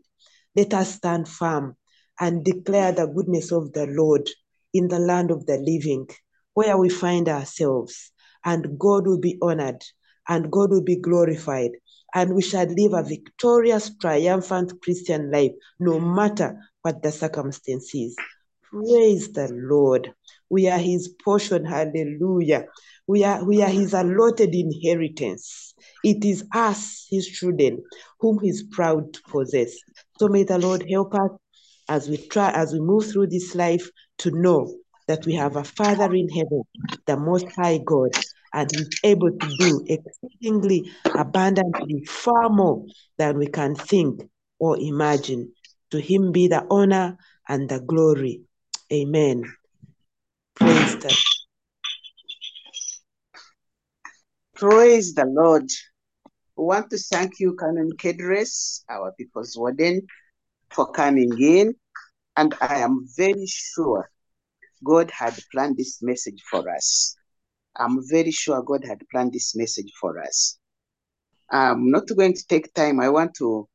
let 0.55 0.73
us 0.73 0.95
stand 0.95 1.27
firm 1.27 1.75
and 2.19 2.43
declare 2.43 2.91
the 2.91 3.07
goodness 3.07 3.51
of 3.51 3.71
the 3.73 3.87
Lord 3.87 4.29
in 4.73 4.87
the 4.87 4.99
land 4.99 5.31
of 5.31 5.45
the 5.45 5.57
living, 5.57 6.07
where 6.53 6.77
we 6.77 6.89
find 6.89 7.29
ourselves, 7.29 8.11
and 8.45 8.77
God 8.77 9.07
will 9.07 9.19
be 9.19 9.37
honored, 9.41 9.83
and 10.27 10.51
God 10.51 10.71
will 10.71 10.83
be 10.83 10.97
glorified, 10.97 11.71
and 12.13 12.35
we 12.35 12.41
shall 12.41 12.65
live 12.65 12.93
a 12.93 13.03
victorious, 13.03 13.91
triumphant 13.97 14.73
Christian 14.81 15.31
life, 15.31 15.51
no 15.79 15.99
matter 15.99 16.59
what 16.81 17.01
the 17.01 17.11
circumstances. 17.11 18.15
Praise 18.69 19.31
the 19.31 19.49
Lord. 19.51 20.13
We 20.49 20.69
are 20.69 20.77
his 20.77 21.07
portion. 21.23 21.65
Hallelujah. 21.65 22.65
We 23.09 23.23
are, 23.23 23.43
we 23.43 23.63
are 23.63 23.69
his 23.69 23.95
allotted 23.95 24.53
inheritance. 24.53 25.73
It 26.03 26.23
is 26.23 26.45
us, 26.53 27.07
his 27.09 27.27
children, 27.27 27.83
whom 28.19 28.37
he's 28.39 28.61
proud 28.61 29.11
to 29.15 29.21
possess. 29.23 29.73
So 30.19 30.27
may 30.27 30.43
the 30.43 30.59
Lord 30.59 30.85
help 30.87 31.15
us 31.15 31.31
as 31.89 32.07
we 32.07 32.17
try, 32.17 32.51
as 32.51 32.71
we 32.71 32.79
move 32.79 33.11
through 33.11 33.29
this 33.29 33.55
life 33.55 33.89
to 34.19 34.29
know 34.29 34.71
that 35.07 35.25
we 35.25 35.33
have 35.33 35.55
a 35.55 35.63
Father 35.63 36.13
in 36.13 36.29
heaven, 36.29 36.61
the 37.07 37.17
Most 37.17 37.47
High 37.55 37.79
God, 37.83 38.11
and 38.53 38.69
He's 38.69 38.91
able 39.03 39.31
to 39.31 39.55
do 39.57 39.83
exceedingly 39.87 40.91
abundantly 41.15 42.05
far 42.05 42.47
more 42.51 42.85
than 43.17 43.39
we 43.39 43.47
can 43.47 43.73
think 43.73 44.21
or 44.59 44.77
imagine. 44.77 45.51
To 45.89 45.99
Him 45.99 46.31
be 46.31 46.47
the 46.47 46.63
honor 46.69 47.17
and 47.47 47.67
the 47.67 47.79
glory. 47.79 48.43
Amen. 48.93 49.51
Praise 50.53 50.95
the 50.97 51.38
Praise 54.59 55.13
the 55.13 55.23
Lord. 55.23 55.71
We 56.57 56.65
want 56.65 56.89
to 56.89 56.97
thank 56.97 57.39
you, 57.39 57.55
Canon 57.55 57.91
Kedrace, 57.93 58.83
our 58.89 59.13
people's 59.13 59.55
warden, 59.57 60.01
for 60.69 60.91
coming 60.91 61.31
in. 61.41 61.73
And 62.35 62.53
I 62.59 62.79
am 62.79 63.07
very 63.15 63.45
sure 63.47 64.11
God 64.83 65.11
had 65.11 65.39
planned 65.53 65.77
this 65.77 66.01
message 66.01 66.43
for 66.51 66.69
us. 66.69 67.15
I'm 67.77 67.99
very 68.09 68.31
sure 68.31 68.61
God 68.61 68.83
had 68.83 69.01
planned 69.09 69.31
this 69.31 69.55
message 69.55 69.93
for 70.01 70.21
us. 70.21 70.59
I'm 71.49 71.89
not 71.89 72.09
going 72.13 72.33
to 72.33 72.47
take 72.47 72.73
time. 72.73 72.99
I 72.99 73.07
want 73.07 73.35
to 73.35 73.65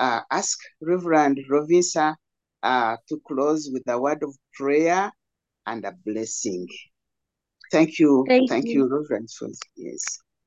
uh, 0.00 0.22
ask 0.32 0.58
Reverend 0.80 1.38
Rovisa 1.48 2.16
uh, 2.64 2.96
to 3.08 3.20
close 3.28 3.70
with 3.72 3.84
a 3.86 3.96
word 3.96 4.24
of 4.24 4.34
prayer 4.54 5.12
and 5.68 5.84
a 5.84 5.92
blessing. 6.04 6.66
Thank 7.70 8.00
you. 8.00 8.24
Thank 8.26 8.48
Thank 8.50 8.66
you. 8.66 8.72
you, 8.72 8.88
Reverend. 8.88 9.28
Yes. 9.76 10.02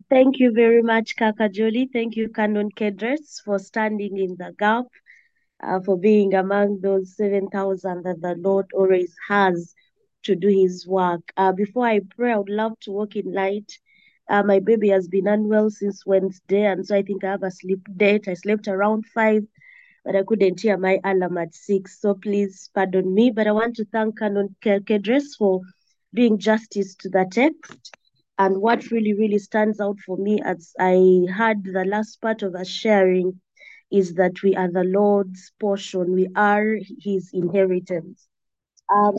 Thank 0.10 0.40
you 0.40 0.52
very 0.52 0.82
much, 0.82 1.16
Kaka 1.16 1.50
Jolie. 1.50 1.90
Thank 1.92 2.16
you, 2.16 2.30
Canon 2.30 2.70
Kedrace, 2.72 3.42
for 3.44 3.60
standing 3.60 4.18
in 4.18 4.36
the 4.38 4.54
gap, 4.58 4.86
uh, 5.62 5.80
for 5.82 5.98
being 5.98 6.34
among 6.34 6.82
those 6.82 7.16
7,000 7.16 8.04
that 8.04 8.22
the 8.22 8.36
Lord 8.36 8.68
always 8.74 9.16
has 9.28 9.74
to 10.24 10.36
do 10.36 10.48
his 10.48 10.88
work. 10.88 11.22
Uh, 11.38 11.52
before 11.52 11.86
I 11.88 12.00
pray, 12.16 12.34
I 12.34 12.38
would 12.38 12.50
love 12.50 12.80
to 12.82 12.92
walk 12.92 13.16
in 13.16 13.32
light. 13.34 13.72
Uh, 14.30 14.44
my 14.44 14.60
baby 14.60 14.90
has 14.90 15.08
been 15.08 15.28
unwell 15.28 15.70
since 15.70 16.06
Wednesday, 16.06 16.66
and 16.66 16.86
so 16.86 16.96
I 16.96 17.02
think 17.04 17.24
I 17.24 17.32
have 17.32 17.44
a 17.44 17.52
sleep 17.52 17.88
date. 17.96 18.28
I 18.28 18.34
slept 18.34 18.68
around 18.68 19.06
5, 19.08 19.44
but 20.04 20.16
I 20.16 20.24
couldn't 20.24 20.62
hear 20.62 20.78
my 20.78 21.00
alarm 21.04 21.38
at 21.38 21.54
6. 21.54 22.02
So 22.02 22.14
please 22.16 22.70
pardon 22.74 23.14
me. 23.14 23.32
But 23.32 23.48
I 23.48 23.52
want 23.52 23.76
to 23.78 23.86
thank 23.86 24.20
Canon 24.20 24.56
Kedrace 24.64 25.36
for 25.38 25.62
doing 26.14 26.38
justice 26.40 26.96
to 26.98 27.10
the 27.10 27.26
text. 27.32 27.96
And 28.38 28.62
what 28.62 28.92
really, 28.92 29.14
really 29.14 29.40
stands 29.40 29.80
out 29.80 30.00
for 30.06 30.18
me 30.18 30.42
as 30.44 30.74
I 30.80 31.26
heard 31.34 31.64
the 31.64 31.86
last 31.86 32.22
part 32.22 32.44
of 32.44 32.56
us 32.56 32.68
sharing 32.68 33.40
is 33.92 34.16
that 34.16 34.44
we 34.44 34.56
are 34.56 34.70
the 34.70 34.84
Lord's 34.84 35.54
portion, 35.60 36.14
we 36.14 36.28
are 36.36 36.78
his 37.00 37.30
inheritance. 37.34 38.28
Um, 38.94 39.16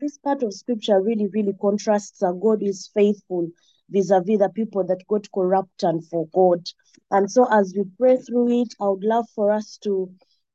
this 0.00 0.18
part 0.18 0.42
of 0.42 0.54
scripture 0.54 1.00
really, 1.00 1.28
really 1.28 1.54
contrasts 1.60 2.18
that 2.20 2.38
God 2.40 2.62
is 2.62 2.90
faithful 2.94 3.48
vis-a-vis 3.88 4.38
the 4.38 4.48
people 4.50 4.84
that 4.86 5.06
got 5.08 5.26
corrupt 5.32 5.82
and 5.82 6.06
forgot. 6.06 6.72
And 7.10 7.30
so 7.30 7.46
as 7.50 7.74
we 7.76 7.84
pray 7.98 8.18
through 8.18 8.62
it, 8.62 8.74
I 8.80 8.88
would 8.88 9.02
love 9.04 9.26
for 9.34 9.50
us 9.50 9.78
to 9.82 10.10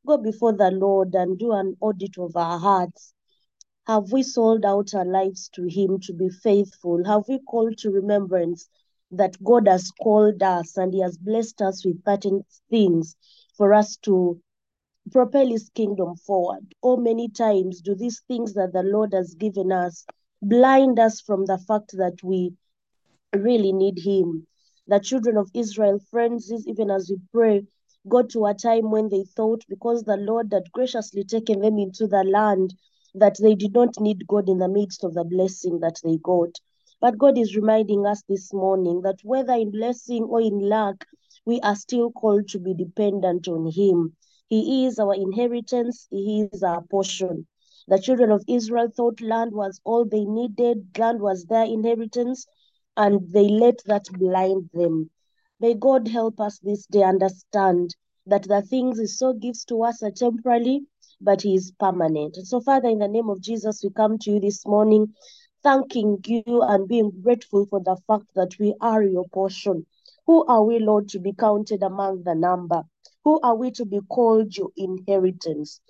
go 0.07 0.18
before 0.18 0.53
the 0.53 0.72
Lord 0.72 1.13
and 1.16 1.38
do 1.38 1.51
an 1.51 1.76
audit 1.82 2.18
of 2.18 2.36
our 2.38 2.59
hearts 2.59 3.14
have 3.88 4.12
we 4.12 4.24
sold 4.24 4.66
out 4.66 4.96
our 4.96 5.06
lives 5.06 5.48
to 5.50 5.64
Him 5.64 6.00
to 6.02 6.14
be 6.14 6.30
faithful? 6.30 7.04
Have 7.06 7.28
we 7.28 7.40
called 7.40 7.78
to 7.80 7.92
remembrance 7.92 8.68
that 9.12 9.42
God 9.44 9.68
has 9.68 9.92
called 10.02 10.42
us 10.42 10.76
and 10.76 10.92
He 10.92 11.02
has 11.02 11.18
blessed 11.18 11.62
us 11.62 11.86
with 11.86 12.04
certain 12.04 12.44
things 12.70 13.16
for 13.56 13.76
us 13.76 13.96
to 13.98 14.42
propel 15.12 15.48
His 15.48 15.70
kingdom 15.70 16.16
forward? 16.16 16.74
Or 16.82 16.98
many 16.98 17.30
times 17.30 17.82
do 17.82 17.94
these 17.94 18.24
things 18.28 18.56
that 18.56 18.74
the 18.74 18.82
Lord 18.82 19.14
has 19.14 19.36
given 19.36 19.72
us 19.72 20.04
blind 20.42 20.98
us 20.98 21.22
from 21.22 21.46
the 21.46 21.60
fact 21.60 21.92
that 21.98 22.24
we 22.24 22.54
really 23.36 23.72
need 23.72 24.00
Him? 24.00 24.48
The 24.88 25.00
children 25.00 25.38
of 25.38 25.52
Israel, 25.54 26.00
friends, 26.10 26.52
even 26.66 26.90
as 26.90 27.10
we 27.10 27.20
pray, 27.32 27.68
got 28.10 28.30
to 28.30 28.48
a 28.48 28.56
time 28.56 28.90
when 28.90 29.10
they 29.10 29.26
thought 29.36 29.64
because 29.70 30.04
the 30.04 30.18
Lord 30.18 30.52
had 30.52 30.72
graciously 30.72 31.24
taken 31.24 31.60
them 31.60 31.78
into 31.78 32.08
the 32.08 32.24
land 32.24 32.74
that 33.16 33.38
they 33.41 33.55
did 33.55 33.74
not 33.74 33.99
need 33.99 34.28
God 34.28 34.49
in 34.49 34.59
the 34.59 34.68
midst 34.68 35.03
of 35.03 35.13
the 35.13 35.24
blessing 35.24 35.80
that 35.80 35.99
they 36.03 36.18
got. 36.18 36.59
But 37.01 37.18
God 37.18 37.38
is 37.38 37.55
reminding 37.55 38.05
us 38.05 38.24
this 38.28 38.53
morning 38.53 39.01
that 39.01 39.20
whether 39.24 39.53
in 39.53 39.72
blessing 39.72 40.24
or 40.24 40.41
in 40.41 40.59
lack, 40.59 41.05
we 41.45 41.59
are 41.61 41.76
still 41.76 42.11
called 42.11 42.47
to 42.49 42.59
be 42.59 42.74
dependent 42.74 43.47
on 43.47 43.72
Him. 43.72 44.16
He 44.47 44.86
is 44.86 44.99
our 44.99 45.13
inheritance, 45.13 46.07
He 46.09 46.47
is 46.51 46.63
our 46.63 46.82
portion. 46.82 47.47
The 47.88 47.99
children 47.99 48.32
of 48.32 48.43
Israel 48.47 48.89
thought 48.89 49.22
land 49.22 49.53
was 49.53 49.80
all 49.84 50.05
they 50.05 50.26
needed, 50.26 50.97
land 50.97 51.22
was 51.22 51.45
their 51.45 51.66
inheritance, 51.66 52.47
and 52.97 53.32
they 53.32 53.47
let 53.47 53.84
that 53.86 54.05
blind 54.13 54.70
them. 54.74 55.11
May 55.59 55.74
God 55.76 56.07
help 56.07 56.39
us 56.39 56.59
this 56.59 56.86
day 56.88 57.03
understand 57.03 57.95
that 58.26 58.43
the 58.43 58.61
things 58.61 58.99
He 58.99 59.07
so 59.07 59.34
gives 59.34 59.66
to 59.66 59.84
us 59.84 60.01
are 60.01 60.11
temporary, 60.11 60.82
but 61.22 61.41
He 61.41 61.55
is 61.55 61.72
permanent. 61.80 62.38
And 62.38 62.47
so, 62.47 62.61
Father, 62.61 62.89
in 62.89 62.99
the 62.99 63.07
name 63.07 63.30
of 63.30 63.41
Jesus, 63.41 63.82
we 63.84 63.89
come 63.89 64.18
to 64.20 64.32
you 64.32 64.39
this 64.39 64.66
morning, 64.66 65.13
thanking 65.63 66.20
you 66.26 66.61
and 66.61 66.88
being 66.88 67.11
grateful 67.24 67.66
for 67.68 67.80
the 67.80 67.97
fact 68.07 68.28
that 68.36 68.55
we 68.59 68.74
are 68.82 69.03
your 69.03 69.26
portion. 69.34 69.86
Who 70.28 70.45
are 70.45 70.63
we, 70.63 70.80
Lord, 70.80 71.09
to 71.09 71.20
be 71.20 71.34
counted 71.34 71.84
among 71.84 72.24
the 72.24 72.36
number? 72.36 72.84
Who 73.24 73.39
are 73.41 73.55
we 73.55 73.72
to 73.72 73.86
be 73.86 73.99
called 74.09 74.55
your 74.55 74.70
inheritance? 74.76 75.82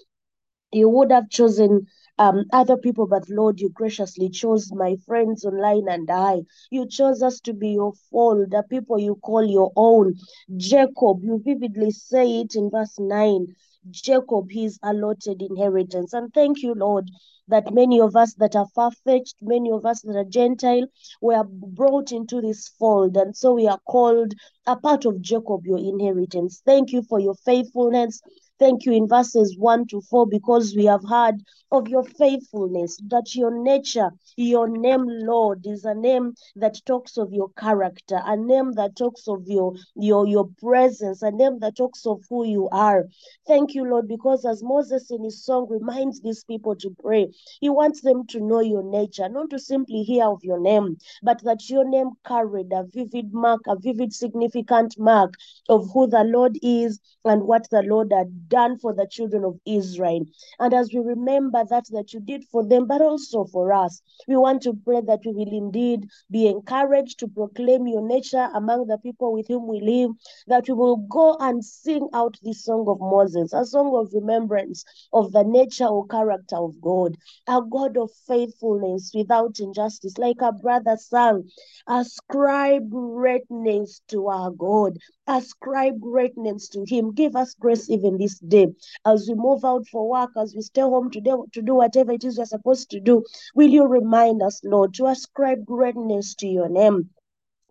You 0.71 0.89
would 0.89 1.11
have 1.11 1.29
chosen 1.29 1.87
um, 2.17 2.45
other 2.51 2.77
people, 2.77 3.07
but 3.07 3.29
Lord, 3.29 3.59
you 3.59 3.69
graciously 3.69 4.29
chose 4.29 4.71
my 4.73 4.97
friends 5.05 5.45
online 5.45 5.87
and 5.89 6.09
I. 6.11 6.41
You 6.69 6.87
chose 6.87 7.21
us 7.23 7.39
to 7.41 7.53
be 7.53 7.69
your 7.69 7.93
fold, 8.11 8.51
the 8.51 8.63
people 8.69 8.99
you 8.99 9.15
call 9.15 9.43
your 9.45 9.71
own. 9.75 10.15
Jacob, 10.57 11.23
you 11.23 11.41
vividly 11.43 11.91
say 11.91 12.41
it 12.41 12.55
in 12.55 12.69
verse 12.69 12.99
9. 12.99 13.47
Jacob, 13.91 14.49
his 14.51 14.79
allotted 14.83 15.41
inheritance. 15.41 16.13
And 16.13 16.33
thank 16.33 16.61
you, 16.61 16.73
Lord, 16.73 17.09
that 17.47 17.73
many 17.73 17.99
of 18.01 18.15
us 18.15 18.33
that 18.35 18.55
are 18.55 18.67
far 18.75 18.91
fetched, 18.91 19.35
many 19.41 19.71
of 19.71 19.85
us 19.85 20.01
that 20.01 20.15
are 20.15 20.23
Gentile, 20.25 20.87
were 21.21 21.43
brought 21.43 22.11
into 22.11 22.41
this 22.41 22.67
fold. 22.67 23.17
And 23.17 23.35
so 23.35 23.53
we 23.53 23.67
are 23.67 23.79
called 23.87 24.33
a 24.65 24.75
part 24.75 25.05
of 25.05 25.21
Jacob, 25.21 25.65
your 25.65 25.79
inheritance. 25.79 26.61
Thank 26.65 26.91
you 26.91 27.01
for 27.03 27.19
your 27.19 27.35
faithfulness. 27.35 28.21
Thank 28.57 28.85
you 28.85 28.93
in 28.93 29.07
verses 29.07 29.57
1 29.57 29.87
to 29.87 30.01
4 30.01 30.27
because 30.27 30.73
we 30.75 30.85
have 30.85 31.03
heard 31.03 31.35
of 31.71 31.89
your 31.89 32.03
faithfulness, 32.03 32.97
that 33.09 33.35
your 33.35 33.51
nature, 33.51 34.11
your 34.37 34.69
name, 34.69 35.03
Lord, 35.07 35.65
is 35.67 35.83
a 35.83 35.93
name 35.93 36.35
that 36.55 36.79
talks 36.85 37.17
of 37.17 37.33
your 37.33 37.49
character, 37.57 38.21
a 38.23 38.37
name 38.37 38.71
that 38.73 38.95
talks 38.95 39.27
of 39.27 39.43
your, 39.47 39.73
your, 39.95 40.25
your 40.25 40.47
presence, 40.61 41.21
a 41.21 41.31
name 41.31 41.59
that 41.59 41.75
talks 41.75 42.05
of 42.05 42.23
who 42.29 42.45
you 42.45 42.69
are. 42.71 43.05
Thank 43.45 43.73
you, 43.73 43.83
Lord, 43.83 44.07
because 44.07 44.45
as 44.45 44.63
Moses 44.63 45.11
in 45.11 45.25
his 45.25 45.43
song 45.43 45.67
reminds 45.69 46.21
these 46.21 46.45
people 46.45 46.75
to 46.77 46.95
pray, 47.01 47.27
he 47.59 47.69
wants 47.69 48.01
them 48.01 48.25
to 48.27 48.39
know 48.39 48.61
your 48.61 48.83
nature, 48.83 49.27
not 49.27 49.49
to 49.49 49.59
simply 49.59 50.03
hear 50.03 50.25
of 50.25 50.43
your 50.43 50.61
name, 50.61 50.97
but 51.21 51.43
that 51.43 51.69
your 51.69 51.87
name 51.87 52.11
carried 52.25 52.71
a 52.71 52.85
vivid 52.85 53.33
mark, 53.33 53.61
a 53.67 53.77
vivid 53.77 54.13
significant 54.13 54.97
mark 54.97 55.33
of 55.67 55.89
who 55.93 56.07
the 56.07 56.23
Lord 56.23 56.57
is 56.61 56.99
and 57.25 57.43
what 57.43 57.67
the 57.69 57.81
Lord 57.81 58.13
had 58.13 58.44
done 58.47 58.77
for 58.77 58.93
the 58.93 59.07
children 59.09 59.43
of 59.43 59.59
Israel. 59.65 60.25
And 60.59 60.73
as 60.73 60.91
we 60.93 60.99
remember 60.99 61.63
that 61.69 61.85
that 61.91 62.13
you 62.13 62.19
did 62.19 62.43
for 62.51 62.65
them, 62.67 62.87
but 62.87 63.01
also 63.01 63.45
for 63.45 63.73
us, 63.73 64.01
we 64.27 64.35
want 64.37 64.61
to 64.63 64.73
pray 64.73 65.01
that 65.01 65.21
we 65.25 65.31
will 65.33 65.51
indeed 65.51 66.07
be 66.31 66.47
encouraged 66.47 67.19
to 67.19 67.27
proclaim 67.27 67.87
your 67.87 68.01
nature 68.01 68.49
among 68.53 68.87
the 68.87 68.97
people 68.97 69.33
with 69.33 69.47
whom 69.47 69.67
we 69.67 69.81
live, 69.81 70.11
that 70.47 70.67
we 70.67 70.73
will 70.73 70.97
go 70.97 71.37
and 71.39 71.63
sing 71.63 72.07
out 72.13 72.35
this 72.43 72.63
song 72.63 72.85
of 72.87 72.99
Moses, 72.99 73.53
a 73.53 73.65
song 73.65 73.95
of 73.95 74.13
remembrance 74.13 74.83
of 75.13 75.31
the 75.31 75.43
nature 75.43 75.85
or 75.85 76.05
character 76.07 76.57
of 76.57 76.79
God, 76.81 77.15
a 77.47 77.61
God 77.61 77.97
of 77.97 78.09
faithfulness 78.27 79.11
without 79.13 79.59
injustice, 79.59 80.17
like 80.17 80.41
our 80.41 80.53
brother 80.53 80.97
sang, 80.97 81.49
ascribe 81.87 82.89
greatness 82.89 84.01
to 84.07 84.27
our 84.27 84.51
God, 84.51 84.97
ascribe 85.27 85.99
greatness 85.99 86.69
to 86.69 86.85
Him. 86.87 87.13
Give 87.13 87.35
us 87.35 87.53
grace 87.55 87.89
even 87.89 88.17
this 88.17 88.39
day 88.39 88.67
as 89.05 89.27
we 89.27 89.35
move 89.35 89.65
out 89.65 89.87
for 89.87 90.09
work, 90.09 90.31
as 90.37 90.55
we 90.55 90.61
stay 90.61 90.81
home 90.81 91.11
today 91.11 91.33
to 91.53 91.61
do 91.61 91.75
whatever 91.75 92.11
it 92.11 92.23
is 92.23 92.37
we're 92.37 92.45
supposed 92.45 92.89
to 92.91 92.99
do. 92.99 93.23
Will 93.55 93.69
you 93.69 93.85
remind 93.85 94.41
us, 94.41 94.61
Lord, 94.63 94.93
to 94.95 95.07
ascribe 95.07 95.65
greatness 95.65 96.35
to 96.35 96.47
your 96.47 96.69
name? 96.69 97.09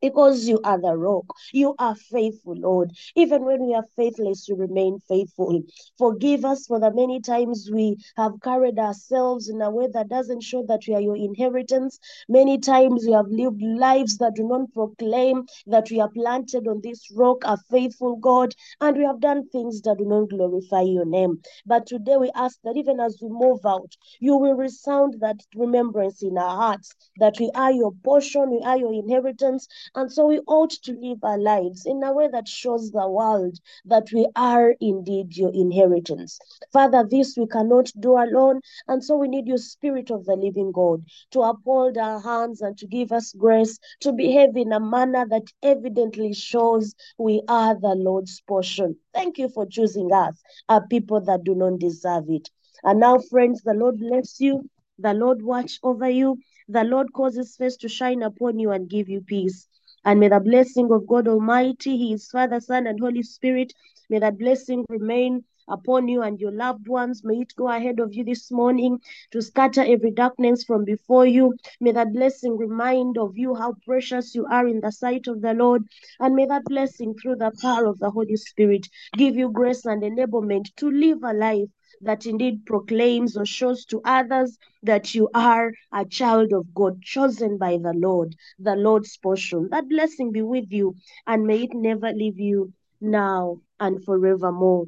Because 0.04 0.46
you 0.48 0.60
are 0.64 0.80
the 0.80 0.96
rock. 0.96 1.24
You 1.52 1.74
are 1.78 1.94
faithful, 1.96 2.54
Lord. 2.56 2.92
Even 3.16 3.44
when 3.44 3.66
we 3.66 3.74
are 3.74 3.86
faithless, 3.96 4.48
you 4.48 4.56
remain 4.56 4.98
faithful. 5.08 5.62
Forgive 5.98 6.44
us 6.44 6.66
for 6.66 6.78
the 6.80 6.92
many 6.92 7.20
times 7.20 7.70
we 7.72 7.96
have 8.16 8.40
carried 8.42 8.78
ourselves 8.78 9.48
in 9.48 9.60
a 9.62 9.70
way 9.70 9.88
that 9.92 10.08
doesn't 10.08 10.42
show 10.42 10.62
that 10.68 10.82
we 10.86 10.94
are 10.94 11.00
your 11.00 11.16
inheritance. 11.16 11.98
Many 12.28 12.58
times 12.58 13.04
we 13.06 13.12
have 13.12 13.28
lived 13.28 13.62
lives 13.62 14.18
that 14.18 14.34
do 14.34 14.46
not 14.46 14.72
proclaim 14.72 15.46
that 15.66 15.90
we 15.90 16.00
are 16.00 16.10
planted 16.10 16.66
on 16.68 16.80
this 16.82 17.10
rock, 17.14 17.42
a 17.44 17.56
faithful 17.70 18.16
God, 18.16 18.54
and 18.80 18.96
we 18.96 19.04
have 19.04 19.20
done 19.20 19.48
things 19.48 19.80
that 19.82 19.98
do 19.98 20.04
not 20.04 20.28
glorify 20.30 20.82
your 20.82 21.04
name. 21.06 21.40
But 21.66 21.86
today 21.86 22.16
we 22.16 22.30
ask 22.34 22.58
that 22.64 22.76
even 22.76 23.00
as 23.00 23.18
we 23.22 23.28
move 23.28 23.64
out, 23.64 23.96
you 24.20 24.36
will 24.36 24.54
resound 24.54 25.16
that 25.20 25.40
remembrance 25.54 26.22
in 26.22 26.36
our 26.38 26.56
hearts 26.56 26.94
that 27.18 27.36
we 27.40 27.50
are 27.54 27.72
your 27.72 27.92
portion, 28.04 28.50
we 28.50 28.60
are 28.64 28.76
your 28.78 28.92
inheritance, 28.92 29.66
and 29.96 30.10
so 30.10 30.26
we 30.26 30.40
ought 30.46 30.70
to 30.70 30.92
live 30.92 31.22
our 31.22 31.38
lives 31.38 31.86
in 31.86 32.02
a 32.02 32.12
way 32.12 32.28
that 32.28 32.48
shows 32.48 32.90
the 32.90 33.08
world 33.08 33.58
that 33.84 34.08
we 34.12 34.26
are 34.34 34.74
indeed 34.80 35.36
your 35.36 35.52
inheritance. 35.54 36.38
Father, 36.72 37.06
this 37.08 37.36
we 37.36 37.46
cannot 37.46 37.92
do 38.00 38.16
alone. 38.16 38.60
And 38.88 39.04
so 39.04 39.16
we 39.16 39.28
need 39.28 39.46
your 39.46 39.58
spirit 39.58 40.10
of 40.10 40.24
the 40.24 40.34
living 40.34 40.72
God 40.72 41.04
to 41.30 41.42
uphold 41.42 41.96
our 41.96 42.20
hands 42.20 42.60
and 42.60 42.76
to 42.78 42.86
give 42.88 43.12
us 43.12 43.32
grace 43.38 43.78
to 44.00 44.12
behave 44.12 44.56
in 44.56 44.72
a 44.72 44.80
manner 44.80 45.26
that 45.28 45.46
evidently 45.62 46.32
shows 46.34 46.94
we 47.18 47.42
are 47.48 47.74
the 47.78 47.94
Lord's 47.94 48.40
portion. 48.48 48.96
Thank 49.12 49.38
you 49.38 49.48
for 49.48 49.64
choosing 49.64 50.12
us, 50.12 50.42
a 50.68 50.80
people 50.80 51.20
that 51.22 51.44
do 51.44 51.54
not 51.54 51.78
deserve 51.78 52.24
it. 52.28 52.50
And 52.82 52.98
now, 52.98 53.18
friends, 53.30 53.62
the 53.62 53.74
Lord 53.74 54.00
bless 54.00 54.40
you. 54.40 54.68
The 54.98 55.14
Lord 55.14 55.42
watch 55.42 55.78
over 55.82 56.08
you. 56.08 56.38
The 56.68 56.84
Lord 56.84 57.12
cause 57.12 57.36
his 57.36 57.56
face 57.56 57.76
to 57.78 57.88
shine 57.88 58.22
upon 58.22 58.58
you 58.58 58.70
and 58.72 58.88
give 58.88 59.08
you 59.08 59.20
peace. 59.20 59.68
And 60.04 60.20
may 60.20 60.28
the 60.28 60.40
blessing 60.40 60.90
of 60.92 61.06
God 61.06 61.28
Almighty, 61.28 62.10
His 62.10 62.28
Father, 62.28 62.60
Son, 62.60 62.86
and 62.86 63.00
Holy 63.00 63.22
Spirit, 63.22 63.72
may 64.10 64.18
that 64.18 64.38
blessing 64.38 64.84
remain 64.88 65.44
upon 65.68 66.08
you 66.08 66.22
and 66.22 66.38
your 66.40 66.52
loved 66.52 66.88
ones. 66.88 67.22
May 67.24 67.40
it 67.40 67.54
go 67.56 67.68
ahead 67.68 68.00
of 68.00 68.14
you 68.14 68.24
this 68.24 68.50
morning 68.50 69.00
to 69.30 69.40
scatter 69.40 69.82
every 69.82 70.10
darkness 70.10 70.64
from 70.64 70.84
before 70.84 71.26
you. 71.26 71.54
May 71.80 71.92
that 71.92 72.12
blessing 72.12 72.56
remind 72.56 73.18
of 73.18 73.36
you 73.36 73.54
how 73.54 73.74
precious 73.84 74.34
you 74.34 74.46
are 74.46 74.68
in 74.68 74.80
the 74.80 74.92
sight 74.92 75.26
of 75.26 75.40
the 75.40 75.54
Lord. 75.54 75.82
And 76.20 76.34
may 76.34 76.46
that 76.46 76.64
blessing, 76.66 77.14
through 77.14 77.36
the 77.36 77.52
power 77.60 77.86
of 77.86 77.98
the 77.98 78.10
Holy 78.10 78.36
Spirit, 78.36 78.86
give 79.16 79.36
you 79.36 79.50
grace 79.50 79.84
and 79.86 80.02
enablement 80.02 80.74
to 80.76 80.90
live 80.90 81.18
a 81.22 81.32
life 81.32 81.68
that 82.04 82.26
indeed 82.26 82.64
proclaims 82.66 83.36
or 83.36 83.44
shows 83.44 83.84
to 83.86 84.00
others 84.04 84.58
that 84.82 85.14
you 85.14 85.28
are 85.34 85.72
a 85.92 86.04
child 86.04 86.52
of 86.52 86.72
God, 86.74 87.02
chosen 87.02 87.58
by 87.58 87.78
the 87.78 87.92
Lord, 87.94 88.34
the 88.58 88.76
Lord's 88.76 89.16
portion. 89.16 89.68
That 89.70 89.88
blessing 89.88 90.32
be 90.32 90.42
with 90.42 90.70
you, 90.70 90.94
and 91.26 91.46
may 91.46 91.62
it 91.64 91.74
never 91.74 92.12
leave 92.12 92.38
you 92.38 92.72
now 93.00 93.60
and 93.80 94.04
forevermore. 94.04 94.86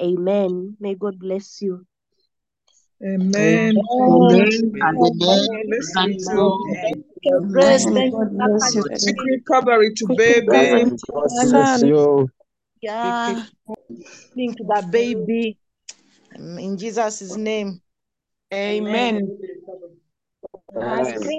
Amen. 0.00 0.76
May 0.80 0.94
God 0.94 1.18
bless 1.18 1.60
you. 1.60 1.84
Amen. 3.02 3.76
Amen. 3.76 3.76
Amen. 4.00 4.72
And 4.80 4.98
God 4.98 5.12
amen. 5.22 5.48
bless 5.66 5.94
Thank 5.94 6.10
you 6.10 6.18
you. 6.18 6.26
too. 6.30 7.04
Grace, 7.52 7.86
Amen. 7.86 7.94
thank 7.94 8.12
God 8.12 8.30
you, 8.32 8.38
bless 8.38 8.74
you. 8.74 8.82
Papa 8.82 8.98
Quick 9.00 9.16
Johnny. 9.16 9.30
recovery 9.30 9.94
to 9.94 10.06
Quick 10.06 10.18
baby. 10.18 10.46
recovery. 10.46 10.90
God 11.12 11.28
bless 11.50 11.82
you. 11.82 12.30
Yeah. 12.80 13.44
Listening 13.88 14.54
to 14.56 14.64
the 14.64 14.88
baby. 14.90 15.58
In 16.36 16.76
Jesus' 16.76 17.36
name. 17.36 17.80
Amen. 18.52 19.38
Ascribe 20.80 21.36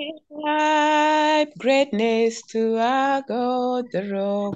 greatness 1.57 2.41
to 2.43 2.77
our 2.77 3.21
God, 3.27 3.85
the 3.91 4.09
rock. 4.11 4.55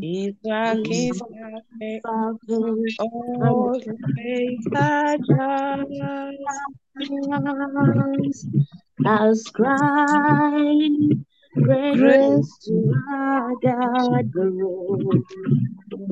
His 0.00 0.34
work 0.42 0.90
is 0.90 1.22
perfect. 1.22 2.04
Perfect 2.04 2.98
All 2.98 3.78
his 3.80 3.94
ways 4.16 4.66
are 4.74 5.18
just. 8.26 8.48
Ascribe 9.04 11.24
greatness 11.62 12.58
to 12.66 12.94
our 13.12 13.54
God, 13.62 14.32
the 14.32 14.44
Lord. 14.44 15.22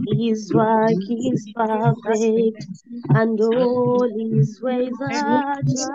His 0.06 0.52
work 0.52 0.98
is 1.08 1.48
perfect, 1.54 2.66
and 3.14 3.40
all 3.40 4.08
his 4.08 4.60
ways 4.62 5.00
are 5.00 5.62
just. 5.62 5.94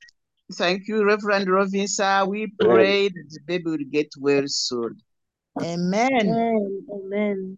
Thank 0.51 0.87
you, 0.87 1.03
Reverend 1.05 1.49
Robinson. 1.49 2.29
We 2.29 2.53
pray 2.59 3.09
that 3.09 3.29
the 3.29 3.39
baby 3.45 3.63
will 3.65 3.77
get 3.89 4.09
well 4.19 4.43
soon. 4.47 5.01
Amen. 5.61 6.09
Amen. 6.13 6.87
Amen. 6.91 7.57